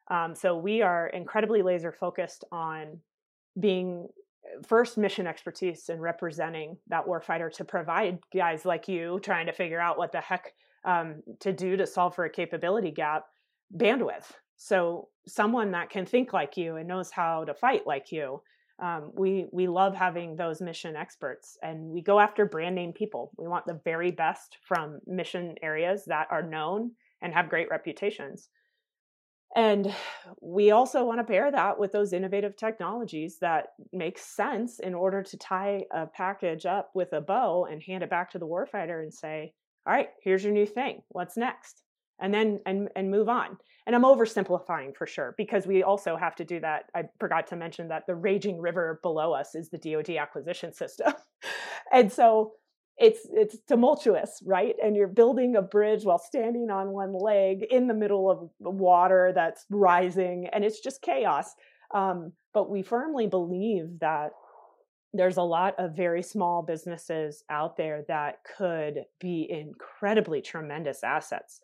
Um, 0.10 0.36
so 0.36 0.58
we 0.58 0.82
are 0.82 1.08
incredibly 1.08 1.62
laser 1.62 1.92
focused 1.92 2.46
on 2.52 3.00
being 3.60 4.08
uh, 4.46 4.62
first 4.66 4.98
mission 4.98 5.28
expertise 5.28 5.90
and 5.90 6.02
representing 6.02 6.78
that 6.88 7.06
warfighter 7.06 7.52
to 7.54 7.66
provide 7.66 8.20
guys 8.34 8.66
like 8.66 8.88
you 8.88 9.20
trying 9.22 9.48
to 9.48 9.52
figure 9.52 9.80
out 9.80 9.98
what 9.98 10.12
the 10.12 10.22
heck 10.22 10.54
um, 10.88 11.22
to 11.42 11.54
do 11.54 11.78
to 11.78 11.86
solve 11.86 12.16
for 12.16 12.26
a 12.26 12.30
capability 12.30 12.90
gap 12.90 13.26
bandwidth. 13.76 14.32
So 14.56 15.10
someone 15.28 15.72
that 15.72 15.92
can 15.92 16.06
think 16.06 16.34
like 16.34 16.58
you 16.58 16.78
and 16.78 16.88
knows 16.88 17.12
how 17.12 17.44
to 17.44 17.54
fight 17.54 17.86
like 17.86 18.12
you. 18.12 18.42
Um, 18.82 19.12
we 19.16 19.48
we 19.52 19.68
love 19.68 19.96
having 19.96 20.36
those 20.36 20.62
mission 20.62 20.96
experts, 20.96 21.58
and 21.64 21.90
we 21.90 22.02
go 22.02 22.20
after 22.20 22.46
brand 22.46 22.76
name 22.76 22.94
people. 22.94 23.32
We 23.38 23.48
want 23.48 23.66
the 23.66 23.82
very 23.84 24.12
best 24.12 24.58
from 24.68 25.00
mission 25.06 25.56
areas 25.62 26.06
that 26.06 26.28
are 26.30 26.44
known 26.44 26.92
and 27.22 27.34
have 27.34 27.50
great 27.50 27.70
reputations. 27.70 28.50
And 29.56 29.92
we 30.42 30.72
also 30.72 31.06
want 31.06 31.20
to 31.20 31.24
pair 31.24 31.52
that 31.52 31.80
with 31.80 31.92
those 31.92 32.14
innovative 32.14 32.56
technologies 32.56 33.40
that 33.40 33.70
make 33.92 34.20
sense 34.20 34.80
in 34.80 34.94
order 34.94 35.24
to 35.24 35.38
tie 35.38 35.86
a 35.92 36.06
package 36.06 36.66
up 36.66 36.92
with 36.94 37.14
a 37.14 37.22
bow 37.22 37.66
and 37.66 37.82
hand 37.82 38.04
it 38.04 38.10
back 38.10 38.30
to 38.32 38.40
the 38.40 38.46
warfighter 38.46 39.02
and 39.02 39.12
say, 39.14 39.54
all 39.88 39.94
right, 39.94 40.10
here's 40.22 40.44
your 40.44 40.54
new 40.54 40.66
thing. 40.66 41.02
What's 41.10 41.38
next? 41.38 41.82
And 42.20 42.34
then 42.34 42.60
and 42.66 42.90
and 42.96 43.10
move 43.10 43.30
on. 43.30 43.58
And 43.86 43.96
I'm 43.96 44.04
oversimplifying 44.04 44.96
for 44.98 45.08
sure 45.08 45.34
because 45.38 45.66
we 45.66 45.82
also 45.82 46.18
have 46.18 46.36
to 46.36 46.46
do 46.46 46.60
that. 46.60 46.86
I 46.94 47.04
forgot 47.20 47.48
to 47.48 47.56
mention 47.56 47.88
that 47.88 48.04
the 48.06 48.16
raging 48.16 48.60
river 48.60 49.00
below 49.02 49.32
us 49.32 49.56
is 49.56 49.70
the 49.70 49.78
DoD 49.78 50.18
acquisition 50.18 50.74
system. 50.74 51.14
and 51.94 52.12
so 52.12 52.54
it's 52.98 53.28
it's 53.32 53.58
tumultuous 53.68 54.42
right 54.44 54.76
and 54.84 54.96
you're 54.96 55.08
building 55.08 55.56
a 55.56 55.62
bridge 55.62 56.04
while 56.04 56.18
standing 56.18 56.72
on 56.72 56.90
one 56.90 57.14
leg 57.14 57.64
in 57.70 57.86
the 57.86 57.94
middle 57.94 58.30
of 58.30 58.50
water 58.60 59.32
that's 59.36 59.66
rising 59.70 60.48
and 60.52 60.66
it's 60.66 60.80
just 60.80 61.02
chaos 61.04 61.54
um, 61.94 62.34
but 62.56 62.72
we 62.72 62.82
firmly 62.82 63.28
believe 63.28 63.86
that 64.02 64.32
there's 65.14 65.38
a 65.38 65.44
lot 65.44 65.76
of 65.78 65.96
very 65.96 66.22
small 66.22 66.62
businesses 66.62 67.44
out 67.50 67.78
there 67.78 68.04
that 68.08 68.40
could 68.58 69.06
be 69.20 69.48
incredibly 69.50 70.42
tremendous 70.42 71.04
assets 71.04 71.62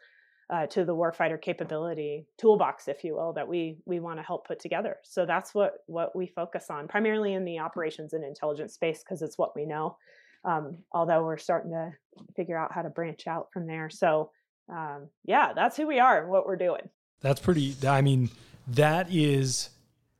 uh, 0.50 0.66
to 0.68 0.86
the 0.86 0.96
warfighter 0.96 1.42
capability 1.42 2.26
toolbox, 2.38 2.88
if 2.88 3.04
you 3.04 3.16
will, 3.16 3.34
that 3.34 3.48
we 3.48 3.78
we 3.86 4.00
want 4.00 4.20
to 4.20 4.24
help 4.24 4.48
put 4.48 4.60
together. 4.60 4.98
So 5.04 5.26
that's 5.26 5.54
what 5.54 5.80
what 5.88 6.16
we 6.16 6.28
focus 6.28 6.68
on, 6.70 6.88
primarily 6.88 7.34
in 7.34 7.46
the 7.46 7.60
operations 7.60 8.14
and 8.14 8.24
intelligence 8.24 8.74
space, 8.74 9.04
because 9.04 9.22
it's 9.22 9.38
what 9.38 9.56
we 9.56 9.66
know 9.66 9.98
um, 10.46 10.78
although 10.92 11.24
we're 11.24 11.38
starting 11.38 11.72
to 11.72 11.92
figure 12.36 12.58
out 12.58 12.74
how 12.74 12.82
to 12.82 12.90
branch 12.90 13.28
out 13.28 13.48
from 13.52 13.66
there. 13.68 13.90
So, 13.90 14.32
um, 14.70 15.08
yeah, 15.26 15.54
that's 15.54 15.78
who 15.78 15.88
we 15.88 16.00
are 16.00 16.22
and 16.22 16.30
what 16.30 16.46
we're 16.46 16.58
doing. 16.58 16.90
That's 17.22 17.40
pretty, 17.40 17.76
I 17.88 18.02
mean, 18.02 18.30
that 18.68 19.08
is 19.10 19.70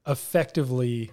effectively 0.08 1.12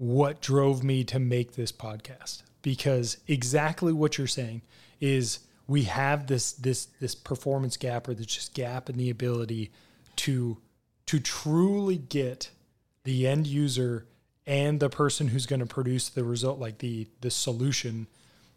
what 0.00 0.40
drove 0.40 0.82
me 0.82 1.04
to 1.04 1.18
make 1.18 1.52
this 1.52 1.70
podcast 1.70 2.42
because 2.62 3.18
exactly 3.28 3.92
what 3.92 4.16
you're 4.16 4.26
saying 4.26 4.62
is 4.98 5.40
we 5.66 5.82
have 5.82 6.26
this 6.26 6.52
this 6.52 6.86
this 7.00 7.14
performance 7.14 7.76
gap 7.76 8.08
or 8.08 8.14
this 8.14 8.24
just 8.24 8.54
gap 8.54 8.88
in 8.88 8.96
the 8.96 9.10
ability 9.10 9.70
to 10.16 10.56
to 11.04 11.20
truly 11.20 11.98
get 11.98 12.50
the 13.04 13.26
end 13.26 13.46
user 13.46 14.06
and 14.46 14.80
the 14.80 14.88
person 14.88 15.28
who's 15.28 15.44
going 15.44 15.60
to 15.60 15.66
produce 15.66 16.08
the 16.08 16.24
result 16.24 16.58
like 16.58 16.78
the 16.78 17.06
the 17.20 17.30
solution 17.30 18.06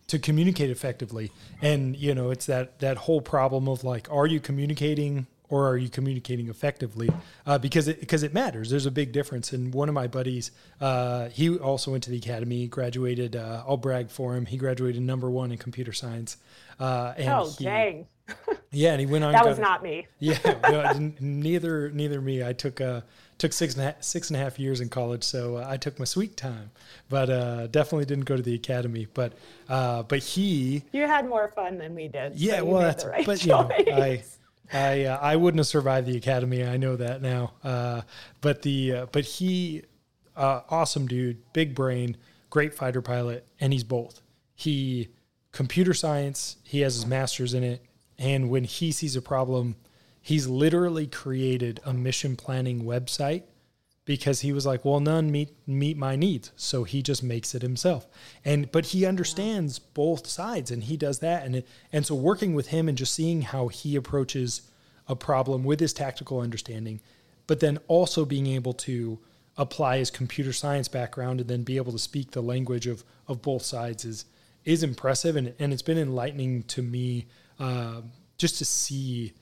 to 0.07 0.19
communicate 0.19 0.69
effectively. 0.69 1.31
And 1.61 1.95
you 1.95 2.15
know, 2.15 2.29
it's 2.29 2.45
that 2.45 2.79
that 2.79 2.97
whole 2.97 3.21
problem 3.21 3.67
of 3.67 3.83
like, 3.83 4.07
are 4.11 4.27
you 4.27 4.39
communicating 4.39 5.27
or 5.53 5.69
are 5.69 5.77
you 5.77 5.87
communicating 5.87 6.49
effectively? 6.49 7.07
Uh, 7.45 7.59
because 7.59 7.87
it 7.87 7.99
because 7.99 8.23
it 8.23 8.33
matters. 8.33 8.71
There's 8.71 8.87
a 8.87 8.91
big 8.91 9.11
difference. 9.11 9.53
And 9.53 9.71
one 9.71 9.87
of 9.87 9.93
my 9.93 10.07
buddies, 10.07 10.49
uh, 10.81 11.29
he 11.29 11.55
also 11.59 11.91
went 11.91 12.03
to 12.05 12.09
the 12.09 12.17
academy, 12.17 12.65
graduated. 12.65 13.35
Uh, 13.35 13.63
I'll 13.67 13.77
brag 13.77 14.09
for 14.09 14.35
him. 14.35 14.47
He 14.47 14.57
graduated 14.57 15.03
number 15.03 15.29
one 15.29 15.51
in 15.51 15.59
computer 15.59 15.93
science. 15.93 16.37
Uh, 16.79 17.13
and 17.17 17.29
oh 17.29 17.53
he, 17.55 17.65
dang! 17.65 18.07
yeah, 18.71 18.93
and 18.93 18.99
he 18.99 19.05
went 19.05 19.23
on. 19.23 19.33
that 19.33 19.45
was 19.45 19.59
not 19.59 19.83
me. 19.83 20.07
yeah, 20.19 20.37
no, 20.71 21.11
neither 21.19 21.91
neither 21.91 22.19
me. 22.19 22.43
I 22.43 22.53
took 22.53 22.81
uh, 22.81 23.01
took 23.37 23.53
six 23.53 23.75
and 23.75 23.83
a 23.83 23.85
half, 23.85 24.01
six 24.01 24.31
and 24.31 24.37
a 24.37 24.39
half 24.39 24.57
years 24.57 24.81
in 24.81 24.89
college, 24.89 25.23
so 25.23 25.57
uh, 25.57 25.67
I 25.69 25.77
took 25.77 25.99
my 25.99 26.05
sweet 26.05 26.35
time, 26.35 26.71
but 27.09 27.29
uh, 27.29 27.67
definitely 27.67 28.05
didn't 28.05 28.25
go 28.25 28.35
to 28.35 28.41
the 28.41 28.55
academy. 28.55 29.05
But 29.13 29.33
uh, 29.69 30.01
but 30.01 30.17
he, 30.17 30.83
you 30.91 31.03
had 31.03 31.29
more 31.29 31.51
fun 31.55 31.77
than 31.77 31.93
we 31.93 32.07
did. 32.07 32.37
Yeah, 32.37 32.57
so 32.57 32.65
well, 32.65 32.81
that's 32.81 33.05
right 33.05 33.23
but 33.23 33.37
choice. 33.37 33.45
you 33.45 33.51
know, 33.51 33.69
I. 34.01 34.23
I 34.71 35.05
uh, 35.05 35.19
I 35.19 35.35
wouldn't 35.35 35.59
have 35.59 35.67
survived 35.67 36.07
the 36.07 36.17
academy. 36.17 36.63
I 36.63 36.77
know 36.77 36.95
that 36.95 37.21
now. 37.21 37.53
Uh, 37.63 38.01
but 38.41 38.61
the 38.61 38.93
uh, 38.93 39.05
but 39.11 39.25
he, 39.25 39.83
awesome 40.35 41.07
dude, 41.07 41.41
big 41.53 41.75
brain, 41.75 42.17
great 42.49 42.73
fighter 42.73 43.01
pilot, 43.01 43.47
and 43.59 43.73
he's 43.73 43.83
both. 43.83 44.21
He 44.55 45.09
computer 45.51 45.93
science. 45.93 46.57
He 46.63 46.81
has 46.81 46.95
his 46.95 47.05
master's 47.05 47.53
in 47.53 47.63
it, 47.63 47.83
and 48.17 48.49
when 48.49 48.63
he 48.63 48.91
sees 48.91 49.15
a 49.15 49.21
problem, 49.21 49.75
he's 50.21 50.47
literally 50.47 51.07
created 51.07 51.79
a 51.85 51.93
mission 51.93 52.35
planning 52.35 52.83
website 52.83 53.43
because 54.05 54.41
he 54.41 54.51
was 54.51 54.65
like, 54.65 54.83
well, 54.83 54.99
none 54.99 55.31
meet 55.31 55.49
meet 55.65 55.97
my 55.97 56.15
needs, 56.15 56.51
so 56.55 56.83
he 56.83 57.01
just 57.01 57.23
makes 57.23 57.55
it 57.55 57.61
himself. 57.61 58.07
And 58.43 58.71
but 58.71 58.87
he 58.87 59.05
understands 59.05 59.79
both 59.79 60.27
sides, 60.27 60.71
and 60.71 60.83
he 60.83 60.97
does 60.97 61.19
that. 61.19 61.45
And 61.45 61.57
it, 61.57 61.67
and 61.91 62.05
so 62.05 62.15
working 62.15 62.53
with 62.53 62.67
him 62.67 62.89
and 62.89 62.97
just 62.97 63.13
seeing 63.13 63.43
how 63.43 63.69
he 63.69 63.95
approaches 63.95 64.63
a 65.07 65.15
problem 65.15 65.63
with 65.63 65.79
his 65.79 65.93
tactical 65.93 66.39
understanding, 66.39 67.01
but 67.47 67.59
then 67.59 67.79
also 67.87 68.25
being 68.25 68.47
able 68.47 68.73
to 68.73 69.19
apply 69.55 69.97
his 69.97 70.09
computer 70.09 70.51
science 70.51 70.87
background 70.87 71.39
and 71.39 71.49
then 71.49 71.63
be 71.63 71.77
able 71.77 71.91
to 71.91 71.99
speak 71.99 72.31
the 72.31 72.41
language 72.41 72.87
of 72.87 73.03
of 73.27 73.41
both 73.41 73.63
sides 73.63 74.03
is 74.03 74.25
is 74.65 74.83
impressive. 74.83 75.37
And 75.37 75.53
and 75.59 75.71
it's 75.71 75.81
been 75.81 75.97
enlightening 75.97 76.63
to 76.63 76.81
me 76.81 77.27
uh, 77.57 78.01
just 78.37 78.57
to 78.57 78.65
see 78.65 79.33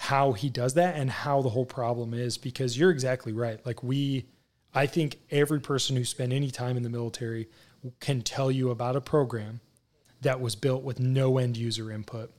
how 0.00 0.32
he 0.32 0.48
does 0.48 0.74
that 0.74 0.94
and 0.94 1.10
how 1.10 1.42
the 1.42 1.48
whole 1.48 1.66
problem 1.66 2.14
is 2.14 2.38
because 2.38 2.78
you're 2.78 2.92
exactly 2.92 3.32
right. 3.32 3.64
Like 3.66 3.82
we 3.82 4.26
I 4.72 4.86
think 4.86 5.18
every 5.30 5.60
person 5.60 5.96
who 5.96 6.04
spent 6.04 6.32
any 6.32 6.52
time 6.52 6.76
in 6.76 6.84
the 6.84 6.88
military 6.88 7.48
can 7.98 8.22
tell 8.22 8.50
you 8.50 8.70
about 8.70 8.94
a 8.94 9.00
program 9.00 9.60
that 10.20 10.40
was 10.40 10.54
built 10.54 10.84
with 10.84 11.00
no 11.00 11.38
end 11.38 11.56
user 11.56 11.90
input. 11.90 12.30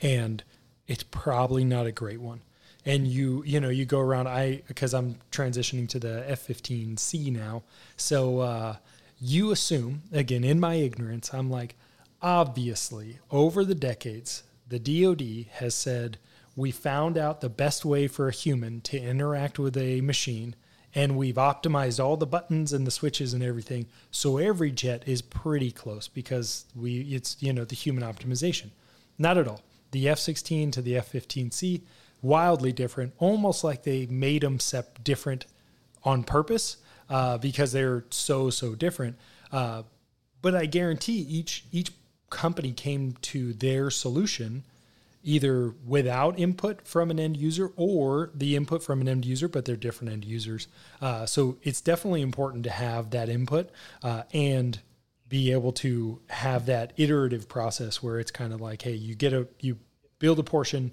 And 0.00 0.42
it's 0.88 1.04
probably 1.04 1.64
not 1.64 1.86
a 1.86 1.92
great 1.92 2.20
one. 2.20 2.42
And 2.84 3.06
you, 3.06 3.44
you 3.46 3.60
know, 3.60 3.68
you 3.68 3.84
go 3.84 4.00
around 4.00 4.26
I 4.26 4.62
because 4.66 4.92
I'm 4.92 5.18
transitioning 5.30 5.88
to 5.90 6.00
the 6.00 6.24
F15C 6.28 7.32
now. 7.32 7.62
So 7.96 8.40
uh 8.40 8.76
you 9.18 9.52
assume, 9.52 10.02
again, 10.12 10.42
in 10.42 10.58
my 10.58 10.74
ignorance, 10.74 11.32
I'm 11.32 11.48
like, 11.48 11.76
obviously, 12.20 13.18
over 13.30 13.64
the 13.64 13.74
decades, 13.74 14.42
the 14.68 14.78
DoD 14.80 15.46
has 15.58 15.74
said 15.74 16.18
we 16.56 16.70
found 16.70 17.18
out 17.18 17.40
the 17.40 17.48
best 17.48 17.84
way 17.84 18.08
for 18.08 18.28
a 18.28 18.32
human 18.32 18.80
to 18.80 18.98
interact 18.98 19.58
with 19.58 19.76
a 19.76 20.00
machine 20.00 20.56
and 20.94 21.14
we've 21.14 21.34
optimized 21.36 22.02
all 22.02 22.16
the 22.16 22.26
buttons 22.26 22.72
and 22.72 22.86
the 22.86 22.90
switches 22.90 23.34
and 23.34 23.42
everything 23.42 23.86
so 24.10 24.38
every 24.38 24.72
jet 24.72 25.02
is 25.06 25.20
pretty 25.20 25.70
close 25.70 26.08
because 26.08 26.64
we 26.74 27.00
it's 27.02 27.36
you 27.40 27.52
know 27.52 27.64
the 27.64 27.76
human 27.76 28.02
optimization. 28.02 28.70
Not 29.18 29.38
at 29.38 29.46
all. 29.46 29.62
The 29.92 30.08
f-16 30.08 30.72
to 30.72 30.82
the 30.82 30.96
f-15c 30.96 31.82
wildly 32.22 32.72
different 32.72 33.12
almost 33.18 33.62
like 33.62 33.82
they 33.82 34.06
made 34.06 34.42
them 34.42 34.58
sep 34.58 35.04
different 35.04 35.44
on 36.02 36.24
purpose 36.24 36.78
uh, 37.10 37.38
because 37.38 37.72
they're 37.72 38.04
so 38.10 38.50
so 38.50 38.74
different. 38.74 39.16
Uh, 39.52 39.82
but 40.42 40.54
i 40.54 40.66
guarantee 40.66 41.18
each 41.18 41.64
each 41.72 41.92
company 42.30 42.72
came 42.72 43.12
to 43.20 43.52
their 43.54 43.90
solution 43.90 44.64
either 45.26 45.74
without 45.84 46.38
input 46.38 46.86
from 46.86 47.10
an 47.10 47.18
end 47.18 47.36
user 47.36 47.72
or 47.76 48.30
the 48.32 48.54
input 48.54 48.80
from 48.80 49.00
an 49.00 49.08
end 49.08 49.26
user, 49.26 49.48
but 49.48 49.64
they're 49.64 49.76
different 49.76 50.12
end 50.12 50.24
users. 50.24 50.68
Uh, 51.02 51.26
so 51.26 51.58
it's 51.62 51.80
definitely 51.80 52.22
important 52.22 52.62
to 52.62 52.70
have 52.70 53.10
that 53.10 53.28
input 53.28 53.68
uh, 54.04 54.22
and 54.32 54.78
be 55.28 55.50
able 55.50 55.72
to 55.72 56.20
have 56.28 56.66
that 56.66 56.92
iterative 56.96 57.48
process 57.48 58.00
where 58.00 58.20
it's 58.20 58.30
kind 58.30 58.52
of 58.52 58.60
like, 58.60 58.82
hey, 58.82 58.94
you 58.94 59.16
get 59.16 59.32
a 59.32 59.48
you 59.58 59.76
build 60.20 60.38
a 60.38 60.44
portion, 60.44 60.92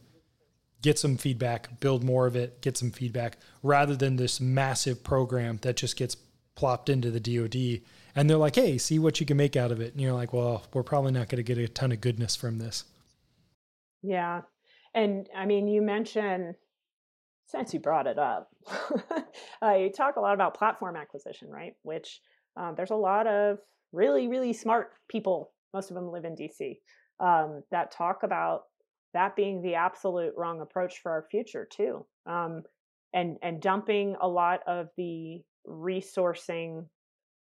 get 0.82 0.98
some 0.98 1.16
feedback, 1.16 1.80
build 1.80 2.04
more 2.04 2.26
of 2.26 2.36
it, 2.36 2.60
get 2.62 2.76
some 2.76 2.90
feedback, 2.90 3.38
rather 3.62 3.96
than 3.96 4.16
this 4.16 4.42
massive 4.42 5.04
program 5.04 5.60
that 5.62 5.78
just 5.78 5.96
gets 5.96 6.18
plopped 6.56 6.90
into 6.90 7.12
the 7.12 7.20
DoD, 7.20 7.82
and 8.16 8.28
they're 8.28 8.38
like, 8.38 8.56
"Hey, 8.56 8.80
see 8.80 8.98
what 8.98 9.20
you 9.20 9.28
can 9.28 9.38
make 9.38 9.56
out 9.56 9.72
of 9.72 9.80
it." 9.80 9.94
And 9.94 10.02
you're 10.02 10.14
like, 10.14 10.34
"Well, 10.34 10.64
we're 10.74 10.82
probably 10.82 11.12
not 11.12 11.30
going 11.30 11.38
to 11.38 11.44
get 11.44 11.60
a 11.60 11.68
ton 11.68 11.92
of 11.92 12.02
goodness 12.02 12.36
from 12.36 12.58
this." 12.58 12.86
Yeah, 14.04 14.42
and 14.94 15.28
I 15.36 15.46
mean, 15.46 15.68
you 15.68 15.82
mentioned 15.82 16.56
since 17.48 17.74
you 17.74 17.80
brought 17.80 18.08
it 18.08 18.18
up, 18.20 18.50
I 19.62 19.92
talk 19.96 20.16
a 20.16 20.22
lot 20.22 20.34
about 20.34 20.58
platform 20.58 20.96
acquisition, 20.96 21.50
right? 21.50 21.76
Which 21.84 22.22
um, 22.58 22.76
there's 22.76 22.92
a 22.92 22.96
lot 22.96 23.28
of 23.28 23.60
really, 23.92 24.28
really 24.28 24.54
smart 24.54 24.92
people. 25.10 25.52
Most 25.74 25.92
of 25.92 25.96
them 25.96 26.12
live 26.12 26.26
in 26.26 26.36
DC 26.36 26.80
um, 27.20 27.64
that 27.72 27.92
talk 27.92 28.24
about 28.24 28.64
that 29.14 29.36
being 29.36 29.62
the 29.62 29.76
absolute 29.76 30.34
wrong 30.38 30.62
approach 30.62 31.00
for 31.02 31.12
our 31.12 31.26
future 31.30 31.68
too. 31.72 32.06
Um, 32.26 32.64
and 33.14 33.38
and 33.44 33.62
dumping 33.62 34.16
a 34.22 34.28
lot 34.28 34.62
of 34.68 34.90
the 34.98 35.42
resourcing 35.68 36.86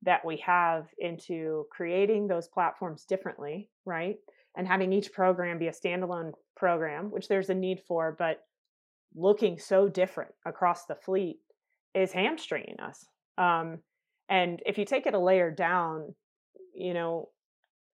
that 0.04 0.26
we 0.26 0.38
have 0.38 0.88
into 0.98 1.66
creating 1.72 2.28
those 2.28 2.48
platforms 2.48 3.06
differently, 3.06 3.70
right? 3.86 4.18
And 4.56 4.68
having 4.68 4.92
each 4.92 5.14
program 5.14 5.60
be 5.60 5.68
a 5.68 5.72
standalone 5.72 6.34
program, 6.58 7.10
which 7.10 7.28
there's 7.28 7.50
a 7.50 7.56
need 7.56 7.82
for, 7.88 8.16
but 8.18 8.44
looking 9.16 9.58
so 9.58 9.88
different 9.88 10.32
across 10.46 10.86
the 10.86 10.96
fleet 10.96 11.40
is 11.94 12.12
hamstringing 12.12 12.80
us. 12.80 13.06
Um, 13.38 13.80
and 14.30 14.62
if 14.66 14.78
you 14.78 14.86
take 14.86 15.06
it 15.08 15.14
a 15.14 15.20
layer 15.20 15.52
down, 15.52 16.14
you 16.74 16.94
know, 16.94 17.30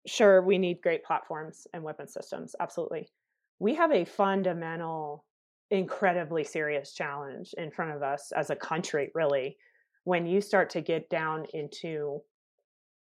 sure, 0.05 0.41
we 0.41 0.57
need 0.57 0.81
great 0.81 1.03
platforms 1.03 1.67
and 1.73 1.83
weapon 1.83 2.07
systems, 2.07 2.55
absolutely. 2.59 3.09
We 3.59 3.75
have 3.75 3.91
a 3.91 4.05
fundamental, 4.05 5.25
incredibly 5.71 6.43
serious 6.43 6.93
challenge 6.93 7.53
in 7.57 7.71
front 7.71 7.91
of 7.91 8.03
us 8.03 8.31
as 8.35 8.49
a 8.49 8.55
country, 8.55 9.11
really, 9.15 9.57
when 10.03 10.25
you 10.25 10.41
start 10.41 10.69
to 10.71 10.81
get 10.81 11.09
down 11.09 11.45
into 11.53 12.21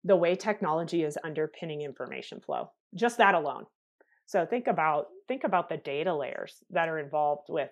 the 0.05 0.15
way 0.15 0.35
technology 0.35 1.03
is 1.03 1.17
underpinning 1.23 1.81
information 1.81 2.39
flow. 2.39 2.71
Just 2.95 3.17
that 3.17 3.35
alone. 3.35 3.65
So 4.25 4.45
think 4.45 4.67
about 4.67 5.07
think 5.27 5.43
about 5.43 5.69
the 5.69 5.77
data 5.77 6.15
layers 6.15 6.63
that 6.69 6.87
are 6.87 6.99
involved 6.99 7.47
with 7.49 7.69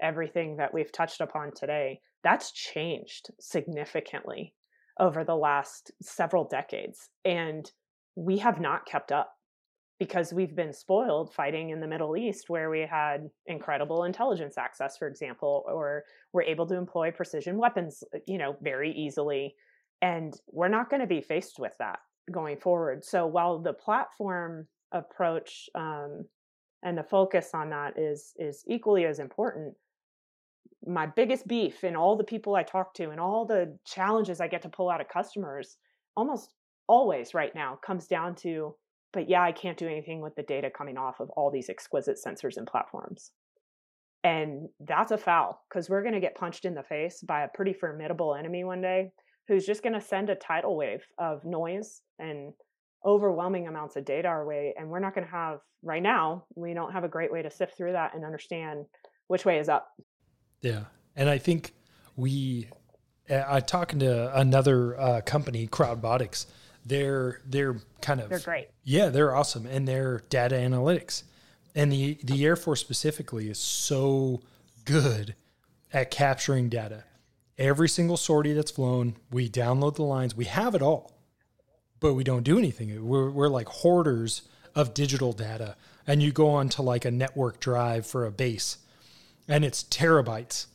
everything 0.00 0.56
that 0.56 0.72
we've 0.72 0.92
touched 0.92 1.20
upon 1.20 1.52
today. 1.54 2.00
That's 2.22 2.52
changed 2.52 3.30
significantly 3.40 4.54
over 4.98 5.24
the 5.24 5.36
last 5.36 5.92
several 6.02 6.44
decades 6.44 7.08
and 7.24 7.70
we 8.16 8.38
have 8.38 8.60
not 8.60 8.86
kept 8.86 9.12
up 9.12 9.32
because 9.98 10.32
we've 10.32 10.56
been 10.56 10.72
spoiled 10.72 11.32
fighting 11.32 11.70
in 11.70 11.80
the 11.80 11.86
Middle 11.86 12.16
East, 12.16 12.48
where 12.48 12.70
we 12.70 12.80
had 12.80 13.28
incredible 13.46 14.04
intelligence 14.04 14.56
access, 14.56 14.96
for 14.96 15.06
example, 15.06 15.62
or 15.68 16.04
we're 16.32 16.42
able 16.42 16.66
to 16.66 16.74
employ 16.74 17.10
precision 17.10 17.58
weapons, 17.58 18.02
you 18.26 18.38
know, 18.38 18.56
very 18.62 18.92
easily. 18.92 19.54
And 20.00 20.34
we're 20.50 20.68
not 20.68 20.88
going 20.88 21.00
to 21.00 21.06
be 21.06 21.20
faced 21.20 21.58
with 21.58 21.72
that 21.78 21.98
going 22.30 22.58
forward. 22.58 23.04
So 23.04 23.26
while 23.26 23.58
the 23.58 23.72
platform 23.72 24.66
approach 24.92 25.68
um, 25.74 26.24
and 26.82 26.96
the 26.96 27.02
focus 27.02 27.50
on 27.54 27.70
that 27.70 27.98
is 27.98 28.32
is 28.38 28.64
equally 28.66 29.04
as 29.04 29.18
important, 29.18 29.74
my 30.86 31.06
biggest 31.06 31.46
beef 31.46 31.84
in 31.84 31.96
all 31.96 32.16
the 32.16 32.24
people 32.24 32.54
I 32.54 32.62
talk 32.62 32.94
to 32.94 33.10
and 33.10 33.20
all 33.20 33.44
the 33.44 33.76
challenges 33.84 34.40
I 34.40 34.48
get 34.48 34.62
to 34.62 34.68
pull 34.68 34.90
out 34.90 35.00
of 35.00 35.08
customers 35.08 35.76
almost 36.16 36.54
always 36.88 37.34
right 37.34 37.54
now 37.54 37.78
comes 37.84 38.06
down 38.06 38.34
to 38.34 38.74
but 39.12 39.28
yeah, 39.28 39.42
I 39.42 39.52
can't 39.52 39.78
do 39.78 39.88
anything 39.88 40.20
with 40.20 40.34
the 40.36 40.42
data 40.42 40.70
coming 40.70 40.96
off 40.96 41.20
of 41.20 41.30
all 41.30 41.50
these 41.50 41.68
exquisite 41.68 42.18
sensors 42.24 42.56
and 42.56 42.66
platforms. 42.66 43.32
And 44.22 44.68
that's 44.80 45.12
a 45.12 45.18
foul 45.18 45.60
because 45.68 45.88
we're 45.88 46.02
going 46.02 46.14
to 46.14 46.20
get 46.20 46.34
punched 46.34 46.64
in 46.64 46.74
the 46.74 46.82
face 46.82 47.22
by 47.26 47.42
a 47.42 47.48
pretty 47.48 47.72
formidable 47.72 48.34
enemy 48.34 48.64
one 48.64 48.82
day 48.82 49.10
who's 49.48 49.66
just 49.66 49.82
going 49.82 49.94
to 49.94 50.00
send 50.00 50.30
a 50.30 50.34
tidal 50.34 50.76
wave 50.76 51.04
of 51.18 51.44
noise 51.44 52.02
and 52.20 52.52
overwhelming 53.04 53.66
amounts 53.66 53.96
of 53.96 54.04
data 54.04 54.28
our 54.28 54.46
way. 54.46 54.74
And 54.78 54.88
we're 54.90 55.00
not 55.00 55.14
going 55.14 55.26
to 55.26 55.32
have, 55.32 55.60
right 55.82 56.02
now, 56.02 56.44
we 56.54 56.74
don't 56.74 56.92
have 56.92 57.04
a 57.04 57.08
great 57.08 57.32
way 57.32 57.42
to 57.42 57.50
sift 57.50 57.76
through 57.76 57.92
that 57.92 58.14
and 58.14 58.24
understand 58.24 58.84
which 59.26 59.44
way 59.44 59.58
is 59.58 59.68
up. 59.68 59.88
Yeah. 60.60 60.84
And 61.16 61.28
I 61.28 61.38
think 61.38 61.72
we, 62.16 62.68
I'm 63.28 63.62
talking 63.62 63.98
to 64.00 64.38
another 64.38 65.00
uh, 65.00 65.20
company, 65.22 65.66
Crowdbotics, 65.66 66.46
they're 66.84 67.40
they're 67.46 67.76
kind 68.00 68.20
of 68.20 68.30
they're 68.30 68.38
great. 68.38 68.68
Yeah, 68.84 69.08
they're 69.08 69.34
awesome, 69.34 69.66
and 69.66 69.86
they're 69.86 70.22
data 70.30 70.54
analytics, 70.54 71.24
and 71.74 71.92
the 71.92 72.18
the 72.22 72.44
Air 72.44 72.56
Force 72.56 72.80
specifically 72.80 73.48
is 73.48 73.58
so 73.58 74.40
good 74.84 75.34
at 75.92 76.10
capturing 76.10 76.68
data. 76.68 77.04
Every 77.58 77.88
single 77.88 78.16
sortie 78.16 78.54
that's 78.54 78.70
flown, 78.70 79.16
we 79.30 79.48
download 79.48 79.96
the 79.96 80.02
lines, 80.04 80.34
we 80.34 80.46
have 80.46 80.74
it 80.74 80.80
all, 80.80 81.12
but 82.00 82.14
we 82.14 82.24
don't 82.24 82.42
do 82.42 82.58
anything. 82.58 83.06
We're 83.06 83.30
we're 83.30 83.48
like 83.48 83.68
hoarders 83.68 84.42
of 84.74 84.94
digital 84.94 85.32
data, 85.32 85.76
and 86.06 86.22
you 86.22 86.32
go 86.32 86.50
on 86.50 86.68
to 86.70 86.82
like 86.82 87.04
a 87.04 87.10
network 87.10 87.60
drive 87.60 88.06
for 88.06 88.26
a 88.26 88.30
base, 88.30 88.78
and 89.46 89.64
it's 89.64 89.84
terabytes 89.84 90.66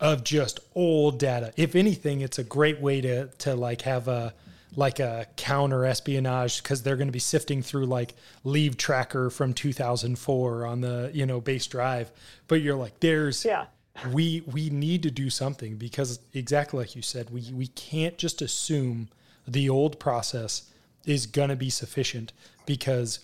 of 0.00 0.24
just 0.24 0.60
old 0.74 1.18
data. 1.18 1.52
If 1.56 1.76
anything, 1.76 2.22
it's 2.22 2.38
a 2.38 2.44
great 2.44 2.80
way 2.80 3.00
to 3.02 3.26
to 3.26 3.54
like 3.54 3.82
have 3.82 4.08
a 4.08 4.34
like 4.76 5.00
a 5.00 5.26
counter 5.36 5.84
espionage 5.84 6.62
because 6.62 6.82
they're 6.82 6.96
going 6.96 7.08
to 7.08 7.12
be 7.12 7.18
sifting 7.18 7.62
through 7.62 7.86
like 7.86 8.14
leave 8.44 8.76
tracker 8.76 9.30
from 9.30 9.52
2004 9.52 10.66
on 10.66 10.80
the 10.80 11.10
you 11.12 11.26
know 11.26 11.40
base 11.40 11.66
drive 11.66 12.10
but 12.46 12.60
you're 12.60 12.76
like 12.76 12.98
there's 13.00 13.44
yeah 13.44 13.66
we 14.12 14.42
we 14.46 14.70
need 14.70 15.02
to 15.02 15.10
do 15.10 15.28
something 15.28 15.76
because 15.76 16.20
exactly 16.32 16.78
like 16.78 16.94
you 16.94 17.02
said 17.02 17.28
we 17.30 17.50
we 17.52 17.66
can't 17.66 18.16
just 18.16 18.40
assume 18.42 19.08
the 19.46 19.68
old 19.68 19.98
process 19.98 20.70
is 21.06 21.26
going 21.26 21.48
to 21.48 21.56
be 21.56 21.70
sufficient 21.70 22.32
because 22.66 23.20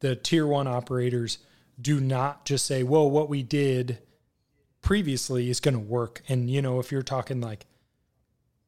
the 0.00 0.16
tier 0.16 0.46
1 0.46 0.66
operators 0.66 1.38
do 1.80 2.00
not 2.00 2.44
just 2.44 2.66
say 2.66 2.82
well 2.82 3.10
what 3.10 3.28
we 3.28 3.42
did 3.42 3.98
previously 4.82 5.48
is 5.48 5.60
going 5.60 5.74
to 5.74 5.80
work 5.80 6.22
and 6.28 6.50
you 6.50 6.60
know 6.60 6.78
if 6.78 6.90
you're 6.92 7.02
talking 7.02 7.40
like 7.40 7.66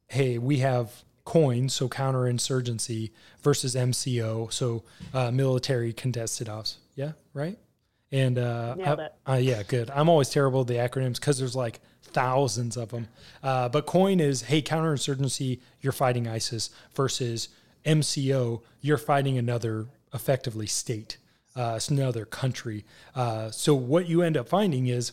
hey 0.09 0.39
we 0.39 0.59
have 0.59 1.05
coins, 1.24 1.74
so 1.74 1.89
counterinsurgency, 1.89 3.11
versus 3.43 3.74
MCO, 3.74 4.53
so 4.53 4.83
uh, 5.14 5.30
military 5.30 5.93
contested 5.93 6.49
ops. 6.49 6.78
Yeah, 6.95 7.12
right. 7.35 7.59
And 8.11 8.39
uh, 8.39 8.74
uh, 9.26 9.35
yeah, 9.35 9.62
good. 9.62 9.91
I'm 9.91 10.09
always 10.09 10.28
terrible 10.28 10.61
with 10.61 10.68
the 10.68 10.74
acronyms 10.74 11.14
because 11.14 11.39
there's 11.39 11.57
like 11.57 11.80
thousands 12.12 12.76
of 12.76 12.90
them. 12.90 13.08
Uh, 13.42 13.68
but 13.68 13.86
COIN 13.86 14.20
is 14.20 14.42
hey, 14.42 14.62
counterinsurgency, 14.62 15.60
you're 15.80 15.92
fighting 15.92 16.28
ISIS, 16.28 16.70
versus 16.94 17.48
MCO, 17.84 18.62
you're 18.80 18.98
fighting 18.98 19.38
another 19.38 19.86
effectively 20.14 20.66
state, 20.66 21.16
uh, 21.56 21.74
it's 21.76 21.88
another 21.88 22.24
country. 22.24 22.84
Uh, 23.14 23.50
so 23.50 23.74
what 23.74 24.08
you 24.08 24.22
end 24.22 24.36
up 24.36 24.48
finding 24.48 24.86
is 24.86 25.12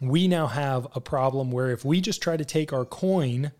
we 0.00 0.28
now 0.28 0.46
have 0.46 0.86
a 0.94 1.00
problem 1.00 1.50
where 1.50 1.70
if 1.70 1.84
we 1.84 2.00
just 2.00 2.22
try 2.22 2.36
to 2.36 2.44
take 2.44 2.72
our 2.72 2.84
COIN 2.84 3.52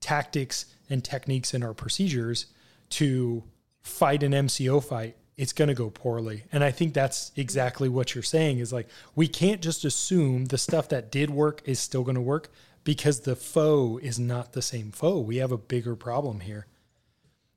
tactics 0.00 0.66
and 0.90 1.04
techniques 1.04 1.54
and 1.54 1.62
our 1.62 1.74
procedures 1.74 2.46
to 2.90 3.44
fight 3.82 4.22
an 4.22 4.32
MCO 4.32 4.82
fight, 4.82 5.16
it's 5.38 5.52
going 5.52 5.68
to 5.68 5.74
go 5.74 5.88
poorly. 5.88 6.42
And 6.52 6.62
I 6.64 6.72
think 6.72 6.92
that's 6.92 7.32
exactly 7.36 7.88
what 7.88 8.14
you're 8.14 8.24
saying 8.24 8.58
is 8.58 8.72
like, 8.72 8.88
we 9.14 9.28
can't 9.28 9.62
just 9.62 9.84
assume 9.84 10.46
the 10.46 10.58
stuff 10.58 10.88
that 10.88 11.10
did 11.10 11.30
work 11.30 11.62
is 11.64 11.78
still 11.78 12.02
going 12.02 12.16
to 12.16 12.20
work 12.20 12.50
because 12.82 13.20
the 13.20 13.36
foe 13.36 14.00
is 14.02 14.18
not 14.18 14.52
the 14.52 14.62
same 14.62 14.90
foe. 14.90 15.20
We 15.20 15.36
have 15.36 15.52
a 15.52 15.56
bigger 15.56 15.94
problem 15.94 16.40
here. 16.40 16.66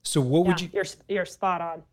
So 0.04 0.22
what 0.22 0.44
yeah, 0.44 0.48
would 0.48 0.62
you? 0.62 0.70
You're 0.74 0.86
you're 1.10 1.26
spot 1.26 1.62
on. 1.62 1.84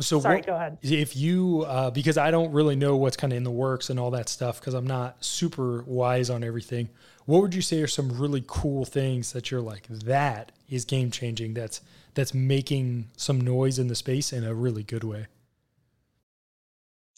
So 0.00 0.20
sorry, 0.20 0.36
what, 0.36 0.46
go 0.46 0.54
ahead. 0.54 0.78
If 0.82 1.16
you, 1.16 1.64
uh, 1.66 1.90
because 1.90 2.18
I 2.18 2.30
don't 2.30 2.52
really 2.52 2.76
know 2.76 2.96
what's 2.96 3.16
kind 3.16 3.32
of 3.32 3.36
in 3.36 3.42
the 3.42 3.50
works 3.50 3.90
and 3.90 3.98
all 3.98 4.12
that 4.12 4.28
stuff, 4.28 4.60
because 4.60 4.74
I'm 4.74 4.86
not 4.86 5.24
super 5.24 5.82
wise 5.84 6.30
on 6.30 6.44
everything. 6.44 6.88
What 7.24 7.42
would 7.42 7.54
you 7.54 7.62
say 7.62 7.82
are 7.82 7.88
some 7.88 8.16
really 8.18 8.44
cool 8.46 8.84
things 8.84 9.32
that 9.32 9.50
you're 9.50 9.60
like 9.60 9.86
that 9.88 10.52
is 10.68 10.84
game 10.84 11.10
changing? 11.10 11.54
That's 11.54 11.80
that's 12.14 12.32
making 12.34 13.08
some 13.16 13.40
noise 13.40 13.78
in 13.78 13.88
the 13.88 13.94
space 13.94 14.32
in 14.32 14.44
a 14.44 14.54
really 14.54 14.82
good 14.82 15.04
way. 15.04 15.26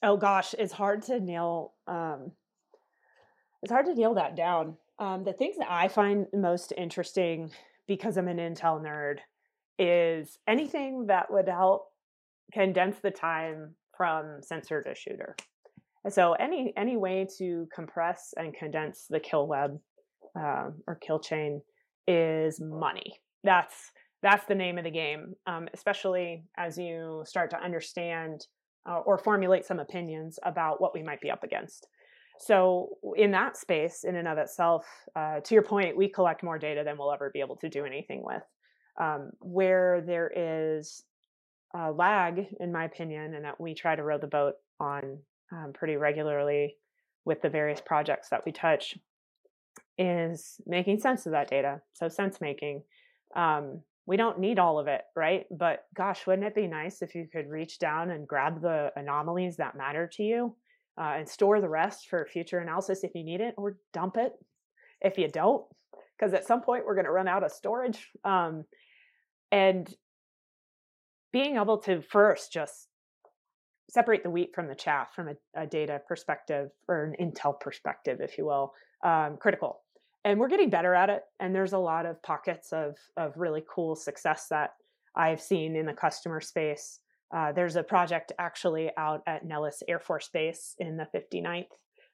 Oh 0.03 0.17
gosh, 0.17 0.55
it's 0.59 0.73
hard 0.73 1.03
to 1.05 1.21
nail. 1.21 1.75
Um, 1.87 2.33
it's 3.63 3.73
hard 3.73 3.87
to 3.87 3.95
nail 3.95 4.15
that 4.15 4.37
down. 4.37 4.77
Um, 4.99 5.25
the 5.25 5.33
things 5.33 5.57
that 5.59 5.71
I 5.71 5.89
find 5.89 6.27
most 6.33 6.73
interesting 6.77 7.51
because 7.87 8.17
I'm 8.17 8.29
an 8.29 8.39
Intel 8.39 8.83
nerd 8.83 9.19
is 9.79 10.39
anything 10.47 11.07
that 11.07 11.31
would 11.31 11.49
help 11.49 11.89
condense 12.53 12.97
the 13.03 13.11
time 13.11 13.75
from 13.97 14.43
sensor 14.43 14.83
to 14.83 14.95
shooter. 14.95 15.37
And 16.05 16.13
so 16.13 16.33
any 16.35 16.73
any 16.77 16.97
way 16.97 17.27
to 17.39 17.69
compress 17.75 18.33
and 18.37 18.55
condense 18.55 19.07
the 19.11 19.21
kill 19.21 19.47
web 19.47 19.79
uh, 20.39 20.71
or 20.87 20.95
kill 20.95 21.21
chain 21.21 21.61
is 22.07 22.61
money. 22.61 23.21
That's 23.45 23.93
that's 24.23 24.47
the 24.47 24.55
name 24.55 24.79
of 24.79 24.85
the 24.85 24.91
game, 24.91 25.35
um, 25.47 25.69
especially 25.75 26.45
as 26.57 26.79
you 26.79 27.23
start 27.27 27.51
to 27.51 27.63
understand 27.63 28.47
uh, 28.89 28.99
or 28.99 29.19
formulate 29.19 29.65
some 29.65 29.79
opinions 29.79 30.39
about 30.45 30.81
what 30.81 30.95
we 30.95 31.03
might 31.03 31.21
be 31.21 31.31
up 31.31 31.43
against. 31.43 31.89
so 32.39 32.89
in 33.17 33.31
that 33.33 33.57
space, 33.57 34.05
in 34.05 34.17
and 34.17 34.27
of 34.27 34.39
itself, 34.39 34.87
uh, 35.15 35.41
to 35.41 35.55
your 35.55 35.63
point, 35.63 35.97
we 35.97 36.09
collect 36.09 36.43
more 36.43 36.59
data 36.59 36.83
than 36.85 36.97
we'll 36.97 37.13
ever 37.13 37.31
be 37.31 37.41
able 37.41 37.57
to 37.57 37.69
do 37.69 37.85
anything 37.85 38.23
with. 38.25 38.43
Um, 38.99 39.31
where 39.41 40.03
there 40.05 40.31
is 40.35 41.05
a 41.75 41.93
lag, 41.93 42.47
in 42.59 42.73
my 42.73 42.85
opinion, 42.85 43.35
and 43.35 43.45
that 43.45 43.61
we 43.61 43.75
try 43.75 43.95
to 43.95 44.03
row 44.03 44.19
the 44.19 44.27
boat 44.27 44.55
on 44.79 45.19
um, 45.53 45.73
pretty 45.73 45.97
regularly 45.97 46.77
with 47.25 47.43
the 47.43 47.49
various 47.49 47.81
projects 47.81 48.29
that 48.31 48.45
we 48.47 48.53
touch, 48.53 48.97
is 49.99 50.61
making 50.67 50.99
sense 50.99 51.27
of 51.27 51.33
that 51.33 51.51
data. 51.51 51.81
So 51.93 52.09
sense 52.09 52.41
making. 52.41 52.83
Um, 53.37 53.83
we 54.07 54.17
don't 54.17 54.39
need 54.39 54.59
all 54.59 54.79
of 54.79 54.89
it, 54.89 55.03
right? 55.15 55.47
But 55.51 55.85
gosh, 55.95 56.27
wouldn't 56.27 56.47
it 56.47 56.55
be 56.55 56.67
nice 56.67 57.03
if 57.03 57.15
you 57.15 57.27
could 57.31 57.49
reach 57.49 57.79
down 57.79 58.11
and 58.11 58.27
grab 58.27 58.61
the 58.61 58.91
anomalies 58.97 59.57
that 59.57 59.77
matter 59.77 60.09
to 60.15 60.23
you 60.23 60.57
uh, 61.01 61.15
and 61.17 61.29
store 61.29 61.61
the 61.61 61.69
rest 61.69 62.09
for 62.09 62.27
future 62.27 62.59
analysis 62.59 63.05
if 63.05 63.15
you 63.15 63.25
need 63.25 63.41
it, 63.41 63.55
or 63.57 63.79
dump 63.93 64.17
it 64.17 64.33
if 65.01 65.17
you 65.17 65.29
don't, 65.29 65.65
because 66.19 66.35
at 66.35 66.47
some 66.47 66.61
point 66.61 66.85
we're 66.85 66.95
going 66.95 67.07
to 67.07 67.13
run 67.13 67.29
out 67.29 67.45
of 67.45 67.53
storage. 67.53 68.11
Um, 68.25 68.65
and 69.53 69.93
being 71.33 71.57
able 71.57 71.79
to 71.79 72.03
first 72.03 72.53
just 72.53 72.89
separate 73.89 74.23
the 74.23 74.31
wheat 74.31 74.55
from 74.55 74.69
the 74.69 74.75
chaff 74.75 75.15
from 75.15 75.29
a, 75.29 75.63
a 75.63 75.67
data 75.67 76.01
perspective 76.07 76.71
or 76.89 77.05
an 77.05 77.15
intel 77.21 77.59
perspective, 77.59 78.21
if 78.21 78.39
you 78.39 78.47
will, 78.47 78.73
um, 79.05 79.37
critical. 79.39 79.81
And 80.25 80.39
we're 80.39 80.49
getting 80.49 80.71
better 80.71 80.95
at 80.95 81.11
it. 81.11 81.23
And 81.39 81.55
there's 81.55 81.73
a 81.73 81.79
lot 81.79 82.07
of 82.07 82.23
pockets 82.23 82.73
of 82.73 82.97
of 83.17 83.37
really 83.37 83.65
cool 83.73 83.97
success 83.97 84.47
that 84.51 84.71
I've 85.17 85.41
seen 85.41 85.77
in 85.77 85.87
the 85.87 85.93
customer 85.93 86.41
space. 86.41 87.01
Uh, 87.35 87.53
there's 87.53 87.77
a 87.77 87.83
project 87.83 88.33
actually 88.39 88.91
out 88.97 89.23
at 89.27 89.45
Nellis 89.45 89.83
Air 89.89 90.01
Force 90.01 90.29
Base 90.33 90.75
in 90.79 90.97
the 90.97 91.07
59th 91.15 91.67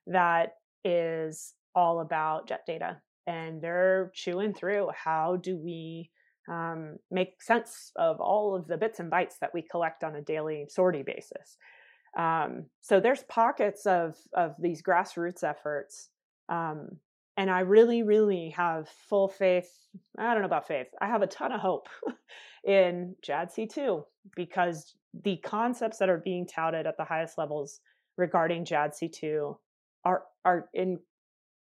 that 0.07 0.53
is 0.85 1.55
all 1.75 2.01
about 2.01 2.49
jet 2.49 2.61
data. 2.67 3.01
And 3.27 3.61
they're 3.61 4.11
chewing 4.15 4.55
through 4.55 4.91
how 4.95 5.37
do 5.37 5.57
we 5.57 6.11
um, 6.49 6.97
make 7.11 7.43
sense 7.43 7.91
of 7.97 8.21
all 8.21 8.55
of 8.55 8.69
the 8.69 8.77
bits 8.77 9.01
and 9.01 9.11
bytes 9.11 9.39
that 9.41 9.53
we 9.53 9.63
collect 9.63 10.05
on 10.05 10.15
a 10.15 10.23
daily 10.23 10.67
sortie 10.69 11.03
basis. 11.03 11.57
Um, 12.17 12.67
so 12.81 13.01
there's 13.01 13.25
pockets 13.25 13.85
of 13.85 14.17
of 14.33 14.55
these 14.59 14.83
grassroots 14.83 15.43
efforts, 15.43 16.09
um, 16.49 16.99
and 17.37 17.51
I 17.51 17.61
really, 17.61 18.03
really 18.03 18.51
have 18.57 18.89
full 19.09 19.29
faith. 19.29 19.71
I 20.19 20.33
don't 20.33 20.43
know 20.43 20.47
about 20.47 20.69
faith. 20.69 20.89
I 21.01 21.07
have 21.07 21.23
a 21.23 21.27
ton 21.27 21.53
of 21.53 21.61
hope 21.61 21.89
in 22.65 23.15
JADC2 23.27 24.05
because 24.35 24.95
the 25.25 25.37
concepts 25.39 25.99
that 25.99 26.09
are 26.09 26.19
being 26.19 26.47
touted 26.47 26.87
at 26.87 26.97
the 26.97 27.05
highest 27.05 27.39
levels 27.39 27.81
regarding 28.17 28.65
JADC2 28.65 29.57
are 30.05 30.23
are 30.45 30.69
in 30.75 30.99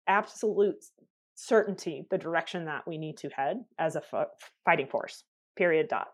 absolute 0.07 0.83
certainty 1.35 2.05
the 2.11 2.17
direction 2.17 2.65
that 2.65 2.87
we 2.87 2.97
need 2.97 3.17
to 3.17 3.29
head 3.29 3.57
as 3.79 3.95
a 3.95 4.01
f- 4.13 4.27
fighting 4.65 4.87
force 4.87 5.23
period 5.55 5.87
dot 5.87 6.07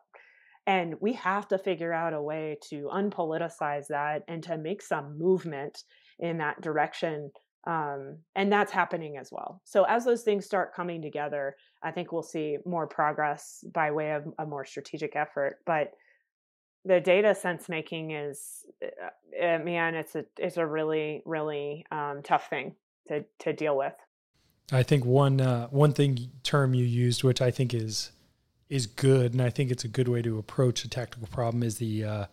and 0.67 0.95
we 1.01 1.13
have 1.13 1.47
to 1.47 1.57
figure 1.57 1.91
out 1.91 2.13
a 2.13 2.21
way 2.21 2.57
to 2.69 2.89
unpoliticize 2.93 3.87
that 3.87 4.21
and 4.27 4.43
to 4.43 4.57
make 4.57 4.81
some 4.81 5.17
movement 5.17 5.83
in 6.19 6.37
that 6.37 6.61
direction 6.61 7.31
um, 7.65 8.17
and 8.35 8.51
that's 8.51 8.71
happening 8.71 9.17
as 9.17 9.31
well. 9.31 9.61
So 9.65 9.83
as 9.83 10.05
those 10.05 10.23
things 10.23 10.45
start 10.45 10.73
coming 10.73 11.01
together 11.01 11.55
i 11.81 11.91
think 11.91 12.11
we'll 12.11 12.21
see 12.21 12.57
more 12.65 12.87
progress 12.87 13.63
by 13.73 13.91
way 13.91 14.11
of 14.11 14.27
a 14.39 14.45
more 14.45 14.65
strategic 14.65 15.15
effort 15.15 15.59
but 15.65 15.93
the 16.85 16.99
data 16.99 17.33
sense 17.33 17.69
making 17.69 18.11
is 18.11 18.65
uh, 18.83 19.59
man 19.59 19.95
it's 19.95 20.15
a 20.15 20.25
it's 20.37 20.57
a 20.57 20.65
really 20.65 21.21
really 21.25 21.85
um, 21.91 22.21
tough 22.23 22.49
thing 22.49 22.75
to 23.09 23.25
to 23.39 23.53
deal 23.53 23.77
with. 23.77 23.93
I 24.71 24.83
think 24.83 25.03
one 25.03 25.41
uh, 25.41 25.67
one 25.67 25.93
thing 25.93 26.31
term 26.43 26.73
you 26.73 26.85
used, 26.85 27.23
which 27.23 27.41
I 27.41 27.51
think 27.51 27.73
is 27.73 28.11
is 28.69 28.85
good, 28.85 29.33
and 29.33 29.41
I 29.41 29.49
think 29.49 29.71
it's 29.71 29.83
a 29.83 29.87
good 29.87 30.07
way 30.07 30.21
to 30.21 30.37
approach 30.37 30.85
a 30.85 30.89
tactical 30.89 31.27
problem, 31.27 31.63
is 31.63 31.79
the 31.79 32.05
uh, 32.05 32.25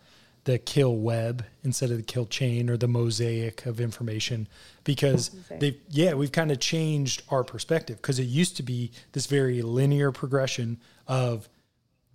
the 0.47 0.59
kill 0.59 0.97
web 0.97 1.45
instead 1.65 1.91
of 1.91 1.97
the 1.97 2.03
kill 2.05 2.25
chain 2.25 2.71
or 2.71 2.77
the 2.77 2.87
mosaic 2.87 3.67
of 3.67 3.81
information, 3.81 4.49
because 4.85 5.33
they 5.59 5.77
yeah 5.91 6.15
we've 6.15 6.33
kind 6.33 6.53
of 6.53 6.61
changed 6.61 7.23
our 7.29 7.45
perspective 7.45 7.97
because 7.97 8.19
it 8.19 8.25
used 8.25 8.57
to 8.57 8.63
be 8.63 8.93
this 9.13 9.27
very 9.27 9.61
linear 9.61 10.13
progression 10.13 10.79
of 11.09 11.49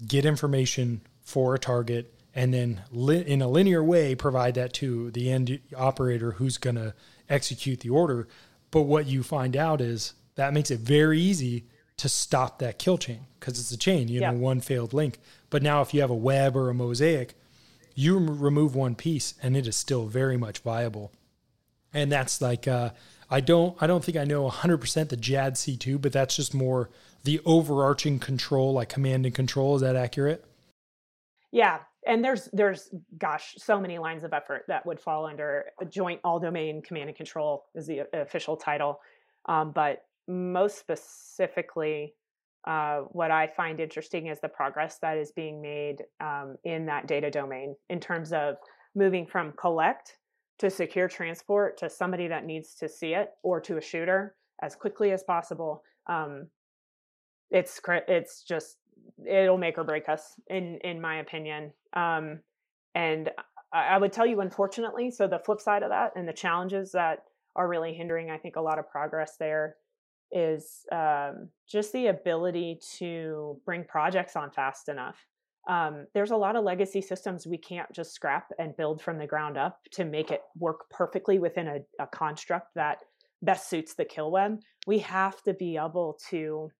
get 0.07 0.25
information 0.25 1.01
for 1.21 1.53
a 1.53 1.59
target 1.59 2.13
and 2.33 2.53
then 2.53 2.81
li- 2.91 3.25
in 3.27 3.41
a 3.41 3.47
linear 3.49 3.83
way 3.83 4.15
provide 4.15 4.55
that 4.55 4.71
to 4.73 5.11
the 5.11 5.29
end 5.29 5.59
operator 5.77 6.31
who's 6.31 6.57
going 6.57 6.77
to 6.77 6.93
execute 7.29 7.81
the 7.81 7.89
order. 7.89 8.29
But 8.71 8.83
what 8.83 9.07
you 9.07 9.23
find 9.23 9.57
out 9.57 9.81
is 9.81 10.13
that 10.35 10.53
makes 10.53 10.71
it 10.71 10.79
very 10.79 11.19
easy 11.19 11.65
to 11.97 12.07
stop 12.07 12.59
that 12.59 12.79
kill 12.79 12.97
chain 12.97 13.19
because 13.39 13.59
it's 13.59 13.71
a 13.71 13.77
chain, 13.77 14.07
you 14.07 14.21
know, 14.21 14.31
one 14.39 14.61
failed 14.61 14.93
link. 14.93 15.19
But 15.49 15.61
now 15.61 15.81
if 15.81 15.93
you 15.93 15.99
have 15.99 16.09
a 16.09 16.15
web 16.15 16.55
or 16.55 16.69
a 16.69 16.73
mosaic, 16.73 17.35
you 17.95 18.17
remove 18.17 18.75
one 18.75 18.95
piece 18.95 19.33
and 19.41 19.55
it 19.55 19.67
is 19.67 19.75
still 19.75 20.05
very 20.05 20.37
much 20.37 20.59
viable. 20.59 21.11
And 21.93 22.11
that's 22.11 22.41
like 22.41 22.67
uh, 22.67 22.91
I 23.29 23.41
don't 23.41 23.75
I 23.81 23.87
don't 23.87 24.03
think 24.03 24.17
I 24.17 24.23
know 24.23 24.49
100% 24.49 25.09
the 25.09 25.17
JADC2, 25.17 26.01
but 26.01 26.11
that's 26.11 26.35
just 26.35 26.53
more 26.53 26.89
the 27.23 27.41
overarching 27.45 28.19
control, 28.19 28.73
like 28.73 28.89
command 28.89 29.25
and 29.25 29.35
control. 29.35 29.75
Is 29.75 29.81
that 29.81 29.95
accurate? 29.95 30.45
Yeah, 31.51 31.79
and 32.05 32.23
there's 32.23 32.49
there's 32.53 32.89
gosh 33.17 33.55
so 33.57 33.79
many 33.79 33.99
lines 33.99 34.23
of 34.23 34.33
effort 34.33 34.65
that 34.67 34.85
would 34.85 34.99
fall 34.99 35.25
under 35.25 35.65
joint 35.89 36.19
all 36.23 36.39
domain 36.39 36.81
command 36.81 37.09
and 37.09 37.15
control 37.15 37.65
is 37.75 37.87
the 37.87 38.07
official 38.13 38.57
title 38.57 38.99
um, 39.45 39.71
but 39.71 40.05
most 40.27 40.79
specifically 40.79 42.13
uh, 42.65 42.99
what 43.11 43.31
i 43.31 43.47
find 43.47 43.79
interesting 43.79 44.27
is 44.27 44.39
the 44.39 44.47
progress 44.47 44.97
that 45.01 45.17
is 45.17 45.31
being 45.31 45.61
made 45.61 46.03
um, 46.19 46.55
in 46.63 46.85
that 46.85 47.07
data 47.07 47.29
domain 47.29 47.75
in 47.89 47.99
terms 47.99 48.33
of 48.33 48.55
moving 48.95 49.25
from 49.25 49.51
collect 49.53 50.17
to 50.59 50.69
secure 50.69 51.07
transport 51.07 51.77
to 51.77 51.89
somebody 51.89 52.27
that 52.27 52.45
needs 52.45 52.75
to 52.75 52.87
see 52.87 53.13
it 53.13 53.31
or 53.41 53.59
to 53.59 53.77
a 53.77 53.81
shooter 53.81 54.35
as 54.61 54.75
quickly 54.75 55.11
as 55.11 55.23
possible 55.23 55.83
um, 56.07 56.47
it's 57.49 57.81
it's 58.07 58.43
just 58.43 58.77
it'll 59.27 59.57
make 59.57 59.77
or 59.77 59.83
break 59.83 60.07
us 60.09 60.35
in 60.47 60.77
in 60.83 61.01
my 61.01 61.17
opinion 61.17 61.71
um, 61.93 62.39
and 62.95 63.29
I, 63.73 63.87
I 63.87 63.97
would 63.97 64.13
tell 64.13 64.25
you 64.25 64.41
unfortunately 64.41 65.11
so 65.11 65.27
the 65.27 65.39
flip 65.39 65.59
side 65.59 65.83
of 65.83 65.89
that 65.89 66.13
and 66.15 66.27
the 66.27 66.33
challenges 66.33 66.91
that 66.91 67.23
are 67.55 67.67
really 67.67 67.93
hindering 67.93 68.29
i 68.29 68.37
think 68.37 68.55
a 68.55 68.61
lot 68.61 68.79
of 68.79 68.89
progress 68.89 69.35
there 69.37 69.75
is 70.31 70.85
um, 70.91 71.49
just 71.69 71.91
the 71.93 72.07
ability 72.07 72.79
to 72.97 73.59
bring 73.65 73.83
projects 73.83 74.35
on 74.35 74.51
fast 74.51 74.89
enough 74.89 75.25
um, 75.69 76.07
there's 76.15 76.31
a 76.31 76.37
lot 76.37 76.55
of 76.55 76.63
legacy 76.63 77.01
systems 77.01 77.45
we 77.45 77.57
can't 77.57 77.91
just 77.93 78.13
scrap 78.13 78.47
and 78.57 78.75
build 78.77 79.01
from 79.01 79.19
the 79.19 79.27
ground 79.27 79.57
up 79.57 79.79
to 79.91 80.05
make 80.05 80.31
it 80.31 80.41
work 80.57 80.89
perfectly 80.89 81.37
within 81.37 81.67
a, 81.67 81.79
a 81.99 82.07
construct 82.07 82.69
that 82.75 82.99
best 83.43 83.69
suits 83.69 83.93
the 83.93 84.05
kill 84.05 84.31
web 84.31 84.59
we 84.87 84.99
have 84.99 85.41
to 85.43 85.53
be 85.53 85.77
able 85.77 86.17
to 86.29 86.71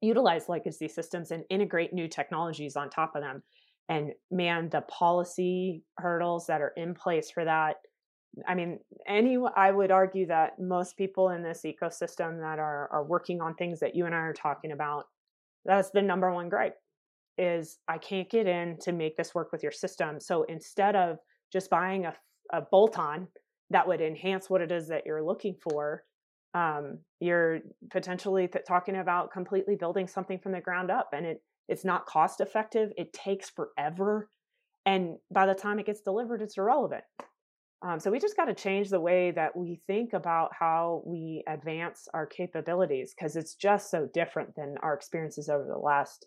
utilize 0.00 0.48
legacy 0.48 0.88
systems 0.88 1.30
and 1.30 1.44
integrate 1.50 1.92
new 1.92 2.08
technologies 2.08 2.76
on 2.76 2.90
top 2.90 3.14
of 3.14 3.22
them. 3.22 3.42
And 3.88 4.12
man, 4.30 4.68
the 4.68 4.82
policy 4.82 5.82
hurdles 5.98 6.46
that 6.46 6.60
are 6.60 6.72
in 6.76 6.94
place 6.94 7.30
for 7.30 7.44
that. 7.44 7.76
I 8.46 8.54
mean, 8.54 8.78
any 9.06 9.38
I 9.56 9.70
would 9.70 9.90
argue 9.90 10.26
that 10.26 10.58
most 10.58 10.96
people 10.96 11.30
in 11.30 11.42
this 11.42 11.62
ecosystem 11.64 12.40
that 12.40 12.58
are 12.58 12.88
are 12.92 13.04
working 13.04 13.40
on 13.40 13.54
things 13.54 13.80
that 13.80 13.94
you 13.94 14.06
and 14.06 14.14
I 14.14 14.18
are 14.18 14.32
talking 14.32 14.72
about, 14.72 15.04
that's 15.64 15.90
the 15.90 16.02
number 16.02 16.32
one 16.32 16.48
gripe 16.48 16.76
is 17.38 17.78
I 17.88 17.98
can't 17.98 18.30
get 18.30 18.46
in 18.46 18.78
to 18.80 18.92
make 18.92 19.16
this 19.16 19.34
work 19.34 19.52
with 19.52 19.62
your 19.62 19.72
system. 19.72 20.20
So 20.20 20.44
instead 20.44 20.96
of 20.96 21.18
just 21.52 21.68
buying 21.68 22.06
a, 22.06 22.14
a 22.52 22.62
bolt 22.62 22.98
on 22.98 23.28
that 23.70 23.86
would 23.86 24.00
enhance 24.00 24.48
what 24.48 24.62
it 24.62 24.72
is 24.72 24.88
that 24.88 25.04
you're 25.04 25.22
looking 25.22 25.54
for, 25.62 26.04
um, 26.56 26.98
you're 27.20 27.60
potentially 27.90 28.48
th- 28.48 28.64
talking 28.66 28.96
about 28.96 29.30
completely 29.30 29.76
building 29.76 30.08
something 30.08 30.38
from 30.38 30.52
the 30.52 30.60
ground 30.60 30.90
up 30.90 31.10
and 31.12 31.26
it 31.26 31.42
it's 31.68 31.84
not 31.84 32.06
cost 32.06 32.40
effective 32.40 32.92
it 32.96 33.12
takes 33.12 33.50
forever 33.50 34.30
and 34.86 35.16
by 35.30 35.44
the 35.44 35.54
time 35.54 35.78
it 35.78 35.86
gets 35.86 36.00
delivered 36.00 36.40
it's 36.40 36.56
irrelevant 36.56 37.04
um, 37.86 38.00
so 38.00 38.10
we 38.10 38.18
just 38.18 38.36
got 38.36 38.46
to 38.46 38.54
change 38.54 38.88
the 38.90 39.00
way 39.00 39.30
that 39.30 39.56
we 39.56 39.80
think 39.86 40.12
about 40.12 40.50
how 40.58 41.02
we 41.04 41.44
advance 41.46 42.08
our 42.14 42.26
capabilities 42.26 43.14
because 43.14 43.36
it's 43.36 43.54
just 43.54 43.90
so 43.90 44.08
different 44.12 44.54
than 44.56 44.76
our 44.82 44.94
experiences 44.94 45.48
over 45.48 45.64
the 45.64 45.78
last 45.78 46.26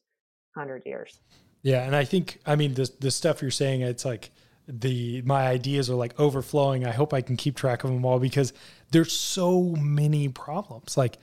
hundred 0.55 0.83
years 0.85 1.19
yeah 1.61 1.83
and 1.83 1.95
i 1.95 2.03
think 2.03 2.39
i 2.45 2.55
mean 2.55 2.73
the, 2.73 2.89
the 2.99 3.11
stuff 3.11 3.41
you're 3.41 3.51
saying 3.51 3.81
it's 3.81 4.05
like 4.05 4.31
the 4.69 5.21
my 5.23 5.47
ideas 5.47 5.89
are 5.89 5.95
like 5.95 6.17
overflowing. 6.19 6.85
I 6.85 6.91
hope 6.91 7.13
I 7.13 7.21
can 7.21 7.35
keep 7.35 7.55
track 7.55 7.83
of 7.83 7.89
them 7.89 8.05
all 8.05 8.19
because 8.19 8.53
there's 8.91 9.11
so 9.11 9.61
many 9.63 10.29
problems. 10.29 10.95
Like 10.95 11.17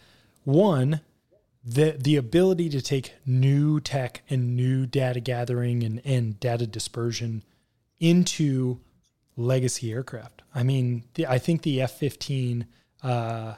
one, 0.45 1.01
the 1.65 1.97
the 1.99 2.17
ability 2.17 2.69
to 2.71 2.83
take 2.83 3.13
new 3.25 3.81
tech 3.81 4.23
and 4.29 4.57
new 4.57 4.85
data 4.85 5.21
gathering 5.21 5.85
and, 5.85 6.03
and 6.05 6.39
data 6.41 6.67
dispersion 6.67 7.45
into 8.01 8.81
legacy 9.37 9.93
aircraft. 9.93 10.43
I 10.55 10.63
mean, 10.63 11.05
the, 11.15 11.27
I 11.27 11.39
think 11.39 11.63
the 11.63 11.83
F-15 11.83 12.67
uh, 13.03 13.55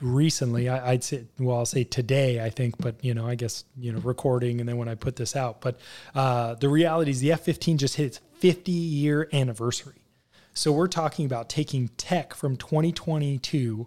recently. 0.00 0.68
I, 0.68 0.92
would 0.92 1.04
say, 1.04 1.24
well, 1.38 1.58
I'll 1.58 1.66
say 1.66 1.84
today, 1.84 2.42
I 2.42 2.50
think, 2.50 2.76
but 2.78 3.02
you 3.04 3.14
know, 3.14 3.26
I 3.26 3.34
guess 3.34 3.64
you 3.78 3.92
know, 3.92 4.00
recording 4.00 4.60
and 4.60 4.68
then 4.68 4.76
when 4.76 4.88
I 4.88 4.94
put 4.94 5.16
this 5.16 5.36
out. 5.36 5.60
But 5.60 5.78
uh, 6.14 6.54
the 6.54 6.68
reality 6.68 7.10
is, 7.10 7.20
the 7.20 7.32
F-15 7.32 7.76
just 7.76 7.96
hit 7.96 8.06
its 8.06 8.20
50 8.38 8.72
year 8.72 9.28
anniversary. 9.32 10.02
So 10.52 10.72
we're 10.72 10.88
talking 10.88 11.26
about 11.26 11.48
taking 11.48 11.88
tech 11.96 12.34
from 12.34 12.56
2022 12.56 13.86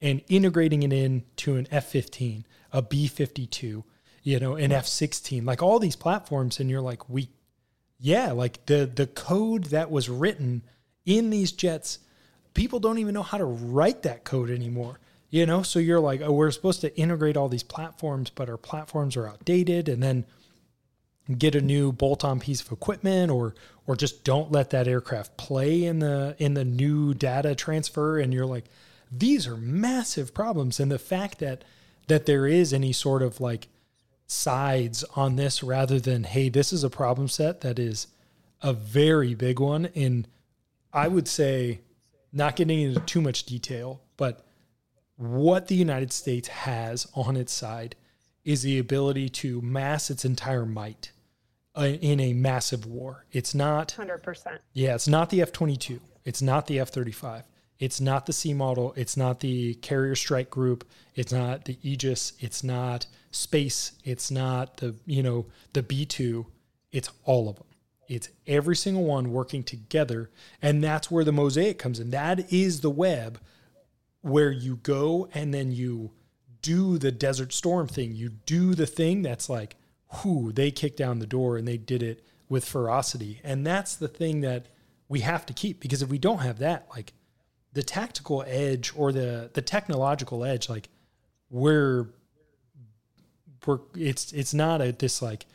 and 0.00 0.22
integrating 0.28 0.82
it 0.82 0.92
into 0.92 1.56
an 1.56 1.66
F-15, 1.70 2.44
a 2.72 2.82
B-52, 2.82 3.84
you 4.22 4.40
know, 4.40 4.56
an 4.56 4.72
F-16, 4.72 5.44
like 5.44 5.62
all 5.62 5.78
these 5.78 5.96
platforms, 5.96 6.58
and 6.58 6.70
you're 6.70 6.80
like, 6.80 7.08
we, 7.08 7.28
yeah, 7.98 8.32
like 8.32 8.66
the 8.66 8.90
the 8.92 9.06
code 9.06 9.64
that 9.64 9.90
was 9.90 10.08
written 10.08 10.62
in 11.04 11.30
these 11.30 11.52
jets 11.52 11.98
people 12.54 12.80
don't 12.80 12.98
even 12.98 13.12
know 13.14 13.22
how 13.22 13.38
to 13.38 13.44
write 13.44 14.02
that 14.02 14.24
code 14.24 14.50
anymore. 14.50 14.98
You 15.30 15.46
know, 15.46 15.62
so 15.62 15.80
you're 15.80 16.00
like, 16.00 16.20
oh, 16.22 16.30
we're 16.32 16.52
supposed 16.52 16.80
to 16.82 16.96
integrate 16.96 17.36
all 17.36 17.48
these 17.48 17.64
platforms, 17.64 18.30
but 18.30 18.48
our 18.48 18.56
platforms 18.56 19.16
are 19.16 19.26
outdated, 19.26 19.88
and 19.88 20.00
then 20.00 20.24
get 21.36 21.56
a 21.56 21.60
new 21.60 21.90
bolt-on 21.90 22.38
piece 22.38 22.60
of 22.60 22.70
equipment, 22.70 23.32
or 23.32 23.54
or 23.84 23.96
just 23.96 24.22
don't 24.22 24.52
let 24.52 24.70
that 24.70 24.86
aircraft 24.86 25.36
play 25.36 25.84
in 25.84 25.98
the 25.98 26.36
in 26.38 26.54
the 26.54 26.64
new 26.64 27.14
data 27.14 27.56
transfer. 27.56 28.20
And 28.20 28.32
you're 28.32 28.46
like, 28.46 28.66
these 29.10 29.48
are 29.48 29.56
massive 29.56 30.32
problems, 30.32 30.78
and 30.78 30.90
the 30.90 31.00
fact 31.00 31.40
that 31.40 31.64
that 32.06 32.26
there 32.26 32.46
is 32.46 32.72
any 32.72 32.92
sort 32.92 33.22
of 33.22 33.40
like 33.40 33.66
sides 34.26 35.04
on 35.16 35.36
this 35.36 35.62
rather 35.62 36.00
than 36.00 36.24
hey, 36.24 36.48
this 36.48 36.72
is 36.72 36.84
a 36.84 36.90
problem 36.90 37.28
set 37.28 37.60
that 37.60 37.78
is 37.78 38.06
a 38.62 38.72
very 38.72 39.34
big 39.34 39.60
one. 39.60 39.86
And 39.94 40.26
I 40.92 41.08
would 41.08 41.28
say 41.28 41.80
not 42.32 42.56
getting 42.56 42.80
into 42.80 43.00
too 43.00 43.20
much 43.20 43.44
detail, 43.44 44.00
but 44.16 44.44
what 45.16 45.68
the 45.68 45.74
United 45.74 46.12
States 46.12 46.48
has 46.48 47.06
on 47.14 47.36
its 47.36 47.52
side 47.52 47.94
is 48.44 48.62
the 48.62 48.78
ability 48.78 49.28
to 49.28 49.60
mass 49.62 50.10
its 50.10 50.24
entire 50.24 50.66
might 50.66 51.12
uh, 51.76 51.82
in 52.00 52.20
a 52.20 52.32
massive 52.32 52.86
war. 52.86 53.24
It's 53.32 53.54
not 53.54 53.94
100%. 53.98 54.58
Yeah, 54.72 54.94
it's 54.94 55.08
not 55.08 55.30
the 55.30 55.42
F 55.42 55.52
22. 55.52 56.00
It's 56.24 56.42
not 56.42 56.66
the 56.66 56.80
F 56.80 56.88
35. 56.88 57.44
It's 57.78 58.00
not 58.00 58.26
the 58.26 58.32
C 58.32 58.54
model. 58.54 58.94
It's 58.96 59.16
not 59.16 59.40
the 59.40 59.74
carrier 59.74 60.14
strike 60.14 60.50
group. 60.50 60.88
It's 61.14 61.32
not 61.32 61.64
the 61.64 61.78
Aegis. 61.82 62.32
It's 62.38 62.62
not 62.62 63.06
space. 63.34 63.92
It's 64.04 64.30
not 64.30 64.78
the, 64.78 64.94
you 65.06 65.22
know, 65.22 65.46
the 65.72 65.82
B 65.82 66.04
2. 66.04 66.46
It's 66.92 67.10
all 67.24 67.48
of 67.48 67.56
them. 67.56 67.66
It's 68.08 68.28
every 68.46 68.76
single 68.76 69.04
one 69.04 69.32
working 69.32 69.62
together. 69.62 70.30
And 70.60 70.82
that's 70.82 71.10
where 71.10 71.24
the 71.24 71.32
mosaic 71.32 71.78
comes 71.78 71.98
in. 71.98 72.10
That 72.10 72.52
is 72.52 72.80
the 72.80 72.90
web 72.90 73.40
where 74.20 74.52
you 74.52 74.76
go 74.76 75.28
and 75.34 75.52
then 75.52 75.72
you 75.72 76.12
do 76.62 76.98
the 76.98 77.12
desert 77.12 77.52
storm 77.52 77.88
thing. 77.88 78.14
You 78.14 78.30
do 78.46 78.74
the 78.74 78.86
thing 78.86 79.22
that's 79.22 79.48
like, 79.48 79.76
whoo, 80.24 80.52
they 80.52 80.70
kicked 80.70 80.96
down 80.96 81.18
the 81.18 81.26
door 81.26 81.56
and 81.56 81.66
they 81.66 81.76
did 81.76 82.02
it 82.02 82.24
with 82.48 82.64
ferocity. 82.64 83.40
And 83.44 83.66
that's 83.66 83.96
the 83.96 84.08
thing 84.08 84.40
that 84.42 84.66
we 85.08 85.20
have 85.20 85.44
to 85.46 85.52
keep 85.52 85.80
because 85.80 86.02
if 86.02 86.08
we 86.08 86.18
don't 86.18 86.38
have 86.38 86.58
that, 86.58 86.86
like 86.90 87.12
the 87.72 87.82
tactical 87.82 88.44
edge 88.46 88.92
or 88.96 89.12
the 89.12 89.50
the 89.52 89.60
technological 89.62 90.44
edge, 90.44 90.68
like 90.68 90.88
we're 91.50 92.06
we're 93.66 93.80
it's 93.96 94.32
it's 94.32 94.54
not 94.54 94.80
a 94.80 94.92
this 94.92 95.22
like 95.22 95.46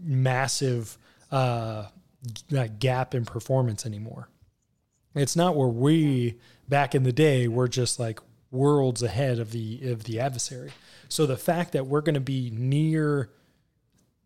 massive 0.00 0.98
uh, 1.30 1.86
that 2.50 2.78
gap 2.78 3.14
in 3.14 3.24
performance 3.24 3.86
anymore. 3.86 4.28
It's 5.14 5.36
not 5.36 5.56
where 5.56 5.68
we 5.68 6.38
back 6.68 6.94
in 6.94 7.02
the 7.02 7.12
day 7.12 7.48
were 7.48 7.68
just 7.68 7.98
like 7.98 8.20
worlds 8.50 9.02
ahead 9.02 9.38
of 9.38 9.52
the 9.52 9.90
of 9.90 10.04
the 10.04 10.20
adversary. 10.20 10.72
So 11.08 11.26
the 11.26 11.36
fact 11.36 11.72
that 11.72 11.86
we're 11.86 12.00
going 12.00 12.14
to 12.14 12.20
be 12.20 12.50
near 12.50 13.30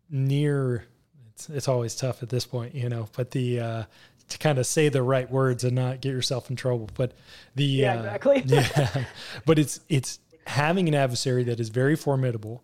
near 0.09 0.87
it's, 1.35 1.49
it's 1.49 1.68
always 1.68 1.95
tough 1.95 2.22
at 2.22 2.28
this 2.28 2.45
point, 2.45 2.74
you 2.74 2.89
know, 2.89 3.09
but 3.16 3.31
the 3.31 3.61
uh, 3.61 3.85
to 4.28 4.39
kind 4.39 4.59
of 4.59 4.66
say 4.66 4.89
the 4.89 5.03
right 5.03 5.31
words 5.31 5.64
and 5.64 5.74
not 5.74 6.01
get 6.01 6.11
yourself 6.11 6.51
in 6.51 6.57
trouble. 6.57 6.89
But 6.95 7.12
the 7.55 7.64
yeah, 7.64 7.95
uh, 7.95 7.99
exactly. 7.99 8.43
yeah, 8.47 9.05
but 9.47 9.59
it's 9.59 9.81
it's 9.89 10.18
having 10.47 10.89
an 10.89 10.95
adversary 10.95 11.45
that 11.45 11.61
is 11.61 11.68
very 11.68 11.97
formidable, 11.97 12.62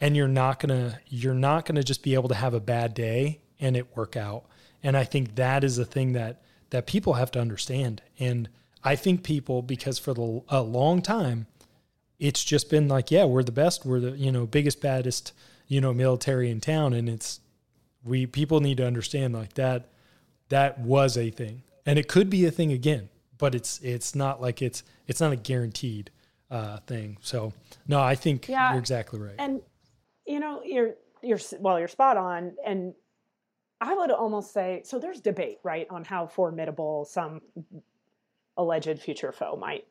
and 0.00 0.16
you're 0.16 0.28
not 0.28 0.60
gonna 0.60 1.00
you're 1.08 1.34
not 1.34 1.64
gonna 1.66 1.82
just 1.82 2.02
be 2.02 2.14
able 2.14 2.28
to 2.28 2.34
have 2.34 2.54
a 2.54 2.60
bad 2.60 2.94
day 2.94 3.40
and 3.60 3.76
it 3.76 3.96
work 3.96 4.16
out. 4.16 4.44
And 4.82 4.96
I 4.96 5.04
think 5.04 5.34
that 5.36 5.64
is 5.64 5.78
a 5.78 5.84
thing 5.84 6.12
that 6.12 6.42
that 6.70 6.86
people 6.86 7.14
have 7.14 7.30
to 7.32 7.40
understand. 7.40 8.02
And 8.18 8.48
I 8.82 8.96
think 8.96 9.22
people, 9.22 9.62
because 9.62 9.98
for 9.98 10.14
the, 10.14 10.42
a 10.48 10.62
long 10.62 11.02
time, 11.02 11.46
it's 12.18 12.44
just 12.44 12.70
been 12.70 12.88
like, 12.88 13.10
yeah, 13.10 13.24
we're 13.24 13.42
the 13.42 13.52
best, 13.52 13.84
we're 13.84 14.00
the 14.00 14.10
you 14.12 14.32
know 14.32 14.46
biggest, 14.46 14.80
baddest, 14.80 15.32
you 15.66 15.80
know, 15.80 15.92
military 15.92 16.50
in 16.50 16.60
town, 16.60 16.92
and 16.92 17.08
it's 17.08 17.40
we 18.04 18.26
people 18.26 18.60
need 18.60 18.76
to 18.78 18.86
understand 18.86 19.34
like 19.34 19.54
that 19.54 19.88
that 20.48 20.78
was 20.78 21.16
a 21.16 21.30
thing, 21.30 21.62
and 21.84 21.98
it 21.98 22.08
could 22.08 22.30
be 22.30 22.46
a 22.46 22.50
thing 22.50 22.72
again, 22.72 23.08
but 23.38 23.54
it's 23.54 23.80
it's 23.80 24.14
not 24.14 24.40
like 24.40 24.62
it's 24.62 24.82
it's 25.06 25.20
not 25.20 25.32
a 25.32 25.36
guaranteed 25.36 26.10
uh, 26.50 26.78
thing. 26.86 27.18
So 27.20 27.52
no, 27.86 28.00
I 28.00 28.14
think 28.14 28.48
yeah, 28.48 28.70
you're 28.70 28.78
exactly 28.78 29.18
right. 29.18 29.34
And 29.38 29.60
you 30.26 30.40
know, 30.40 30.62
you're 30.64 30.94
you're 31.22 31.38
well, 31.60 31.78
you're 31.78 31.88
spot 31.88 32.16
on, 32.16 32.52
and 32.66 32.94
I 33.80 33.94
would 33.94 34.10
almost 34.10 34.52
say 34.52 34.82
so. 34.84 34.98
There's 34.98 35.20
debate, 35.20 35.58
right, 35.62 35.86
on 35.90 36.04
how 36.04 36.26
formidable 36.26 37.04
some 37.04 37.40
alleged 38.56 38.98
future 39.00 39.32
foe 39.32 39.56
might 39.56 39.86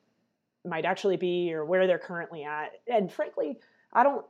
might 0.66 0.86
actually 0.86 1.18
be, 1.18 1.54
or 1.54 1.66
where 1.66 1.88
they're 1.88 2.00
currently 2.00 2.44
at. 2.44 2.74
And 2.92 3.12
frankly, 3.12 3.60
I 3.94 4.04
don't. 4.04 4.26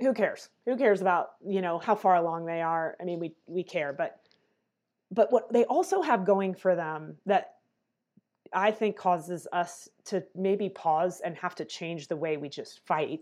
Who 0.00 0.12
cares? 0.12 0.48
Who 0.64 0.76
cares 0.76 1.00
about 1.00 1.30
you 1.46 1.60
know 1.60 1.78
how 1.78 1.94
far 1.94 2.16
along 2.16 2.46
they 2.46 2.62
are? 2.62 2.96
I 3.00 3.04
mean, 3.04 3.20
we 3.20 3.34
we 3.46 3.62
care, 3.62 3.92
but 3.92 4.20
but 5.10 5.32
what 5.32 5.52
they 5.52 5.64
also 5.64 6.02
have 6.02 6.24
going 6.24 6.54
for 6.54 6.74
them 6.74 7.16
that 7.26 7.54
I 8.52 8.70
think 8.70 8.96
causes 8.96 9.46
us 9.52 9.88
to 10.06 10.24
maybe 10.34 10.68
pause 10.68 11.20
and 11.20 11.36
have 11.36 11.54
to 11.56 11.64
change 11.64 12.08
the 12.08 12.16
way 12.16 12.36
we 12.36 12.48
just 12.48 12.84
fight 12.86 13.20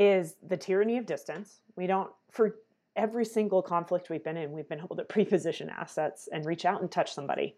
is 0.00 0.36
the 0.48 0.56
tyranny 0.56 0.96
of 0.96 1.04
distance. 1.04 1.60
We 1.76 1.86
don't 1.86 2.10
for 2.32 2.56
every 2.96 3.24
single 3.24 3.62
conflict 3.62 4.10
we've 4.10 4.24
been 4.24 4.38
in, 4.38 4.50
we've 4.50 4.68
been 4.68 4.80
able 4.80 4.96
to 4.96 5.04
preposition 5.04 5.68
assets 5.70 6.28
and 6.32 6.44
reach 6.44 6.64
out 6.64 6.80
and 6.80 6.90
touch 6.90 7.12
somebody, 7.12 7.54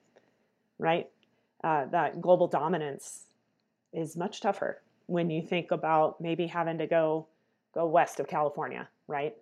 right? 0.79 1.09
Uh, 1.65 1.87
that 1.87 2.21
global 2.21 2.49
dominance 2.49 3.27
is 3.93 4.17
much 4.17 4.41
tougher 4.41 4.83
when 5.07 5.31
you 5.31 5.41
think 5.41 5.71
about 5.71 6.21
maybe 6.21 6.47
having 6.47 6.77
to 6.79 6.87
go 6.87 7.27
go 7.75 7.87
west 7.87 8.19
of 8.21 8.27
California, 8.27 8.89
right? 9.07 9.35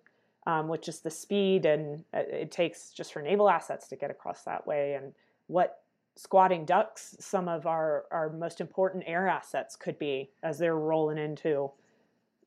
Um, 0.45 0.73
just 0.81 1.03
the 1.03 1.09
speed 1.09 1.65
and 1.65 2.03
uh, 2.13 2.19
it 2.19 2.51
takes 2.51 2.91
just 2.91 3.13
for 3.13 3.21
naval 3.21 3.49
assets 3.49 3.87
to 3.89 3.95
get 3.95 4.11
across 4.11 4.43
that 4.43 4.65
way, 4.67 4.93
and 4.93 5.13
what 5.47 5.81
squatting 6.15 6.65
ducks 6.65 7.15
some 7.19 7.47
of 7.47 7.65
our 7.65 8.05
our 8.11 8.29
most 8.29 8.61
important 8.61 9.03
air 9.07 9.27
assets 9.27 9.75
could 9.75 9.97
be 9.97 10.29
as 10.43 10.59
they're 10.59 10.75
rolling 10.75 11.17
into, 11.17 11.71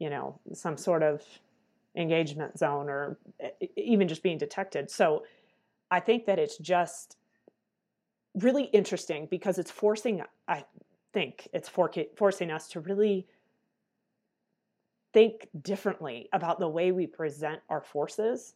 you 0.04 0.10
know, 0.10 0.38
some 0.52 0.76
sort 0.76 1.02
of 1.02 1.22
engagement 1.96 2.58
zone 2.58 2.90
or 2.90 3.16
even 3.74 4.06
just 4.06 4.22
being 4.22 4.36
detected. 4.36 4.90
So 4.90 5.24
I 5.90 5.98
think 5.98 6.26
that 6.26 6.38
it's 6.38 6.58
just 6.58 7.16
really 8.34 8.64
interesting 8.64 9.26
because 9.30 9.56
it's 9.56 9.70
forcing, 9.70 10.20
I 10.46 10.64
think 11.14 11.48
it's 11.54 11.70
for, 11.70 11.90
forcing 12.16 12.50
us 12.50 12.68
to 12.68 12.80
really 12.80 13.26
think 15.14 15.48
differently 15.62 16.28
about 16.34 16.58
the 16.58 16.68
way 16.68 16.92
we 16.92 17.06
present 17.06 17.60
our 17.70 17.80
forces. 17.80 18.52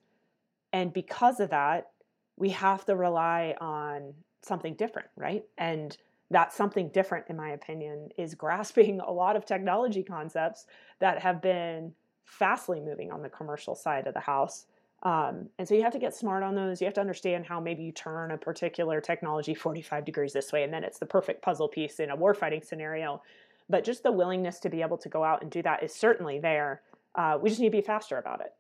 And 0.75 0.93
because 0.93 1.41
of 1.41 1.49
that, 1.49 1.93
we 2.37 2.51
have 2.51 2.85
to 2.85 2.95
rely 2.95 3.55
on 3.59 4.13
something 4.43 4.75
different, 4.75 5.09
right? 5.17 5.45
And 5.57 5.97
that 6.31 6.53
something 6.53 6.89
different, 6.91 7.27
in 7.29 7.37
my 7.37 7.51
opinion, 7.51 8.11
is 8.17 8.35
grasping 8.35 9.01
a 9.07 9.11
lot 9.11 9.37
of 9.37 9.47
technology 9.47 10.03
concepts 10.03 10.67
that 11.01 11.21
have 11.21 11.41
been 11.41 11.93
fastly 12.25 12.81
moving 12.81 13.11
on 13.11 13.23
the 13.23 13.29
commercial 13.29 13.75
side 13.75 14.07
of 14.07 14.15
the 14.15 14.21
house. 14.21 14.67
Um, 15.03 15.49
and 15.59 15.67
so 15.67 15.75
you 15.75 15.83
have 15.83 15.93
to 15.93 15.99
get 15.99 16.15
smart 16.15 16.43
on 16.43 16.55
those. 16.55 16.81
You 16.81 16.87
have 16.87 16.95
to 16.95 17.01
understand 17.01 17.47
how 17.47 17.61
maybe 17.61 17.85
you 17.85 17.93
turn 17.93 18.33
a 18.33 18.37
particular 18.37 19.01
technology 19.01 19.55
45 19.55 20.05
degrees 20.05 20.33
this 20.33 20.53
way, 20.53 20.65
and 20.65 20.73
then 20.73 20.85
it's 20.85 20.99
the 20.99 21.07
perfect 21.07 21.41
puzzle 21.41 21.69
piece 21.69 22.01
in 22.01 22.11
a 22.11 22.17
warfighting 22.17 22.65
scenario. 22.65 23.23
But 23.71 23.85
just 23.85 24.03
the 24.03 24.13
willingness 24.13 24.59
to 24.61 24.69
be 24.69 24.83
able 24.83 24.99
to 24.99 25.09
go 25.09 25.23
out 25.23 25.43
and 25.43 25.51
do 25.51 25.63
that 25.63 25.83
is 25.83 25.95
certainly 25.95 26.41
there. 26.41 26.83
Uh, 27.15 27.39
we 27.41 27.49
just 27.49 27.61
need 27.61 27.69
to 27.69 27.77
be 27.77 27.83
faster 27.83 28.19
about 28.19 28.41
it. 28.41 28.53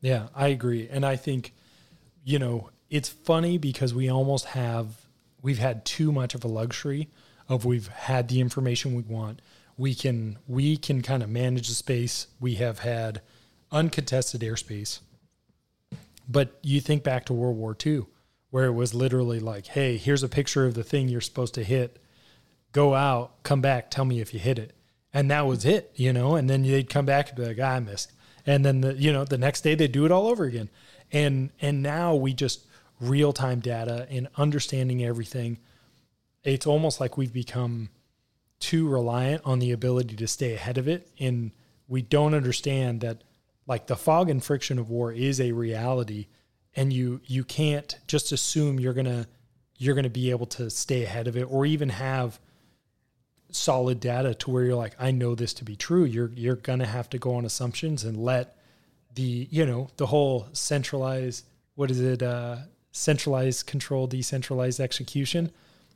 Yeah, 0.00 0.28
I 0.34 0.48
agree. 0.48 0.88
And 0.90 1.04
I 1.04 1.16
think, 1.16 1.52
you 2.24 2.38
know, 2.38 2.70
it's 2.90 3.08
funny 3.08 3.58
because 3.58 3.92
we 3.92 4.08
almost 4.08 4.46
have, 4.46 5.05
we've 5.42 5.58
had 5.58 5.84
too 5.84 6.12
much 6.12 6.34
of 6.34 6.44
a 6.44 6.48
luxury 6.48 7.08
of 7.48 7.64
we've 7.64 7.88
had 7.88 8.28
the 8.28 8.40
information 8.40 8.94
we 8.94 9.02
want 9.02 9.40
we 9.76 9.94
can 9.94 10.38
we 10.46 10.76
can 10.76 11.02
kind 11.02 11.22
of 11.22 11.28
manage 11.28 11.68
the 11.68 11.74
space. 11.74 12.28
We 12.40 12.54
have 12.56 12.80
had 12.80 13.20
uncontested 13.70 14.40
airspace. 14.40 15.00
But 16.28 16.58
you 16.62 16.80
think 16.80 17.04
back 17.04 17.26
to 17.26 17.32
World 17.32 17.56
War 17.56 17.76
II, 17.84 18.06
where 18.50 18.64
it 18.64 18.72
was 18.72 18.94
literally 18.94 19.38
like, 19.38 19.66
hey, 19.66 19.96
here's 19.96 20.22
a 20.22 20.28
picture 20.28 20.66
of 20.66 20.74
the 20.74 20.82
thing 20.82 21.08
you're 21.08 21.20
supposed 21.20 21.54
to 21.54 21.64
hit. 21.64 21.98
go 22.72 22.94
out, 22.94 23.42
come 23.42 23.60
back, 23.60 23.90
tell 23.90 24.04
me 24.04 24.20
if 24.20 24.34
you 24.34 24.40
hit 24.40 24.58
it. 24.58 24.74
And 25.14 25.30
that 25.30 25.46
was 25.46 25.64
it, 25.64 25.92
you 25.94 26.12
know, 26.12 26.34
and 26.36 26.50
then 26.50 26.62
they'd 26.62 26.90
come 26.90 27.06
back 27.06 27.28
and 27.28 27.38
be 27.38 27.46
like, 27.46 27.58
ah, 27.60 27.76
I 27.76 27.80
missed. 27.80 28.12
And 28.44 28.64
then 28.64 28.82
the, 28.82 28.94
you 28.94 29.12
know, 29.12 29.24
the 29.24 29.38
next 29.38 29.62
day 29.62 29.74
they 29.74 29.88
do 29.88 30.04
it 30.04 30.12
all 30.12 30.26
over 30.26 30.44
again. 30.44 30.68
And 31.12 31.50
and 31.60 31.82
now 31.82 32.14
we 32.14 32.32
just 32.32 32.65
real 33.00 33.32
time 33.32 33.60
data 33.60 34.06
and 34.10 34.28
understanding 34.36 35.04
everything. 35.04 35.58
It's 36.44 36.66
almost 36.66 37.00
like 37.00 37.16
we've 37.16 37.32
become 37.32 37.90
too 38.58 38.88
reliant 38.88 39.42
on 39.44 39.58
the 39.58 39.72
ability 39.72 40.16
to 40.16 40.26
stay 40.26 40.54
ahead 40.54 40.78
of 40.78 40.88
it. 40.88 41.08
And 41.18 41.50
we 41.88 42.02
don't 42.02 42.34
understand 42.34 43.00
that 43.02 43.22
like 43.66 43.86
the 43.86 43.96
fog 43.96 44.30
and 44.30 44.42
friction 44.42 44.78
of 44.78 44.90
war 44.90 45.12
is 45.12 45.40
a 45.40 45.52
reality 45.52 46.26
and 46.74 46.92
you 46.92 47.20
you 47.24 47.42
can't 47.42 47.96
just 48.06 48.32
assume 48.32 48.78
you're 48.78 48.92
gonna 48.92 49.26
you're 49.76 49.94
gonna 49.94 50.08
be 50.08 50.30
able 50.30 50.46
to 50.46 50.70
stay 50.70 51.04
ahead 51.04 51.26
of 51.26 51.36
it 51.36 51.44
or 51.44 51.66
even 51.66 51.88
have 51.88 52.38
solid 53.50 53.98
data 54.00 54.34
to 54.34 54.50
where 54.50 54.64
you're 54.64 54.74
like 54.74 54.94
I 54.98 55.10
know 55.10 55.34
this 55.34 55.54
to 55.54 55.64
be 55.64 55.76
true. 55.76 56.04
You're 56.04 56.30
you're 56.34 56.56
gonna 56.56 56.86
have 56.86 57.10
to 57.10 57.18
go 57.18 57.34
on 57.34 57.44
assumptions 57.44 58.04
and 58.04 58.16
let 58.16 58.56
the 59.14 59.48
you 59.50 59.66
know 59.66 59.88
the 59.96 60.06
whole 60.06 60.48
centralized 60.52 61.46
what 61.74 61.90
is 61.90 62.00
it 62.00 62.22
uh, 62.22 62.56
centralized 62.96 63.66
control 63.66 64.06
decentralized 64.06 64.80
execution. 64.80 65.50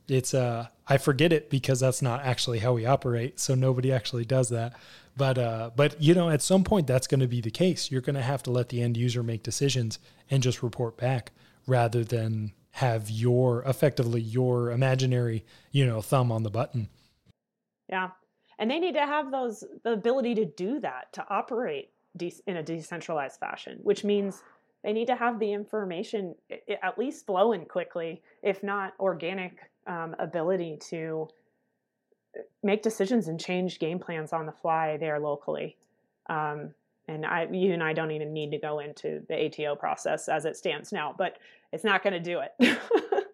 It's 0.07 0.33
uh 0.33 0.67
I 0.87 0.97
forget 0.97 1.31
it 1.31 1.49
because 1.49 1.79
that's 1.79 2.01
not 2.01 2.23
actually 2.23 2.59
how 2.59 2.73
we 2.73 2.85
operate. 2.85 3.39
So 3.39 3.55
nobody 3.55 3.91
actually 3.91 4.25
does 4.25 4.49
that. 4.49 4.73
But 5.17 5.37
uh, 5.37 5.71
but 5.75 6.01
you 6.01 6.13
know, 6.13 6.29
at 6.29 6.41
some 6.41 6.63
point 6.63 6.87
that's 6.87 7.07
going 7.07 7.19
to 7.19 7.27
be 7.27 7.41
the 7.41 7.51
case. 7.51 7.91
You're 7.91 8.01
going 8.01 8.15
to 8.15 8.21
have 8.21 8.43
to 8.43 8.51
let 8.51 8.69
the 8.69 8.81
end 8.81 8.97
user 8.97 9.23
make 9.23 9.43
decisions 9.43 9.99
and 10.29 10.41
just 10.43 10.63
report 10.63 10.97
back 10.97 11.31
rather 11.67 12.03
than 12.03 12.53
have 12.71 13.09
your 13.09 13.63
effectively 13.63 14.21
your 14.21 14.71
imaginary 14.71 15.43
you 15.71 15.85
know 15.85 16.01
thumb 16.01 16.31
on 16.31 16.43
the 16.43 16.49
button. 16.49 16.87
Yeah, 17.89 18.11
and 18.59 18.71
they 18.71 18.79
need 18.79 18.93
to 18.93 19.05
have 19.05 19.31
those 19.31 19.63
the 19.83 19.93
ability 19.93 20.35
to 20.35 20.45
do 20.45 20.79
that 20.79 21.11
to 21.13 21.25
operate 21.29 21.89
de- 22.15 22.41
in 22.47 22.57
a 22.57 22.63
decentralized 22.63 23.39
fashion, 23.39 23.79
which 23.83 24.03
means 24.03 24.41
they 24.83 24.93
need 24.93 25.07
to 25.07 25.15
have 25.15 25.39
the 25.39 25.53
information 25.53 26.35
at 26.81 26.97
least 26.97 27.25
flowing 27.25 27.65
quickly, 27.65 28.21
if 28.41 28.63
not 28.63 28.93
organic 28.99 29.59
um, 29.87 30.15
ability 30.19 30.77
to 30.89 31.27
make 32.63 32.81
decisions 32.81 33.27
and 33.27 33.39
change 33.39 33.79
game 33.79 33.99
plans 33.99 34.33
on 34.33 34.45
the 34.45 34.51
fly 34.51 34.97
there 34.97 35.19
locally. 35.19 35.77
Um, 36.29 36.73
and 37.07 37.25
I, 37.25 37.47
you 37.51 37.73
and 37.73 37.83
I 37.83 37.93
don't 37.93 38.11
even 38.11 38.31
need 38.31 38.51
to 38.51 38.57
go 38.57 38.79
into 38.79 39.21
the 39.27 39.45
ATO 39.45 39.75
process 39.75 40.29
as 40.29 40.45
it 40.45 40.55
stands 40.55 40.91
now, 40.91 41.13
but 41.17 41.37
it's 41.71 41.83
not 41.83 42.03
going 42.03 42.13
to 42.13 42.19
do 42.19 42.41
it. 42.41 42.79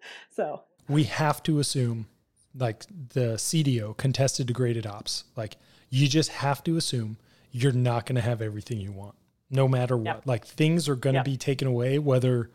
so 0.32 0.64
we 0.89 1.04
have 1.04 1.43
to 1.43 1.60
assume, 1.60 2.08
like 2.56 2.86
the 3.14 3.36
CDO, 3.36 3.95
contested 3.98 4.48
degraded 4.48 4.88
ops, 4.88 5.26
like 5.36 5.58
you 5.89 6.08
just 6.08 6.30
have 6.30 6.64
to 6.64 6.78
assume 6.78 7.18
you're 7.52 7.72
not 7.72 8.06
going 8.06 8.16
to 8.16 8.22
have 8.22 8.41
everything 8.41 8.80
you 8.80 8.91
want, 8.91 9.16
no 9.50 9.68
matter 9.68 9.98
what. 9.98 10.06
Yep. 10.06 10.22
Like 10.26 10.45
things 10.45 10.89
are 10.89 10.95
going 10.95 11.14
to 11.14 11.20
yep. 11.20 11.26
be 11.26 11.38
taken 11.38 11.68
away, 11.68 12.00
whether 12.00 12.50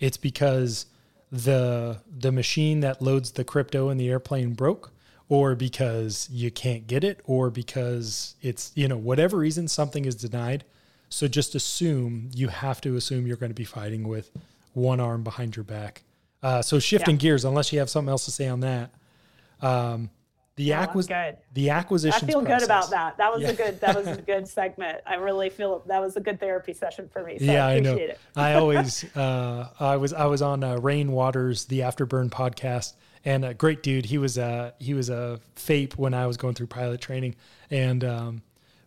it's 0.00 0.16
because 0.16 0.86
the 1.30 2.00
the 2.18 2.32
machine 2.32 2.80
that 2.80 3.02
loads 3.02 3.32
the 3.32 3.44
crypto 3.44 3.90
in 3.90 3.98
the 3.98 4.08
airplane 4.08 4.54
broke 4.54 4.92
or 5.28 5.54
because 5.54 6.28
you 6.32 6.50
can't 6.50 6.86
get 6.86 7.04
it 7.04 7.20
or 7.24 7.50
because 7.50 8.34
it's 8.40 8.72
you 8.74 8.88
know 8.88 8.96
whatever 8.96 9.36
reason 9.36 9.68
something 9.68 10.06
is 10.06 10.14
denied 10.14 10.64
so 11.10 11.28
just 11.28 11.54
assume 11.54 12.30
you 12.34 12.48
have 12.48 12.80
to 12.80 12.96
assume 12.96 13.26
you're 13.26 13.36
going 13.36 13.50
to 13.50 13.54
be 13.54 13.64
fighting 13.64 14.08
with 14.08 14.30
one 14.72 15.00
arm 15.00 15.22
behind 15.22 15.54
your 15.54 15.64
back 15.64 16.02
uh, 16.42 16.62
so 16.62 16.78
shifting 16.78 17.16
yeah. 17.16 17.20
gears 17.20 17.44
unless 17.44 17.72
you 17.72 17.78
have 17.78 17.90
something 17.90 18.10
else 18.10 18.24
to 18.24 18.30
say 18.30 18.48
on 18.48 18.60
that 18.60 18.90
um, 19.60 20.08
the, 20.58 20.74
oh, 20.74 20.76
acquis- 20.76 21.36
the 21.54 21.70
acquisition. 21.70 22.28
I 22.28 22.32
feel 22.32 22.42
process. 22.42 22.60
good 22.60 22.66
about 22.66 22.90
that. 22.90 23.16
That 23.16 23.32
was 23.32 23.42
yeah. 23.42 23.50
a 23.50 23.54
good. 23.54 23.80
That 23.80 23.94
was 23.94 24.08
a 24.08 24.20
good 24.26 24.48
segment. 24.48 24.98
I 25.06 25.14
really 25.14 25.50
feel 25.50 25.84
that 25.86 26.00
was 26.00 26.16
a 26.16 26.20
good 26.20 26.40
therapy 26.40 26.74
session 26.74 27.08
for 27.08 27.22
me. 27.22 27.38
So 27.38 27.44
yeah, 27.44 27.64
I, 27.64 27.76
I 27.76 27.80
know. 27.80 27.94
It. 27.94 28.18
I 28.36 28.54
always. 28.54 29.04
Uh, 29.18 29.68
I 29.80 29.96
was. 29.96 30.12
I 30.12 30.26
was 30.26 30.42
on 30.42 30.62
uh, 30.62 30.76
Rain 30.76 31.12
Waters, 31.12 31.64
the 31.64 31.80
Afterburn 31.80 32.30
podcast, 32.30 32.94
and 33.24 33.44
a 33.44 33.54
great 33.54 33.82
dude. 33.82 34.04
He 34.04 34.18
was. 34.18 34.38
Uh, 34.38 34.72
he 34.78 34.94
was 34.94 35.08
a 35.08 35.40
FAIP 35.56 35.94
when 35.94 36.14
I 36.14 36.26
was 36.26 36.36
going 36.36 36.54
through 36.54 36.68
pilot 36.68 37.00
training, 37.00 37.34
and 37.70 38.04
um, 38.04 38.42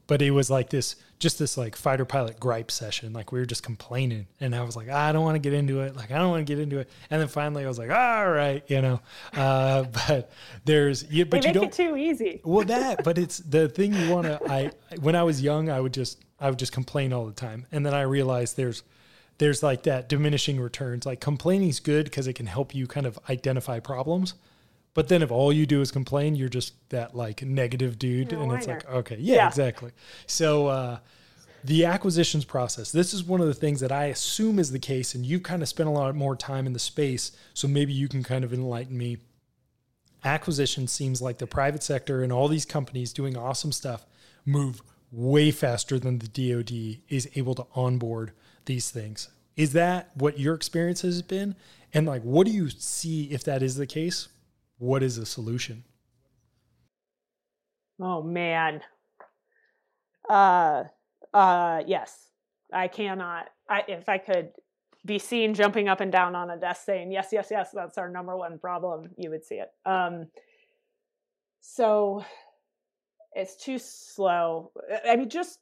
but 0.08 0.22
it 0.22 0.32
was 0.32 0.50
like 0.50 0.70
this 0.70 0.96
just 1.20 1.38
this 1.38 1.58
like 1.58 1.76
fighter 1.76 2.04
pilot 2.04 2.40
gripe 2.40 2.72
session. 2.72 3.14
Like 3.14 3.32
we 3.32 3.40
were 3.40 3.46
just 3.46 3.64
complaining. 3.64 4.28
And 4.40 4.56
i 4.56 4.64
was 4.64 4.76
like 4.76 4.90
i 4.90 5.12
don't 5.12 5.24
want 5.24 5.36
to 5.36 5.40
get 5.40 5.54
into 5.54 5.82
it. 5.82 5.96
Like 5.96 6.12
i 6.12 6.18
don't 6.18 6.30
want 6.30 6.46
to 6.46 6.52
get 6.52 6.62
into 6.62 6.80
it. 6.80 6.90
And 7.10 7.22
then 7.22 7.28
finally 7.28 7.64
i 7.64 7.68
was 7.68 7.78
like 7.78 7.92
all 7.92 8.30
right 8.30 8.64
you 8.68 8.82
know? 8.82 9.00
Uh, 9.34 9.84
but 10.08 10.32
there's 10.66 11.10
you 11.12 11.26
but 11.26 11.42
they 11.42 11.50
you 11.50 11.54
don't 11.54 11.66
it 11.66 11.72
too 11.74 11.96
easy. 11.96 12.42
Well 12.44 12.66
that 12.66 13.04
but 13.04 13.18
it's 13.18 13.38
the 13.38 13.70
thing 13.70 13.94
you 13.94 14.10
want 14.10 14.28
to 14.28 14.40
i 14.52 14.72
when 15.02 15.16
i 15.16 15.24
was 15.24 15.42
young 15.42 15.70
i 15.70 15.80
would 15.80 15.94
just 15.94 16.24
i 16.40 16.50
would 16.50 16.60
just 16.60 16.72
complain 16.72 17.14
all 17.14 17.26
the 17.26 17.34
time. 17.34 17.68
And 17.72 17.86
then 17.86 17.94
i 17.94 18.02
realized 18.02 18.58
there's 18.58 18.84
there's 19.38 19.64
like 19.64 19.84
that 19.84 20.08
diminishing 20.08 20.60
returns. 20.60 21.06
Like 21.06 21.20
complaining 21.20 21.70
is 21.70 21.80
good 21.80 22.06
because 22.06 22.28
it 22.28 22.34
can 22.34 22.46
help 22.46 22.76
you 22.76 22.86
kind 22.86 23.08
of 23.08 23.18
identify 23.28 23.80
problems 23.80 24.36
but 24.94 25.08
then 25.08 25.22
if 25.22 25.32
all 25.32 25.54
you 25.54 25.66
do 25.66 25.82
is 25.82 25.92
complain, 25.92 26.36
you're 26.36 26.50
just 26.50 26.74
that 26.90 27.16
like 27.16 27.42
negative 27.44 27.98
dude. 27.98 28.34
and 28.34 28.52
it's 28.52 28.68
like, 28.68 28.90
okay, 28.90 29.18
yeah, 29.20 29.36
yeah. 29.36 29.48
exactly. 29.48 29.92
So 30.28 30.68
uh, 30.68 31.00
the 31.64 31.86
acquisitions 31.86 32.44
process, 32.44 32.92
this 32.92 33.14
is 33.14 33.24
one 33.24 33.40
of 33.40 33.48
the 33.48 33.54
things 33.54 33.80
that 33.80 33.92
I 33.92 34.06
assume 34.06 34.60
is 34.60 34.72
the 34.72 34.80
case. 34.80 35.16
And 35.16 35.26
you've 35.26 35.44
kind 35.44 35.62
of 35.62 35.70
spent 35.70 35.88
a 35.88 35.92
lot 35.92 36.14
more 36.16 36.36
time 36.36 36.68
in 36.68 36.74
the 36.74 36.80
space. 36.80 37.32
So 37.54 37.68
maybe 37.68 37.94
you 37.94 38.10
can 38.10 38.24
kind 38.24 38.44
of 38.44 38.54
enlighten 38.54 38.98
me. 38.98 39.18
Acquisition 40.26 40.88
seems 40.88 41.22
like 41.22 41.38
the 41.38 41.48
private 41.48 41.84
sector 41.84 42.22
and 42.22 42.32
all 42.32 42.48
these 42.48 42.66
companies 42.66 43.14
doing 43.14 43.38
awesome 43.38 43.72
stuff 43.72 44.06
move 44.46 44.82
way 45.12 45.52
faster 45.52 46.00
than 46.00 46.20
the 46.20 46.28
DoD 46.28 47.02
is 47.10 47.30
able 47.36 47.56
to 47.56 47.66
onboard 47.76 48.32
these 48.66 48.92
things. 48.92 49.30
Is 49.56 49.74
that 49.74 50.12
what 50.16 50.40
your 50.40 50.54
experience 50.54 51.02
has 51.02 51.22
been? 51.22 51.56
And 51.94 52.06
like, 52.06 52.22
what 52.24 52.46
do 52.46 52.52
you 52.52 52.70
see 52.70 53.26
if 53.26 53.44
that 53.46 53.64
is 53.64 53.76
the 53.76 53.88
case? 53.88 54.28
What 54.82 55.04
is 55.04 55.18
the 55.18 55.26
solution? 55.28 55.84
Oh 58.00 58.24
man. 58.24 58.82
Uh 60.28 60.86
uh 61.34 61.84
yes. 61.86 62.30
I 62.74 62.88
cannot 62.88 63.50
I 63.70 63.84
if 63.88 64.10
I 64.10 64.18
could 64.18 64.50
be 65.06 65.20
seen 65.20 65.54
jumping 65.54 65.88
up 65.88 66.02
and 66.02 66.12
down 66.12 66.36
on 66.36 66.50
a 66.50 66.58
desk 66.58 66.84
saying 66.86 67.12
yes 67.12 67.30
yes 67.32 67.48
yes 67.52 67.70
that's 67.74 67.98
our 67.98 68.10
number 68.10 68.36
one 68.36 68.58
problem 68.58 69.10
you 69.18 69.30
would 69.32 69.44
see 69.44 69.56
it 69.56 69.70
um 69.84 70.28
so 71.60 72.24
it's 73.34 73.56
too 73.56 73.80
slow 73.80 74.72
i 75.10 75.16
mean 75.16 75.28
just 75.28 75.58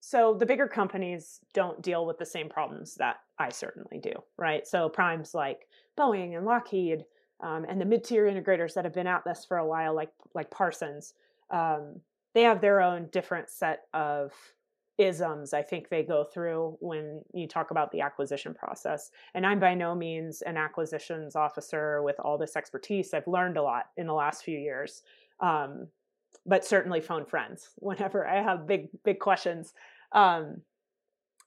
so 0.00 0.34
the 0.38 0.46
bigger 0.46 0.66
companies 0.66 1.40
don't 1.52 1.82
deal 1.82 2.06
with 2.06 2.16
the 2.16 2.24
same 2.24 2.48
problems 2.48 2.94
that 2.94 3.16
i 3.38 3.50
certainly 3.50 3.98
do 3.98 4.12
right 4.38 4.66
so 4.66 4.88
primes 4.88 5.34
like 5.34 5.66
boeing 5.98 6.34
and 6.34 6.46
lockheed 6.46 7.04
um, 7.40 7.64
and 7.68 7.80
the 7.80 7.84
mid-tier 7.84 8.26
integrators 8.26 8.74
that 8.74 8.84
have 8.84 8.94
been 8.94 9.06
at 9.06 9.24
this 9.24 9.44
for 9.44 9.58
a 9.58 9.66
while, 9.66 9.94
like 9.94 10.12
like 10.34 10.50
Parsons, 10.50 11.14
um, 11.50 12.00
they 12.34 12.42
have 12.42 12.60
their 12.60 12.80
own 12.80 13.08
different 13.12 13.48
set 13.48 13.84
of 13.94 14.32
isms 14.98 15.54
I 15.54 15.62
think 15.62 15.88
they 15.88 16.02
go 16.02 16.24
through 16.24 16.76
when 16.80 17.22
you 17.32 17.46
talk 17.46 17.70
about 17.70 17.92
the 17.92 18.00
acquisition 18.00 18.52
process. 18.52 19.12
And 19.34 19.46
I'm 19.46 19.60
by 19.60 19.74
no 19.74 19.94
means 19.94 20.42
an 20.42 20.56
acquisitions 20.56 21.36
officer 21.36 22.02
with 22.02 22.16
all 22.18 22.36
this 22.36 22.56
expertise. 22.56 23.14
I've 23.14 23.28
learned 23.28 23.56
a 23.56 23.62
lot 23.62 23.90
in 23.96 24.08
the 24.08 24.12
last 24.12 24.42
few 24.42 24.58
years, 24.58 25.02
um, 25.38 25.86
but 26.44 26.64
certainly 26.64 27.00
phone 27.00 27.24
friends 27.24 27.70
whenever 27.76 28.26
I 28.26 28.42
have 28.42 28.66
big 28.66 28.88
big 29.04 29.20
questions. 29.20 29.72
Um, 30.12 30.62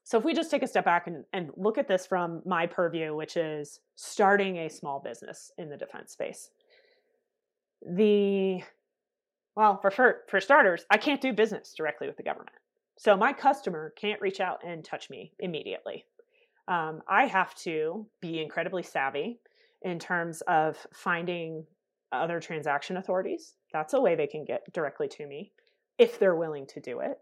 so 0.04 0.18
if 0.18 0.24
we 0.24 0.34
just 0.34 0.50
take 0.50 0.62
a 0.62 0.66
step 0.66 0.84
back 0.84 1.06
and, 1.06 1.24
and 1.32 1.50
look 1.56 1.78
at 1.78 1.88
this 1.88 2.06
from 2.06 2.42
my 2.44 2.66
purview, 2.66 3.14
which 3.14 3.36
is 3.36 3.80
starting 3.94 4.58
a 4.58 4.68
small 4.68 5.00
business 5.00 5.52
in 5.58 5.68
the 5.68 5.76
defense 5.76 6.12
space, 6.12 6.50
the 7.84 8.62
well, 9.54 9.78
for, 9.80 9.90
for, 9.90 10.22
for 10.28 10.40
starters, 10.40 10.86
I 10.90 10.96
can't 10.96 11.20
do 11.20 11.32
business 11.32 11.74
directly 11.76 12.06
with 12.06 12.16
the 12.16 12.22
government. 12.22 12.56
So 12.96 13.16
my 13.16 13.32
customer 13.32 13.92
can't 13.96 14.20
reach 14.20 14.40
out 14.40 14.60
and 14.66 14.84
touch 14.84 15.10
me 15.10 15.32
immediately. 15.40 16.06
Um, 16.68 17.02
I 17.08 17.26
have 17.26 17.54
to 17.56 18.06
be 18.20 18.40
incredibly 18.40 18.82
savvy 18.82 19.40
in 19.82 19.98
terms 19.98 20.40
of 20.42 20.86
finding 20.94 21.66
other 22.12 22.40
transaction 22.40 22.96
authorities. 22.96 23.54
That's 23.72 23.94
a 23.94 24.00
way 24.00 24.14
they 24.14 24.26
can 24.26 24.44
get 24.44 24.72
directly 24.72 25.08
to 25.08 25.26
me 25.26 25.52
if 25.98 26.18
they're 26.18 26.36
willing 26.36 26.66
to 26.68 26.80
do 26.80 27.00
it. 27.00 27.18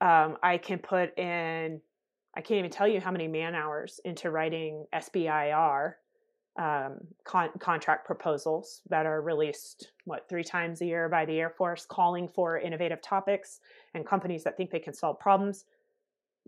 Um, 0.00 0.38
I 0.42 0.58
can 0.58 0.78
put 0.78 1.16
in 1.18 1.80
I 2.34 2.40
can't 2.40 2.58
even 2.58 2.70
tell 2.70 2.86
you 2.88 3.00
how 3.00 3.10
many 3.10 3.28
man 3.28 3.54
hours 3.54 4.00
into 4.04 4.30
writing 4.30 4.86
SBIR 4.94 5.94
um, 6.58 6.98
con- 7.24 7.50
contract 7.58 8.06
proposals 8.06 8.82
that 8.88 9.06
are 9.06 9.22
released, 9.22 9.92
what, 10.04 10.28
three 10.28 10.44
times 10.44 10.80
a 10.80 10.86
year 10.86 11.08
by 11.08 11.24
the 11.24 11.38
Air 11.38 11.50
Force, 11.50 11.86
calling 11.86 12.28
for 12.28 12.58
innovative 12.58 13.00
topics 13.00 13.60
and 13.94 14.06
companies 14.06 14.44
that 14.44 14.56
think 14.56 14.70
they 14.70 14.78
can 14.78 14.94
solve 14.94 15.18
problems. 15.18 15.64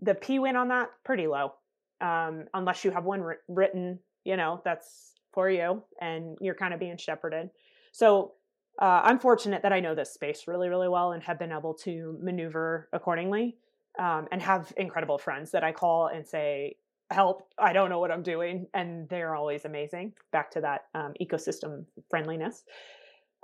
The 0.01 0.15
P 0.15 0.39
win 0.39 0.55
on 0.55 0.67
that, 0.69 0.89
pretty 1.03 1.27
low. 1.27 1.53
Um, 2.01 2.45
unless 2.53 2.83
you 2.83 2.91
have 2.91 3.05
one 3.05 3.23
written, 3.47 3.99
you 4.25 4.35
know, 4.37 4.61
that's 4.65 5.13
for 5.31 5.49
you 5.49 5.81
and 5.99 6.37
you're 6.41 6.55
kind 6.55 6.73
of 6.73 6.79
being 6.79 6.97
shepherded. 6.97 7.49
So 7.91 8.33
uh, 8.81 9.01
I'm 9.03 9.19
fortunate 9.19 9.61
that 9.63 9.73
I 9.73 9.79
know 9.79 9.95
this 9.95 10.13
space 10.13 10.43
really, 10.47 10.69
really 10.69 10.89
well 10.89 11.13
and 11.13 11.23
have 11.23 11.39
been 11.39 11.51
able 11.51 11.73
to 11.75 12.17
maneuver 12.21 12.89
accordingly 12.91 13.57
um, 13.99 14.27
and 14.31 14.41
have 14.41 14.73
incredible 14.77 15.17
friends 15.17 15.51
that 15.51 15.63
I 15.63 15.71
call 15.71 16.07
and 16.07 16.25
say, 16.25 16.77
help, 17.11 17.47
I 17.57 17.73
don't 17.73 17.89
know 17.89 17.99
what 17.99 18.11
I'm 18.11 18.23
doing. 18.23 18.67
And 18.73 19.07
they're 19.09 19.35
always 19.35 19.65
amazing. 19.65 20.13
Back 20.31 20.51
to 20.51 20.61
that 20.61 20.85
um, 20.95 21.13
ecosystem 21.21 21.85
friendliness. 22.09 22.63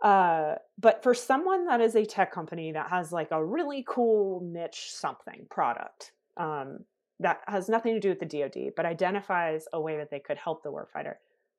Uh, 0.02 0.56
but 0.78 1.04
for 1.04 1.14
someone 1.14 1.66
that 1.66 1.82
is 1.82 1.96
a 1.96 2.06
tech 2.06 2.32
company 2.32 2.72
that 2.72 2.90
has 2.90 3.12
like 3.12 3.32
a 3.32 3.44
really 3.44 3.84
cool 3.88 4.42
niche 4.42 4.92
something 4.92 5.46
product 5.50 6.14
um, 6.38 6.80
that 7.20 7.42
has 7.48 7.68
nothing 7.68 7.94
to 7.94 8.00
do 8.00 8.10
with 8.10 8.20
the 8.20 8.26
DoD, 8.26 8.74
but 8.78 8.86
identifies 8.86 9.66
a 9.74 9.82
way 9.82 9.98
that 9.98 10.10
they 10.10 10.20
could 10.20 10.38
help 10.38 10.64
the 10.64 10.72
warfighter, 10.72 11.16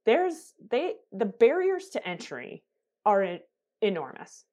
there's 0.07 0.55
they 0.70 0.95
the 1.12 1.26
barriers 1.26 1.91
to 1.91 2.09
entry 2.09 2.62
are 3.05 3.38
enormous. 3.82 4.45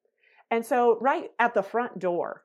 And 0.52 0.66
so, 0.66 0.98
right 1.00 1.30
at 1.40 1.54
the 1.54 1.64
front 1.64 2.00
door, 2.00 2.44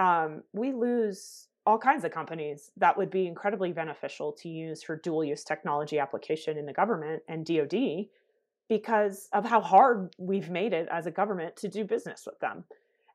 um, 0.00 0.42
we 0.54 0.72
lose 0.72 1.48
all 1.66 1.78
kinds 1.78 2.04
of 2.04 2.10
companies 2.10 2.70
that 2.78 2.96
would 2.96 3.10
be 3.10 3.26
incredibly 3.26 3.70
beneficial 3.70 4.32
to 4.32 4.48
use 4.48 4.82
for 4.82 4.96
dual 4.96 5.22
use 5.22 5.44
technology 5.44 5.98
application 5.98 6.56
in 6.56 6.64
the 6.64 6.72
government 6.72 7.22
and 7.28 7.44
DoD 7.44 8.06
because 8.68 9.28
of 9.34 9.44
how 9.44 9.60
hard 9.60 10.14
we've 10.16 10.48
made 10.48 10.72
it 10.72 10.88
as 10.90 11.06
a 11.06 11.10
government 11.10 11.54
to 11.56 11.68
do 11.68 11.84
business 11.84 12.22
with 12.24 12.40
them. 12.40 12.64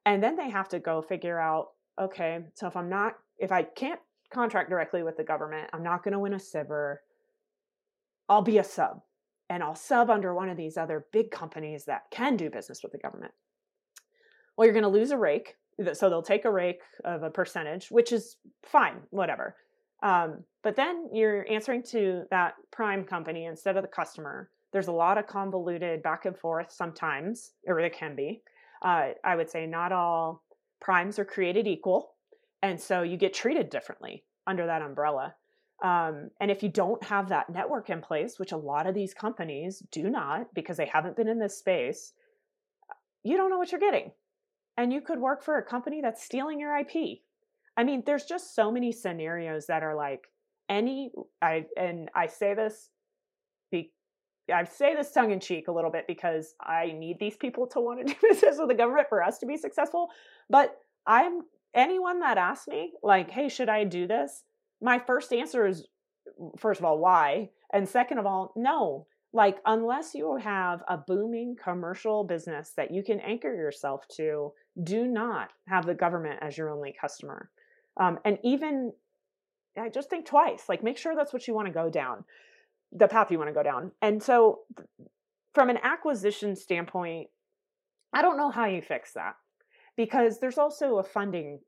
And 0.05 0.21
then 0.21 0.35
they 0.35 0.49
have 0.49 0.69
to 0.69 0.79
go 0.79 1.01
figure 1.01 1.39
out 1.39 1.69
okay, 1.99 2.41
so 2.53 2.67
if 2.67 2.75
I'm 2.75 2.89
not, 2.89 3.13
if 3.39 3.51
I 3.53 3.63
can't 3.63 4.01
contract 4.31 4.69
directly 4.69 5.01
with 5.01 5.15
the 5.17 5.23
government, 5.23 5.69
I'm 5.73 5.81
not 5.81 6.03
going 6.03 6.11
to 6.11 6.19
win 6.19 6.33
a 6.33 6.37
SBIR, 6.37 6.97
I'll 8.27 8.41
be 8.41 8.57
a 8.57 8.63
sub 8.63 9.01
and 9.49 9.63
I'll 9.63 9.75
sub 9.75 10.09
under 10.09 10.35
one 10.35 10.49
of 10.49 10.57
these 10.57 10.77
other 10.77 11.05
big 11.13 11.31
companies 11.31 11.85
that 11.85 12.03
can 12.11 12.35
do 12.35 12.49
business 12.49 12.83
with 12.83 12.91
the 12.91 12.97
government. 12.97 13.31
Well, 14.55 14.65
you're 14.65 14.73
going 14.73 14.83
to 14.83 14.89
lose 14.89 15.11
a 15.11 15.17
rake. 15.17 15.55
So 15.93 16.09
they'll 16.09 16.21
take 16.21 16.45
a 16.45 16.51
rake 16.51 16.81
of 17.03 17.23
a 17.23 17.29
percentage, 17.29 17.91
which 17.91 18.11
is 18.11 18.37
fine, 18.63 19.01
whatever. 19.09 19.55
Um, 20.03 20.43
but 20.63 20.75
then 20.75 21.09
you're 21.13 21.49
answering 21.49 21.83
to 21.91 22.23
that 22.31 22.53
prime 22.71 23.03
company 23.03 23.45
instead 23.45 23.75
of 23.75 23.83
the 23.83 23.89
customer. 23.89 24.49
There's 24.71 24.87
a 24.87 24.93
lot 24.93 25.17
of 25.17 25.27
convoluted 25.27 26.03
back 26.03 26.25
and 26.25 26.37
forth 26.37 26.71
sometimes, 26.71 27.51
or 27.67 27.81
there 27.81 27.89
can 27.89 28.15
be. 28.15 28.41
Uh, 28.81 29.09
I 29.23 29.35
would 29.35 29.49
say 29.49 29.65
not 29.65 29.91
all 29.91 30.43
primes 30.81 31.17
are 31.17 31.25
created 31.25 31.67
equal. 31.67 32.13
And 32.61 32.79
so 32.79 33.01
you 33.01 33.17
get 33.17 33.33
treated 33.33 33.69
differently 33.69 34.23
under 34.47 34.65
that 34.65 34.81
umbrella. 34.81 35.35
Um, 35.83 36.29
and 36.39 36.49
if 36.49 36.63
you 36.63 36.69
don't 36.69 37.03
have 37.03 37.29
that 37.29 37.49
network 37.49 37.89
in 37.89 38.01
place, 38.01 38.39
which 38.39 38.51
a 38.51 38.57
lot 38.57 38.87
of 38.87 38.95
these 38.95 39.13
companies 39.13 39.83
do 39.91 40.09
not 40.09 40.53
because 40.53 40.77
they 40.77 40.85
haven't 40.85 41.17
been 41.17 41.27
in 41.27 41.39
this 41.39 41.57
space, 41.57 42.13
you 43.23 43.37
don't 43.37 43.49
know 43.49 43.57
what 43.57 43.71
you're 43.71 43.79
getting. 43.79 44.11
And 44.77 44.91
you 44.91 45.01
could 45.01 45.19
work 45.19 45.43
for 45.43 45.57
a 45.57 45.63
company 45.63 46.01
that's 46.01 46.23
stealing 46.23 46.59
your 46.59 46.77
IP. 46.77 47.19
I 47.77 47.83
mean, 47.83 48.03
there's 48.05 48.25
just 48.25 48.55
so 48.55 48.71
many 48.71 48.91
scenarios 48.91 49.67
that 49.67 49.83
are 49.83 49.95
like 49.95 50.27
any 50.67 51.11
I 51.41 51.65
and 51.77 52.09
I 52.15 52.27
say 52.27 52.53
this 52.53 52.89
I 54.53 54.63
say 54.63 54.95
this 54.95 55.11
tongue 55.11 55.31
in 55.31 55.39
cheek 55.39 55.69
a 55.69 55.71
little 55.71 55.89
bit 55.89 56.05
because 56.07 56.53
I 56.61 56.93
need 56.95 57.17
these 57.19 57.35
people 57.35 57.65
to 57.67 57.79
want 57.79 58.05
to 58.05 58.13
do 58.13 58.19
business 58.21 58.57
with 58.59 58.67
the 58.67 58.75
government 58.75 59.09
for 59.09 59.23
us 59.23 59.39
to 59.39 59.47
be 59.47 59.57
successful. 59.57 60.09
But 60.51 60.77
I'm 61.07 61.41
anyone 61.73 62.19
that 62.19 62.37
asks 62.37 62.67
me, 62.67 62.93
like, 63.01 63.31
hey, 63.31 63.49
should 63.49 63.69
I 63.69 63.85
do 63.85 64.05
this? 64.05 64.43
my 64.81 64.99
first 64.99 65.33
answer 65.33 65.65
is 65.65 65.87
first 66.57 66.79
of 66.79 66.85
all, 66.85 66.99
why? 66.99 67.49
And 67.71 67.87
second 67.87 68.17
of 68.17 68.25
all, 68.25 68.53
no. 68.55 69.07
Like, 69.35 69.57
unless 69.65 70.15
you 70.15 70.37
have 70.37 70.81
a 70.87 70.97
booming 70.97 71.57
commercial 71.61 72.23
business 72.23 72.71
that 72.77 72.89
you 72.89 73.03
can 73.03 73.19
anchor 73.19 73.53
yourself 73.53 74.07
to, 74.15 74.53
do 74.81 75.07
not 75.07 75.49
have 75.67 75.85
the 75.85 75.93
government 75.93 76.39
as 76.41 76.57
your 76.57 76.69
only 76.69 76.95
customer. 76.99 77.49
Um, 77.99 78.17
and 78.23 78.39
even, 78.45 78.93
I 79.77 79.89
just 79.89 80.09
think 80.09 80.25
twice. 80.25 80.69
Like, 80.69 80.85
make 80.85 80.97
sure 80.97 81.17
that's 81.17 81.33
what 81.33 81.49
you 81.49 81.53
want 81.53 81.67
to 81.67 81.73
go 81.73 81.89
down, 81.89 82.23
the 82.93 83.09
path 83.09 83.29
you 83.29 83.37
want 83.37 83.49
to 83.49 83.53
go 83.53 83.61
down. 83.61 83.91
And 84.01 84.23
so, 84.23 84.59
from 85.53 85.69
an 85.69 85.79
acquisition 85.83 86.55
standpoint, 86.55 87.27
I 88.13 88.21
don't 88.21 88.37
know 88.37 88.51
how 88.51 88.67
you 88.67 88.81
fix 88.81 89.11
that 89.15 89.35
because 89.97 90.39
there's 90.39 90.57
also 90.57 90.99
a 90.99 91.03
funding 91.03 91.59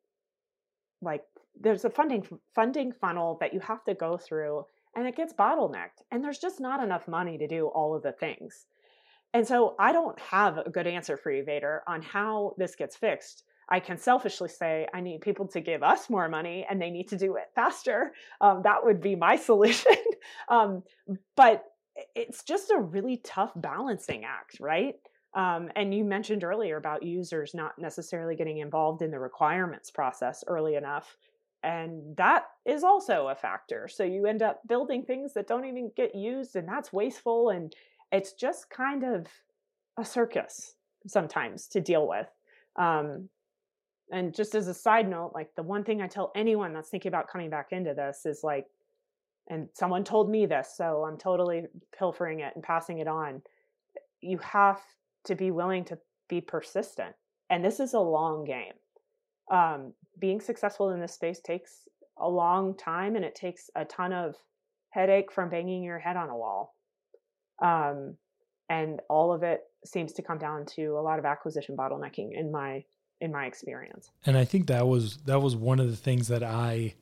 like 1.02 1.24
there's 1.60 1.84
a 1.84 1.90
funding 1.90 2.26
funding 2.56 2.94
funnel 2.94 3.38
that 3.42 3.54
you 3.54 3.60
have 3.60 3.84
to 3.84 3.94
go 3.94 4.18
through 4.18 4.66
and 4.98 5.08
it 5.08 5.16
gets 5.16 5.32
bottlenecked 5.32 6.02
and 6.12 6.24
there's 6.24 6.40
just 6.40 6.60
not 6.60 6.84
enough 6.84 7.08
money 7.08 7.38
to 7.38 7.48
do 7.48 7.68
all 7.68 7.96
of 7.96 8.02
the 8.02 8.12
things. 8.12 8.66
And 9.34 9.48
so 9.48 9.76
i 9.80 9.92
don't 9.94 10.20
have 10.20 10.58
a 10.58 10.70
good 10.70 10.88
answer 10.88 11.16
for 11.16 11.32
you 11.32 11.46
vader 11.46 11.84
on 11.88 12.02
how 12.02 12.56
this 12.58 12.76
gets 12.76 12.98
fixed. 12.98 13.44
I 13.70 13.80
can 13.80 13.98
selfishly 13.98 14.50
say 14.50 14.88
i 14.94 15.00
need 15.00 15.22
people 15.22 15.48
to 15.50 15.62
give 15.62 15.84
us 15.84 16.10
more 16.10 16.28
money 16.28 16.66
and 16.70 16.82
they 16.82 16.90
need 16.90 17.08
to 17.10 17.18
do 17.18 17.36
it 17.36 17.52
faster. 17.54 18.14
Um, 18.42 18.64
that 18.64 18.84
would 18.84 19.00
be 19.00 19.16
my 19.16 19.36
solution. 19.50 19.96
Um, 20.50 20.84
but 21.36 21.64
it's 22.16 22.44
just 22.44 22.72
a 22.72 22.80
really 22.80 23.18
tough 23.18 23.52
balancing 23.56 24.26
act 24.26 24.58
right? 24.60 24.96
Um, 25.36 25.70
and 25.76 25.94
you 25.94 26.04
mentioned 26.04 26.44
earlier 26.44 26.78
about 26.78 27.04
users 27.04 27.54
not 27.54 27.78
necessarily 27.78 28.36
getting 28.36 28.58
involved 28.58 29.04
in 29.04 29.12
the 29.12 29.20
requirements 29.20 29.92
process 29.92 30.44
early 30.48 30.74
enough 30.74 31.16
and 31.64 32.16
that 32.18 32.46
is 32.66 32.84
also 32.84 33.28
a 33.28 33.36
factor. 33.36 33.88
So 33.88 34.04
you 34.04 34.26
end 34.26 34.42
up 34.42 34.62
building 34.68 35.04
things 35.04 35.34
that 35.34 35.48
don't 35.48 35.66
even 35.66 35.92
get 35.96 36.16
used 36.16 36.56
and 36.56 36.68
that's 36.68 36.94
wasteful 36.94 37.50
and 37.50 37.74
it's 38.12 38.34
just 38.34 38.70
kind 38.70 39.04
of 39.04 39.28
a 39.98 40.06
circus 40.06 40.76
sometimes 41.08 41.68
to 41.70 41.82
deal 41.82 42.08
with. 42.08 42.28
Um, 42.78 43.30
and 44.12 44.34
just 44.34 44.56
as 44.56 44.68
a 44.68 44.74
side 44.74 45.10
note 45.10 45.32
like 45.34 45.54
the 45.56 45.64
one 45.64 45.84
thing 45.84 46.02
i 46.02 46.08
tell 46.08 46.32
anyone 46.36 46.74
that's 46.74 46.90
thinking 46.90 47.10
about 47.10 47.28
coming 47.28 47.50
back 47.50 47.72
into 47.72 47.94
this 47.94 48.26
is 48.26 48.44
like 48.44 48.66
and 49.50 49.68
someone 49.74 50.04
told 50.04 50.30
me 50.30 50.46
this 50.46 50.74
so 50.76 51.06
i'm 51.06 51.18
totally 51.18 51.64
pilfering 51.98 52.40
it 52.40 52.54
and 52.56 52.64
passing 52.64 53.00
it 53.00 53.08
on 53.08 53.42
you 54.22 54.38
have 54.40 54.80
to 55.26 55.36
be 55.36 55.52
willing 55.52 55.84
to 55.84 55.98
be 56.30 56.42
persistent 56.42 57.16
and 57.50 57.64
this 57.64 57.80
is 57.80 57.94
a 57.94 58.00
long 58.00 58.44
game 58.44 58.74
um, 59.52 59.94
being 60.20 60.42
successful 60.42 60.90
in 60.90 61.00
this 61.00 61.14
space 61.14 61.40
takes 61.40 61.88
a 62.18 62.28
long 62.28 62.76
time 62.76 63.16
and 63.16 63.24
it 63.24 63.36
takes 63.36 63.70
a 63.76 63.86
ton 63.86 64.12
of 64.14 64.36
headache 64.90 65.32
from 65.32 65.50
banging 65.50 65.84
your 65.84 66.00
head 66.00 66.18
on 66.18 66.30
a 66.30 66.36
wall. 66.36 66.76
Um, 67.62 68.16
and 68.70 69.02
all 69.10 69.34
of 69.34 69.44
it 69.44 69.62
seems 69.86 70.14
to 70.14 70.22
come 70.22 70.38
down 70.38 70.66
to 70.66 70.98
a 70.98 71.02
lot 71.02 71.20
of 71.20 71.26
acquisition 71.26 71.76
bottlenecking 71.78 72.32
in 72.34 72.52
my 72.52 72.84
in 73.20 73.32
my 73.32 73.46
experience. 73.46 74.12
And 74.26 74.38
I 74.38 74.46
think 74.46 74.68
that 74.68 74.88
was 74.88 75.18
that 75.26 75.42
was 75.42 75.56
one 75.56 75.80
of 75.80 75.90
the 75.90 75.96
things 75.96 76.28
that 76.28 76.44
I 76.44 76.96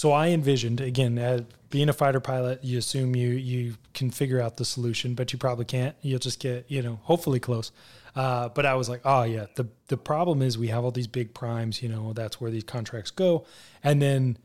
so 0.00 0.12
I 0.12 0.28
envisioned 0.28 0.80
again 0.80 1.18
as 1.18 1.42
being 1.68 1.90
a 1.90 1.92
fighter 1.92 2.20
pilot, 2.20 2.64
you 2.64 2.78
assume 2.78 3.14
you 3.14 3.32
you 3.32 3.74
can 3.92 4.10
figure 4.10 4.40
out 4.40 4.56
the 4.56 4.64
solution, 4.64 5.12
but 5.12 5.30
you 5.30 5.38
probably 5.38 5.66
can't. 5.66 5.94
You'll 6.00 6.18
just 6.18 6.40
get, 6.40 6.64
you 6.68 6.80
know, 6.80 7.00
hopefully 7.02 7.38
close. 7.38 7.70
Uh, 8.16 8.48
but 8.48 8.64
I 8.64 8.76
was 8.76 8.88
like, 8.88 9.02
oh 9.04 9.24
yeah, 9.24 9.44
the 9.56 9.68
the 9.88 9.98
problem 9.98 10.40
is 10.40 10.56
we 10.56 10.68
have 10.68 10.84
all 10.84 10.90
these 10.90 11.06
big 11.06 11.34
primes, 11.34 11.82
you 11.82 11.90
know, 11.90 12.14
that's 12.14 12.40
where 12.40 12.50
these 12.50 12.64
contracts 12.64 13.10
go, 13.10 13.44
and 13.84 14.00
then 14.00 14.38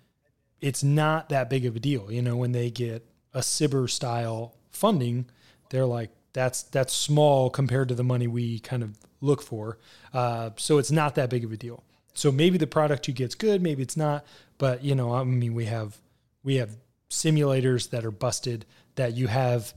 it's 0.59 0.83
not 0.83 1.29
that 1.29 1.49
big 1.49 1.65
of 1.65 1.77
a 1.77 1.79
deal, 1.79 2.11
you 2.11 2.21
know, 2.21 2.35
when 2.35 2.51
they 2.51 2.69
get 2.69 3.05
a 3.33 3.39
SBIR 3.39 3.89
style 3.89 4.57
funding, 4.71 5.25
they're 5.69 5.85
like, 5.85 6.09
that's 6.33 6.63
that's 6.63 6.93
small 6.93 7.49
compared 7.49 7.87
to 7.87 7.95
the 7.95 8.03
money 8.03 8.27
we 8.27 8.59
kind 8.59 8.83
of 8.83 8.97
look 9.21 9.41
for, 9.41 9.77
uh, 10.13 10.49
so 10.57 10.79
it's 10.79 10.91
not 10.91 11.15
that 11.15 11.29
big 11.29 11.45
of 11.45 11.53
a 11.53 11.57
deal. 11.57 11.81
So 12.15 12.31
maybe 12.31 12.57
the 12.57 12.67
product 12.67 13.07
you 13.07 13.13
get's 13.13 13.35
good, 13.35 13.61
maybe 13.61 13.83
it's 13.83 13.97
not, 13.97 14.25
but 14.57 14.83
you 14.83 14.95
know, 14.95 15.13
I 15.13 15.23
mean, 15.23 15.53
we 15.53 15.65
have 15.65 15.97
we 16.43 16.55
have 16.55 16.75
simulators 17.09 17.89
that 17.91 18.05
are 18.05 18.11
busted 18.11 18.65
that 18.95 19.13
you 19.13 19.27
have. 19.27 19.73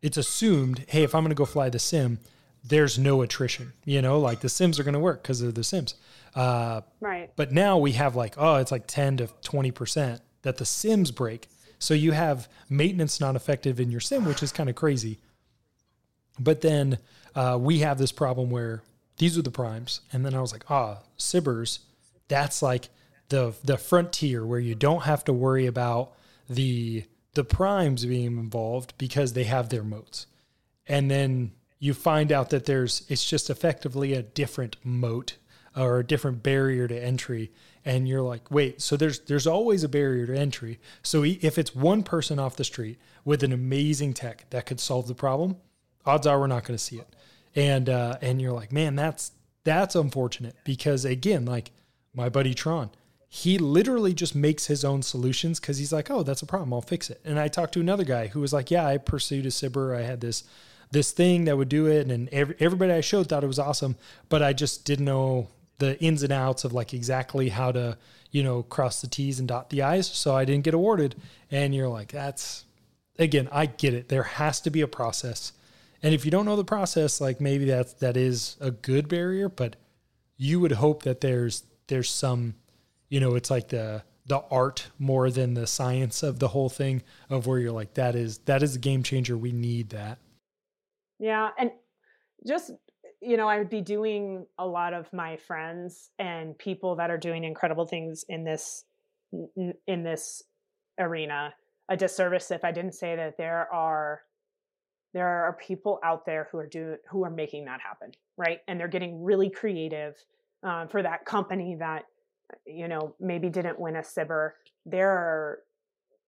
It's 0.00 0.16
assumed, 0.16 0.84
hey, 0.88 1.04
if 1.04 1.14
I'm 1.14 1.22
going 1.22 1.30
to 1.30 1.36
go 1.36 1.44
fly 1.44 1.68
the 1.68 1.78
sim, 1.78 2.18
there's 2.64 2.98
no 2.98 3.22
attrition. 3.22 3.72
You 3.84 4.02
know, 4.02 4.18
like 4.18 4.40
the 4.40 4.48
sims 4.48 4.78
are 4.78 4.84
going 4.84 4.94
to 4.94 5.00
work 5.00 5.22
because 5.22 5.40
they're 5.40 5.52
the 5.52 5.64
sims. 5.64 5.94
Uh, 6.34 6.80
right. 7.00 7.30
But 7.36 7.52
now 7.52 7.78
we 7.78 7.92
have 7.92 8.16
like, 8.16 8.34
oh, 8.36 8.56
it's 8.56 8.72
like 8.72 8.86
10 8.86 9.18
to 9.18 9.26
20% 9.42 10.20
that 10.42 10.56
the 10.56 10.64
sims 10.64 11.10
break. 11.10 11.48
So 11.78 11.94
you 11.94 12.12
have 12.12 12.48
maintenance 12.68 13.20
not 13.20 13.36
effective 13.36 13.80
in 13.80 13.90
your 13.90 14.00
sim, 14.00 14.24
which 14.24 14.42
is 14.42 14.52
kind 14.52 14.68
of 14.68 14.76
crazy. 14.76 15.18
But 16.38 16.60
then 16.60 16.98
uh, 17.34 17.58
we 17.60 17.80
have 17.80 17.98
this 17.98 18.12
problem 18.12 18.50
where 18.50 18.82
these 19.18 19.36
are 19.36 19.42
the 19.42 19.50
primes. 19.50 20.00
And 20.12 20.24
then 20.24 20.34
I 20.34 20.40
was 20.40 20.52
like, 20.52 20.70
ah, 20.70 20.98
SBIRs, 21.18 21.80
that's 22.28 22.62
like 22.62 22.88
the 23.32 23.54
the 23.64 23.76
frontier 23.76 24.46
where 24.46 24.60
you 24.60 24.74
don't 24.74 25.02
have 25.02 25.24
to 25.24 25.32
worry 25.32 25.66
about 25.66 26.12
the 26.48 27.04
the 27.34 27.44
primes 27.44 28.04
being 28.04 28.38
involved 28.38 28.94
because 28.98 29.32
they 29.32 29.44
have 29.44 29.70
their 29.70 29.82
moats. 29.82 30.26
And 30.86 31.10
then 31.10 31.52
you 31.78 31.94
find 31.94 32.30
out 32.30 32.50
that 32.50 32.66
there's 32.66 33.04
it's 33.08 33.28
just 33.28 33.50
effectively 33.50 34.12
a 34.12 34.22
different 34.22 34.76
moat 34.84 35.36
or 35.74 35.98
a 35.98 36.06
different 36.06 36.42
barrier 36.42 36.86
to 36.86 37.02
entry. 37.02 37.50
And 37.84 38.06
you're 38.06 38.22
like 38.22 38.50
wait 38.50 38.80
so 38.80 38.96
there's 38.96 39.20
there's 39.20 39.46
always 39.46 39.82
a 39.82 39.88
barrier 39.88 40.26
to 40.26 40.38
entry. 40.38 40.78
So 41.02 41.24
if 41.24 41.58
it's 41.58 41.74
one 41.74 42.02
person 42.02 42.38
off 42.38 42.56
the 42.56 42.64
street 42.64 42.98
with 43.24 43.42
an 43.42 43.52
amazing 43.52 44.12
tech 44.14 44.44
that 44.50 44.66
could 44.66 44.78
solve 44.78 45.08
the 45.08 45.14
problem 45.14 45.56
odds 46.04 46.26
are 46.26 46.38
we're 46.38 46.46
not 46.46 46.64
going 46.64 46.76
to 46.76 46.82
see 46.82 46.96
it. 46.96 47.08
And 47.54 47.88
uh, 47.88 48.16
and 48.22 48.40
you're 48.40 48.52
like, 48.52 48.72
man, 48.72 48.94
that's 48.96 49.32
that's 49.64 49.94
unfortunate 49.94 50.56
because 50.64 51.04
again, 51.04 51.44
like 51.44 51.70
my 52.14 52.28
buddy 52.28 52.54
Tron, 52.54 52.90
he 53.34 53.56
literally 53.56 54.12
just 54.12 54.34
makes 54.34 54.66
his 54.66 54.84
own 54.84 55.00
solutions 55.00 55.58
because 55.58 55.78
he's 55.78 55.90
like, 55.90 56.10
oh, 56.10 56.22
that's 56.22 56.42
a 56.42 56.46
problem, 56.46 56.70
I'll 56.74 56.82
fix 56.82 57.08
it. 57.08 57.18
And 57.24 57.40
I 57.40 57.48
talked 57.48 57.72
to 57.72 57.80
another 57.80 58.04
guy 58.04 58.26
who 58.26 58.40
was 58.40 58.52
like, 58.52 58.70
yeah, 58.70 58.86
I 58.86 58.98
pursued 58.98 59.46
a 59.46 59.48
SBIR, 59.48 59.96
I 59.96 60.02
had 60.02 60.20
this 60.20 60.44
this 60.90 61.12
thing 61.12 61.46
that 61.46 61.56
would 61.56 61.70
do 61.70 61.86
it, 61.86 62.10
and 62.10 62.28
every, 62.28 62.54
everybody 62.60 62.92
I 62.92 63.00
showed 63.00 63.30
thought 63.30 63.42
it 63.42 63.46
was 63.46 63.58
awesome, 63.58 63.96
but 64.28 64.42
I 64.42 64.52
just 64.52 64.84
didn't 64.84 65.06
know 65.06 65.48
the 65.78 65.98
ins 65.98 66.22
and 66.22 66.30
outs 66.30 66.64
of 66.64 66.74
like 66.74 66.92
exactly 66.92 67.48
how 67.48 67.72
to 67.72 67.96
you 68.32 68.42
know 68.42 68.64
cross 68.64 69.00
the 69.00 69.06
t's 69.06 69.38
and 69.38 69.48
dot 69.48 69.70
the 69.70 69.82
i's 69.82 70.06
so 70.06 70.36
i 70.36 70.44
didn't 70.44 70.64
get 70.64 70.74
awarded. 70.74 71.14
And 71.50 71.74
you're 71.74 71.88
like 71.88 72.12
that's 72.12 72.66
again 73.18 73.48
i 73.50 73.64
get 73.64 73.94
it. 73.94 74.10
There 74.10 74.24
has 74.24 74.60
to 74.60 74.70
be 74.70 74.82
a 74.82 74.86
process. 74.86 75.54
And 76.02 76.12
if 76.12 76.26
you 76.26 76.30
don't 76.30 76.44
know 76.44 76.56
the 76.56 76.64
process, 76.64 77.18
like 77.18 77.40
maybe 77.40 77.64
that 77.64 77.98
that 78.00 78.18
is 78.18 78.58
a 78.60 78.70
good 78.70 79.08
barrier, 79.08 79.48
but 79.48 79.76
you 80.36 80.60
would 80.60 80.72
hope 80.72 81.04
that 81.04 81.22
there's 81.22 81.64
there's 81.86 82.10
some, 82.10 82.56
you 83.12 83.20
know, 83.20 83.34
it's 83.34 83.50
like 83.50 83.68
the 83.68 84.02
the 84.24 84.42
art 84.50 84.88
more 84.98 85.30
than 85.30 85.52
the 85.52 85.66
science 85.66 86.22
of 86.22 86.38
the 86.38 86.48
whole 86.48 86.70
thing 86.70 87.02
of 87.28 87.46
where 87.46 87.58
you're 87.58 87.72
like 87.72 87.92
that 87.94 88.14
is 88.14 88.38
that 88.46 88.62
is 88.62 88.76
a 88.76 88.78
game 88.78 89.02
changer. 89.02 89.36
We 89.36 89.52
need 89.52 89.90
that. 89.90 90.16
Yeah, 91.18 91.50
and 91.58 91.72
just 92.46 92.72
you 93.20 93.36
know, 93.36 93.48
I 93.48 93.58
would 93.58 93.68
be 93.68 93.82
doing 93.82 94.46
a 94.58 94.66
lot 94.66 94.94
of 94.94 95.12
my 95.12 95.36
friends 95.36 96.08
and 96.18 96.56
people 96.56 96.96
that 96.96 97.10
are 97.10 97.18
doing 97.18 97.44
incredible 97.44 97.84
things 97.84 98.24
in 98.30 98.44
this 98.44 98.84
in 99.86 100.02
this 100.02 100.42
arena 100.98 101.54
a 101.90 101.96
disservice 101.96 102.50
if 102.50 102.64
I 102.64 102.72
didn't 102.72 102.94
say 102.94 103.14
that 103.16 103.36
there 103.36 103.70
are 103.72 104.22
there 105.12 105.26
are 105.28 105.58
people 105.60 106.00
out 106.02 106.24
there 106.24 106.48
who 106.50 106.58
are 106.58 106.66
doing 106.66 106.96
who 107.10 107.24
are 107.24 107.30
making 107.30 107.66
that 107.66 107.80
happen 107.80 108.12
right 108.38 108.60
and 108.68 108.78
they're 108.78 108.88
getting 108.88 109.22
really 109.22 109.50
creative 109.50 110.14
um, 110.62 110.88
for 110.88 111.02
that 111.02 111.24
company 111.24 111.76
that 111.78 112.04
you 112.66 112.88
know 112.88 113.14
maybe 113.20 113.48
didn't 113.48 113.78
win 113.78 113.96
a 113.96 114.00
SBIR 114.00 114.50
there 114.86 115.10
are 115.10 115.58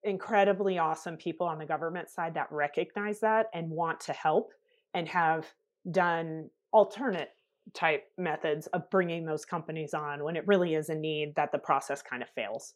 incredibly 0.03 0.77
awesome 0.77 1.17
people 1.17 1.47
on 1.47 1.57
the 1.57 1.65
government 1.65 2.09
side 2.09 2.33
that 2.35 2.47
recognize 2.51 3.19
that 3.19 3.47
and 3.53 3.69
want 3.69 3.99
to 3.99 4.13
help 4.13 4.51
and 4.93 5.07
have 5.07 5.45
done 5.91 6.49
alternate 6.71 7.29
type 7.73 8.03
methods 8.17 8.67
of 8.67 8.87
bringing 8.91 9.25
those 9.25 9.45
companies 9.45 9.93
on 9.93 10.23
when 10.23 10.35
it 10.35 10.45
really 10.47 10.75
is 10.75 10.89
a 10.89 10.95
need 10.95 11.33
that 11.35 11.51
the 11.51 11.57
process 11.57 12.01
kind 12.01 12.21
of 12.21 12.29
fails 12.29 12.75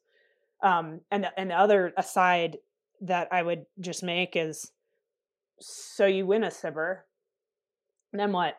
um, 0.63 0.99
and 1.11 1.27
and 1.37 1.51
the 1.51 1.55
other 1.55 1.93
aside 1.97 2.57
that 3.01 3.27
i 3.31 3.41
would 3.41 3.65
just 3.79 4.03
make 4.03 4.35
is 4.35 4.71
so 5.61 6.05
you 6.05 6.25
win 6.25 6.43
a 6.43 6.47
SBIR, 6.47 6.99
then 8.13 8.31
what? 8.31 8.55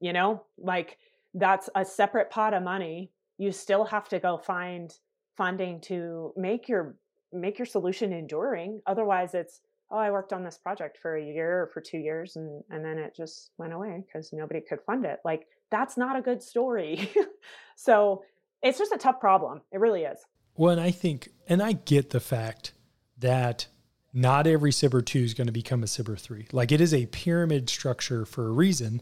You 0.00 0.12
know, 0.12 0.44
like 0.58 0.98
that's 1.34 1.68
a 1.74 1.84
separate 1.84 2.30
pot 2.30 2.54
of 2.54 2.62
money. 2.62 3.12
You 3.42 3.52
still 3.52 3.84
have 3.84 4.08
to 4.10 4.18
go 4.18 4.36
find 4.36 4.92
funding 5.36 5.80
to 5.82 6.32
make 6.36 6.68
your 6.68 6.96
make 7.32 7.58
your 7.58 7.66
solution 7.66 8.12
enduring. 8.12 8.80
Otherwise, 8.86 9.34
it's 9.34 9.60
oh, 9.90 9.98
I 9.98 10.10
worked 10.10 10.32
on 10.32 10.44
this 10.44 10.58
project 10.58 10.98
for 11.00 11.16
a 11.16 11.24
year 11.24 11.62
or 11.62 11.70
for 11.74 11.80
two 11.80 11.98
years, 11.98 12.36
and 12.36 12.62
and 12.70 12.84
then 12.84 12.98
it 12.98 13.14
just 13.16 13.50
went 13.58 13.72
away 13.72 14.04
because 14.06 14.32
nobody 14.32 14.60
could 14.60 14.80
fund 14.86 15.04
it. 15.04 15.18
Like 15.24 15.46
that's 15.70 15.96
not 15.96 16.16
a 16.16 16.22
good 16.22 16.42
story. 16.42 17.10
so 17.76 18.22
it's 18.62 18.78
just 18.78 18.92
a 18.92 18.98
tough 18.98 19.20
problem. 19.20 19.62
It 19.72 19.80
really 19.80 20.02
is. 20.02 20.18
Well, 20.56 20.72
and 20.72 20.80
I 20.80 20.90
think, 20.90 21.30
and 21.48 21.62
I 21.62 21.72
get 21.72 22.10
the 22.10 22.20
fact 22.20 22.72
that 23.18 23.66
not 24.12 24.46
every 24.46 24.70
SBIR 24.70 25.04
2 25.06 25.18
is 25.20 25.34
going 25.34 25.46
to 25.46 25.52
become 25.52 25.82
a 25.82 25.86
SBIR 25.86 26.18
3. 26.20 26.48
Like 26.52 26.70
it 26.70 26.80
is 26.80 26.92
a 26.92 27.06
pyramid 27.06 27.70
structure 27.70 28.24
for 28.26 28.46
a 28.46 28.52
reason 28.52 29.00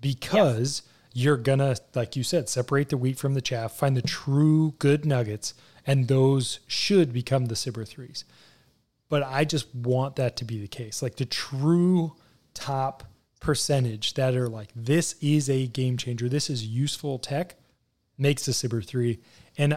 because 0.00 0.82
yes. 0.84 0.92
You're 1.14 1.36
to, 1.36 1.76
like 1.94 2.16
you 2.16 2.22
said, 2.22 2.48
separate 2.48 2.88
the 2.88 2.96
wheat 2.96 3.18
from 3.18 3.34
the 3.34 3.40
chaff, 3.40 3.72
find 3.72 3.96
the 3.96 4.02
true 4.02 4.74
good 4.78 5.04
nuggets, 5.04 5.54
and 5.86 6.08
those 6.08 6.60
should 6.66 7.12
become 7.12 7.46
the 7.46 7.54
SBIR 7.54 7.88
3s. 7.88 8.24
But 9.08 9.22
I 9.22 9.44
just 9.44 9.74
want 9.74 10.16
that 10.16 10.36
to 10.36 10.44
be 10.44 10.58
the 10.58 10.68
case. 10.68 11.02
Like 11.02 11.16
the 11.16 11.24
true 11.26 12.14
top 12.54 13.04
percentage 13.40 14.14
that 14.14 14.34
are 14.34 14.48
like, 14.48 14.70
this 14.74 15.16
is 15.20 15.50
a 15.50 15.66
game 15.66 15.96
changer, 15.96 16.28
this 16.28 16.48
is 16.48 16.64
useful 16.66 17.18
tech, 17.18 17.56
makes 18.16 18.46
a 18.48 18.52
SBIR 18.52 18.84
3. 18.84 19.18
And 19.58 19.76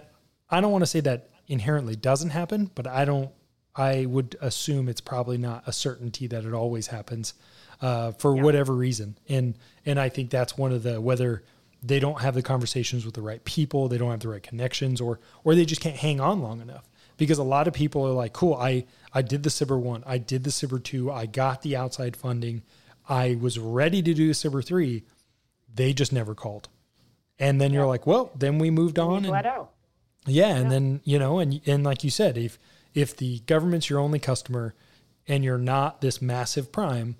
I 0.49 0.61
don't 0.61 0.71
want 0.71 0.83
to 0.83 0.87
say 0.87 1.01
that 1.01 1.29
inherently 1.47 1.95
doesn't 1.95 2.29
happen, 2.29 2.71
but 2.75 2.87
I 2.87 3.05
don't 3.05 3.31
I 3.75 4.05
would 4.05 4.37
assume 4.41 4.87
it's 4.87 5.01
probably 5.01 5.37
not 5.37 5.63
a 5.67 5.73
certainty 5.73 6.27
that 6.27 6.45
it 6.45 6.53
always 6.53 6.87
happens 6.87 7.33
uh, 7.81 8.11
for 8.13 8.35
yeah. 8.35 8.43
whatever 8.43 8.73
reason. 8.73 9.17
And 9.27 9.55
and 9.85 9.99
I 9.99 10.09
think 10.09 10.29
that's 10.29 10.57
one 10.57 10.71
of 10.71 10.83
the 10.83 11.01
whether 11.01 11.43
they 11.83 11.99
don't 11.99 12.21
have 12.21 12.33
the 12.33 12.41
conversations 12.41 13.05
with 13.05 13.13
the 13.13 13.21
right 13.21 13.43
people, 13.45 13.87
they 13.87 13.97
don't 13.97 14.11
have 14.11 14.21
the 14.21 14.29
right 14.29 14.43
connections, 14.43 15.01
or 15.01 15.19
or 15.43 15.55
they 15.55 15.65
just 15.65 15.81
can't 15.81 15.97
hang 15.97 16.19
on 16.19 16.41
long 16.41 16.61
enough. 16.61 16.87
Because 17.17 17.37
a 17.37 17.43
lot 17.43 17.67
of 17.67 17.73
people 17.73 18.05
are 18.05 18.11
like, 18.11 18.33
cool, 18.33 18.55
I 18.55 18.85
I 19.13 19.21
did 19.21 19.43
the 19.43 19.49
SBIR 19.49 19.79
one, 19.79 20.03
I 20.05 20.17
did 20.17 20.43
the 20.43 20.49
SBIR 20.49 20.83
two, 20.83 21.11
I 21.11 21.25
got 21.25 21.61
the 21.61 21.75
outside 21.75 22.15
funding, 22.15 22.63
I 23.07 23.37
was 23.39 23.59
ready 23.59 24.01
to 24.01 24.13
do 24.13 24.27
the 24.27 24.33
SBIR 24.33 24.65
three. 24.65 25.03
They 25.73 25.93
just 25.93 26.13
never 26.13 26.33
called. 26.33 26.69
And 27.37 27.59
then 27.59 27.71
yeah. 27.71 27.79
you're 27.79 27.87
like, 27.87 28.07
well, 28.07 28.31
then 28.33 28.59
we 28.59 28.69
moved 28.69 28.97
on. 28.97 29.25
And, 29.25 29.31
yeah, 30.25 30.55
and 30.55 30.63
yeah. 30.63 30.69
then 30.69 31.01
you 31.03 31.19
know, 31.19 31.39
and 31.39 31.61
and 31.65 31.83
like 31.83 32.03
you 32.03 32.09
said, 32.09 32.37
if 32.37 32.57
if 32.95 33.15
the 33.15 33.39
government's 33.41 33.89
your 33.89 33.99
only 33.99 34.19
customer 34.19 34.73
and 35.27 35.43
you're 35.43 35.57
not 35.57 36.01
this 36.01 36.21
massive 36.21 36.71
prime, 36.71 37.17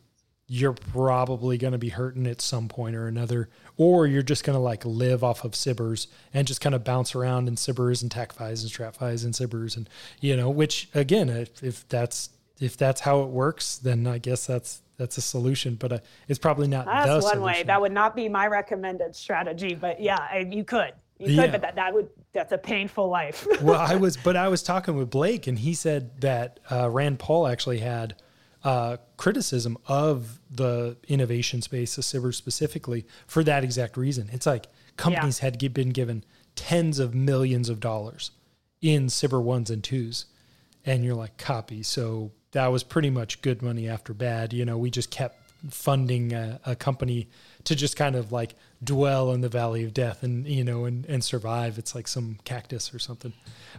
you're 0.47 0.73
probably 0.73 1.57
going 1.57 1.73
to 1.73 1.78
be 1.78 1.89
hurting 1.89 2.28
at 2.28 2.39
some 2.39 2.67
point 2.67 2.95
or 2.95 3.07
another, 3.07 3.49
or 3.78 4.05
you're 4.07 4.21
just 4.21 4.43
going 4.43 4.55
to 4.55 4.59
like 4.59 4.86
live 4.86 5.23
off 5.23 5.43
of 5.43 5.51
SBIRs 5.51 6.07
and 6.34 6.47
just 6.47 6.61
kind 6.61 6.76
of 6.76 6.84
bounce 6.84 7.15
around 7.15 7.47
in 7.47 7.55
SBIRs 7.55 8.01
and 8.01 8.11
TACFIs 8.11 8.61
and 8.61 8.71
STRATFIs 8.71 9.26
and 9.26 9.34
SBIRs 9.34 9.76
and 9.76 9.89
you 10.21 10.38
know, 10.38 10.49
which 10.49 10.88
again, 10.93 11.30
if, 11.30 11.61
if 11.63 11.88
that's 11.89 12.30
if 12.59 12.78
that's 12.78 13.01
how 13.01 13.21
it 13.21 13.30
works, 13.30 13.78
then 13.78 14.07
I 14.07 14.17
guess 14.17 14.45
that's 14.45 14.82
that's 14.97 15.17
a 15.17 15.21
solution, 15.21 15.76
but 15.76 15.91
uh, 15.91 15.99
it's 16.28 16.39
probably 16.39 16.67
not. 16.67 16.86
That's 16.86 17.09
one 17.09 17.21
solution. 17.21 17.41
way. 17.41 17.63
That 17.63 17.82
would 17.82 17.91
not 17.91 18.15
be 18.15 18.30
my 18.30 18.47
recommended 18.47 19.15
strategy, 19.15 19.76
but 19.76 19.99
yeah, 19.99 20.38
you 20.38 20.63
could. 20.63 20.93
You 21.18 21.28
could, 21.28 21.36
yeah. 21.36 21.51
but 21.51 21.61
that, 21.61 21.76
that 21.76 21.93
would 21.93 22.09
that's 22.34 22.51
a 22.51 22.57
painful 22.57 23.07
life. 23.07 23.47
well, 23.61 23.80
I 23.80 23.95
was, 23.95 24.18
but 24.18 24.36
I 24.36 24.49
was 24.49 24.61
talking 24.61 24.95
with 24.95 25.09
Blake, 25.09 25.47
and 25.47 25.57
he 25.57 25.74
said 25.74 26.20
that 26.22 26.59
uh, 26.70 26.89
Rand 26.89 27.20
Paul 27.20 27.47
actually 27.47 27.80
had 27.80 28.16
uh, 28.66 28.97
criticism 29.16 29.78
of 29.88 30.39
the 30.51 30.97
innovation 31.07 31.61
space, 31.61 31.95
the 31.95 32.01
SBIR 32.01 32.34
specifically, 32.34 33.05
for 33.28 33.43
that 33.43 33.63
exact 33.63 33.95
reason. 33.95 34.30
It's 34.34 34.45
like 34.45 34.68
companies 34.97 35.39
yeah. 35.39 35.51
had 35.51 35.74
been 35.74 35.91
given 35.91 36.26
tens 36.55 36.99
of 36.99 37.16
millions 37.16 37.70
of 37.70 37.80
dollars 37.80 38.32
in 38.82 39.07
SBIR 39.07 39.41
ones 39.41 39.70
and 39.70 39.84
twos, 39.84 40.26
and 40.86 41.05
you're 41.05 41.16
like, 41.16 41.38
copy. 41.38 41.82
So 41.84 42.32
that 42.51 42.68
was 42.68 42.84
pretty 42.84 43.09
much 43.09 43.41
good 43.41 43.61
money 43.61 43.88
after 43.88 44.13
bad. 44.13 44.51
You 44.51 44.66
know, 44.66 44.78
we 44.78 44.89
just 44.89 45.11
kept 45.11 45.38
funding 45.70 46.34
a, 46.34 46.60
a, 46.65 46.76
company 46.76 47.27
to 47.65 47.75
just 47.75 47.97
kind 47.97 48.15
of 48.15 48.31
like 48.31 48.55
dwell 48.83 49.31
in 49.31 49.41
the 49.41 49.49
valley 49.49 49.83
of 49.83 49.93
death 49.93 50.21
and 50.23 50.47
you 50.47 50.63
know 50.63 50.85
and, 50.85 51.05
and 51.07 51.23
survive. 51.23 51.77
It's 51.77 51.93
like 51.93 52.07
some 52.07 52.39
cactus 52.43 52.93
or 52.93 52.99
something. 52.99 53.33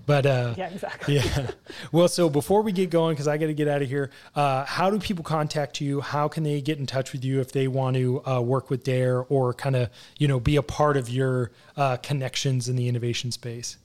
But 0.04 0.26
uh 0.26 0.54
yeah 0.56 0.68
exactly. 0.68 1.16
yeah. 1.16 1.50
Well 1.92 2.08
so 2.08 2.28
before 2.28 2.62
we 2.62 2.72
get 2.72 2.90
going 2.90 3.14
because 3.14 3.28
i 3.28 3.38
got 3.38 3.46
to 3.46 3.54
get 3.54 3.68
out 3.68 3.82
of 3.82 3.88
here 3.88 4.10
uh 4.34 4.64
how 4.64 4.90
do 4.90 4.98
people 4.98 5.24
contact 5.24 5.80
you? 5.80 6.00
How 6.00 6.28
can 6.28 6.42
they 6.42 6.60
get 6.60 6.78
in 6.78 6.86
touch 6.86 7.12
with 7.12 7.24
you 7.24 7.40
if 7.40 7.52
they 7.52 7.68
want 7.68 7.96
to 7.96 8.26
uh, 8.26 8.40
work 8.40 8.70
with 8.70 8.84
dare 8.84 9.24
or 9.24 9.54
kind 9.54 9.76
of 9.76 9.90
you 10.18 10.28
know 10.28 10.40
be 10.40 10.56
a 10.56 10.62
part 10.62 10.96
of 10.96 11.08
your 11.08 11.52
uh, 11.76 11.96
connections 11.98 12.68
in 12.68 12.76
the 12.76 12.88
innovation 12.88 13.30
space? 13.32 13.78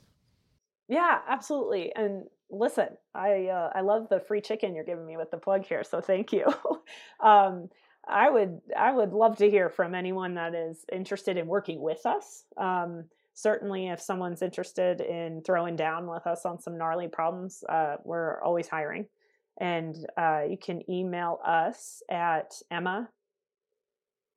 Yeah 0.87 1.19
absolutely. 1.27 1.95
And 1.95 2.25
listen 2.53 2.89
i 3.15 3.45
uh, 3.45 3.71
i 3.73 3.79
love 3.79 4.09
the 4.09 4.19
free 4.19 4.41
chicken 4.41 4.75
you're 4.75 4.83
giving 4.83 5.05
me 5.05 5.15
with 5.15 5.31
the 5.31 5.37
plug 5.37 5.65
here 5.65 5.85
so 5.85 6.01
thank 6.01 6.33
you. 6.33 6.45
Um 7.21 7.69
I 8.07 8.29
would 8.29 8.61
I 8.77 8.91
would 8.91 9.13
love 9.13 9.37
to 9.37 9.49
hear 9.49 9.69
from 9.69 9.93
anyone 9.95 10.35
that 10.35 10.55
is 10.55 10.85
interested 10.91 11.37
in 11.37 11.47
working 11.47 11.81
with 11.81 12.05
us. 12.05 12.45
Um, 12.57 13.05
certainly, 13.33 13.89
if 13.89 14.01
someone's 14.01 14.41
interested 14.41 15.01
in 15.01 15.41
throwing 15.43 15.75
down 15.75 16.07
with 16.07 16.25
us 16.25 16.45
on 16.45 16.59
some 16.59 16.77
gnarly 16.77 17.07
problems, 17.07 17.63
uh, 17.69 17.97
we're 18.03 18.41
always 18.41 18.67
hiring. 18.67 19.05
And 19.59 19.95
uh, 20.17 20.41
you 20.49 20.57
can 20.57 20.81
email 20.89 21.39
us 21.45 22.01
at 22.09 22.53
Emma 22.71 23.09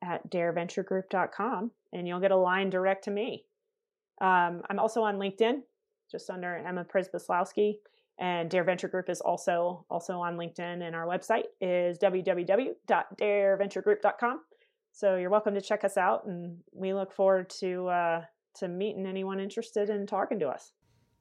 at 0.02 0.28
dareventuregroup.com 0.30 1.70
and 1.92 2.08
you'll 2.08 2.20
get 2.20 2.30
a 2.30 2.36
line 2.36 2.68
direct 2.68 3.04
to 3.04 3.10
me. 3.10 3.44
Um, 4.20 4.62
I'm 4.68 4.78
also 4.78 5.02
on 5.02 5.16
LinkedIn, 5.16 5.60
just 6.10 6.28
under 6.30 6.56
Emma 6.56 6.84
Przybysławski. 6.84 7.76
And 8.18 8.48
Dare 8.48 8.64
Venture 8.64 8.88
Group 8.88 9.10
is 9.10 9.20
also 9.20 9.84
also 9.90 10.20
on 10.20 10.36
LinkedIn, 10.36 10.86
and 10.86 10.94
our 10.94 11.06
website 11.06 11.46
is 11.60 11.98
www.dareventuregroup.com. 11.98 14.40
So 14.92 15.16
you're 15.16 15.30
welcome 15.30 15.54
to 15.54 15.60
check 15.60 15.82
us 15.82 15.96
out, 15.96 16.24
and 16.26 16.58
we 16.72 16.94
look 16.94 17.12
forward 17.12 17.50
to 17.60 17.88
uh, 17.88 18.22
to 18.56 18.68
meeting 18.68 19.06
anyone 19.06 19.40
interested 19.40 19.90
in 19.90 20.06
talking 20.06 20.38
to 20.38 20.48
us. 20.48 20.70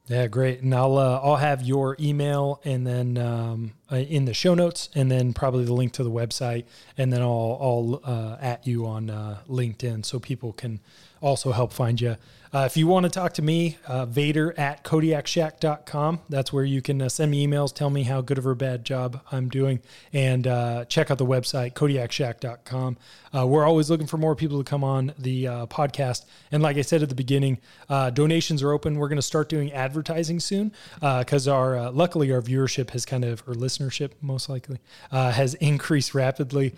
Yeah, 0.07 0.27
great. 0.27 0.61
And 0.61 0.75
I'll 0.75 0.97
uh, 0.97 1.21
I'll 1.23 1.37
have 1.37 1.61
your 1.61 1.95
email 1.99 2.59
and 2.65 2.85
then 2.85 3.17
um, 3.17 3.73
uh, 3.89 3.95
in 3.95 4.25
the 4.25 4.33
show 4.33 4.53
notes, 4.53 4.89
and 4.93 5.09
then 5.09 5.33
probably 5.33 5.63
the 5.63 5.73
link 5.73 5.93
to 5.93 6.03
the 6.03 6.11
website, 6.11 6.65
and 6.97 7.11
then 7.11 7.21
I'll 7.21 7.57
I'll 7.61 8.01
uh, 8.03 8.37
at 8.41 8.67
you 8.67 8.85
on 8.85 9.09
uh, 9.09 9.39
LinkedIn 9.47 10.05
so 10.05 10.19
people 10.19 10.51
can 10.51 10.81
also 11.21 11.53
help 11.53 11.71
find 11.71 12.01
you. 12.01 12.17
Uh, 12.53 12.65
if 12.67 12.77
you 12.77 12.85
want 12.85 13.03
to 13.03 13.09
talk 13.09 13.33
to 13.33 13.41
me, 13.41 13.79
uh, 13.87 14.05
Vader 14.05 14.53
at 14.59 14.83
KodiakShack.com. 14.83 16.19
That's 16.29 16.53
where 16.53 16.63
you 16.63 16.83
can 16.83 17.01
uh, 17.01 17.09
send 17.09 17.31
me 17.31 17.47
emails, 17.47 17.73
tell 17.73 17.89
me 17.89 18.03
how 18.03 18.21
good 18.21 18.37
of 18.37 18.45
a 18.45 18.53
bad 18.53 18.85
job 18.85 19.21
I'm 19.31 19.49
doing, 19.49 19.81
and 20.13 20.45
uh, 20.45 20.85
check 20.85 21.09
out 21.09 21.17
the 21.17 21.25
website, 21.25 21.73
KodiakShack.com. 21.73 22.97
Uh, 23.35 23.47
we're 23.47 23.65
always 23.65 23.89
looking 23.89 24.05
for 24.05 24.17
more 24.17 24.35
people 24.35 24.59
to 24.59 24.63
come 24.63 24.83
on 24.83 25.13
the 25.17 25.47
uh, 25.47 25.65
podcast. 25.65 26.25
And 26.51 26.61
like 26.61 26.77
I 26.77 26.83
said 26.83 27.01
at 27.01 27.09
the 27.09 27.15
beginning, 27.15 27.57
donations 27.89 28.61
are 28.61 28.71
open. 28.71 28.97
We're 28.97 29.07
going 29.07 29.15
to 29.15 29.23
start 29.23 29.49
doing 29.49 29.73
advertising 29.73 30.39
soon 30.39 30.71
because 31.01 31.47
our 31.47 31.89
luckily 31.89 32.31
our 32.31 32.41
viewership 32.41 32.91
has 32.91 33.03
kind 33.03 33.25
of, 33.25 33.41
or 33.47 33.55
listenership 33.55 34.11
most 34.21 34.49
likely, 34.49 34.77
has 35.11 35.53
increased 35.71 36.13
rapidly. 36.13 36.75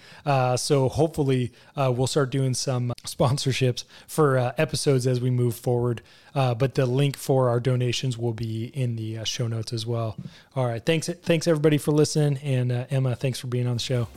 so 0.56 0.88
hopefully 0.88 1.52
we'll 1.76 2.08
start 2.08 2.30
doing 2.30 2.54
some 2.54 2.94
sponsorships 3.06 3.84
for 4.08 4.38
episodes 4.58 5.06
as 5.06 5.20
we 5.20 5.30
move 5.30 5.56
forward. 5.66 6.02
Uh, 6.36 6.54
but 6.54 6.76
the 6.76 6.86
link 6.86 7.18
for 7.18 7.50
our 7.50 7.60
donations 7.60 8.18
will 8.18 8.34
be 8.34 8.66
in 8.74 8.96
the 8.96 9.18
uh, 9.18 9.24
show 9.24 9.48
notes 9.48 9.74
as 9.74 9.86
well. 9.86 10.16
All 10.56 10.68
right. 10.68 10.86
Thanks. 10.86 11.10
Thanks 11.10 11.48
everybody 11.48 11.80
for 11.80 11.92
listening. 11.92 12.38
And 12.44 12.72
uh, 12.72 12.86
Emma, 12.92 13.16
thanks 13.16 13.40
for 13.40 13.48
being 13.48 13.68
on 13.68 13.78
the 13.78 13.80
show. 13.92 14.08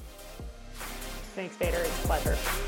Thanks, 1.35 1.57
Vader. 1.57 1.79
It's 1.79 2.05
a 2.05 2.07
pleasure. 2.07 2.68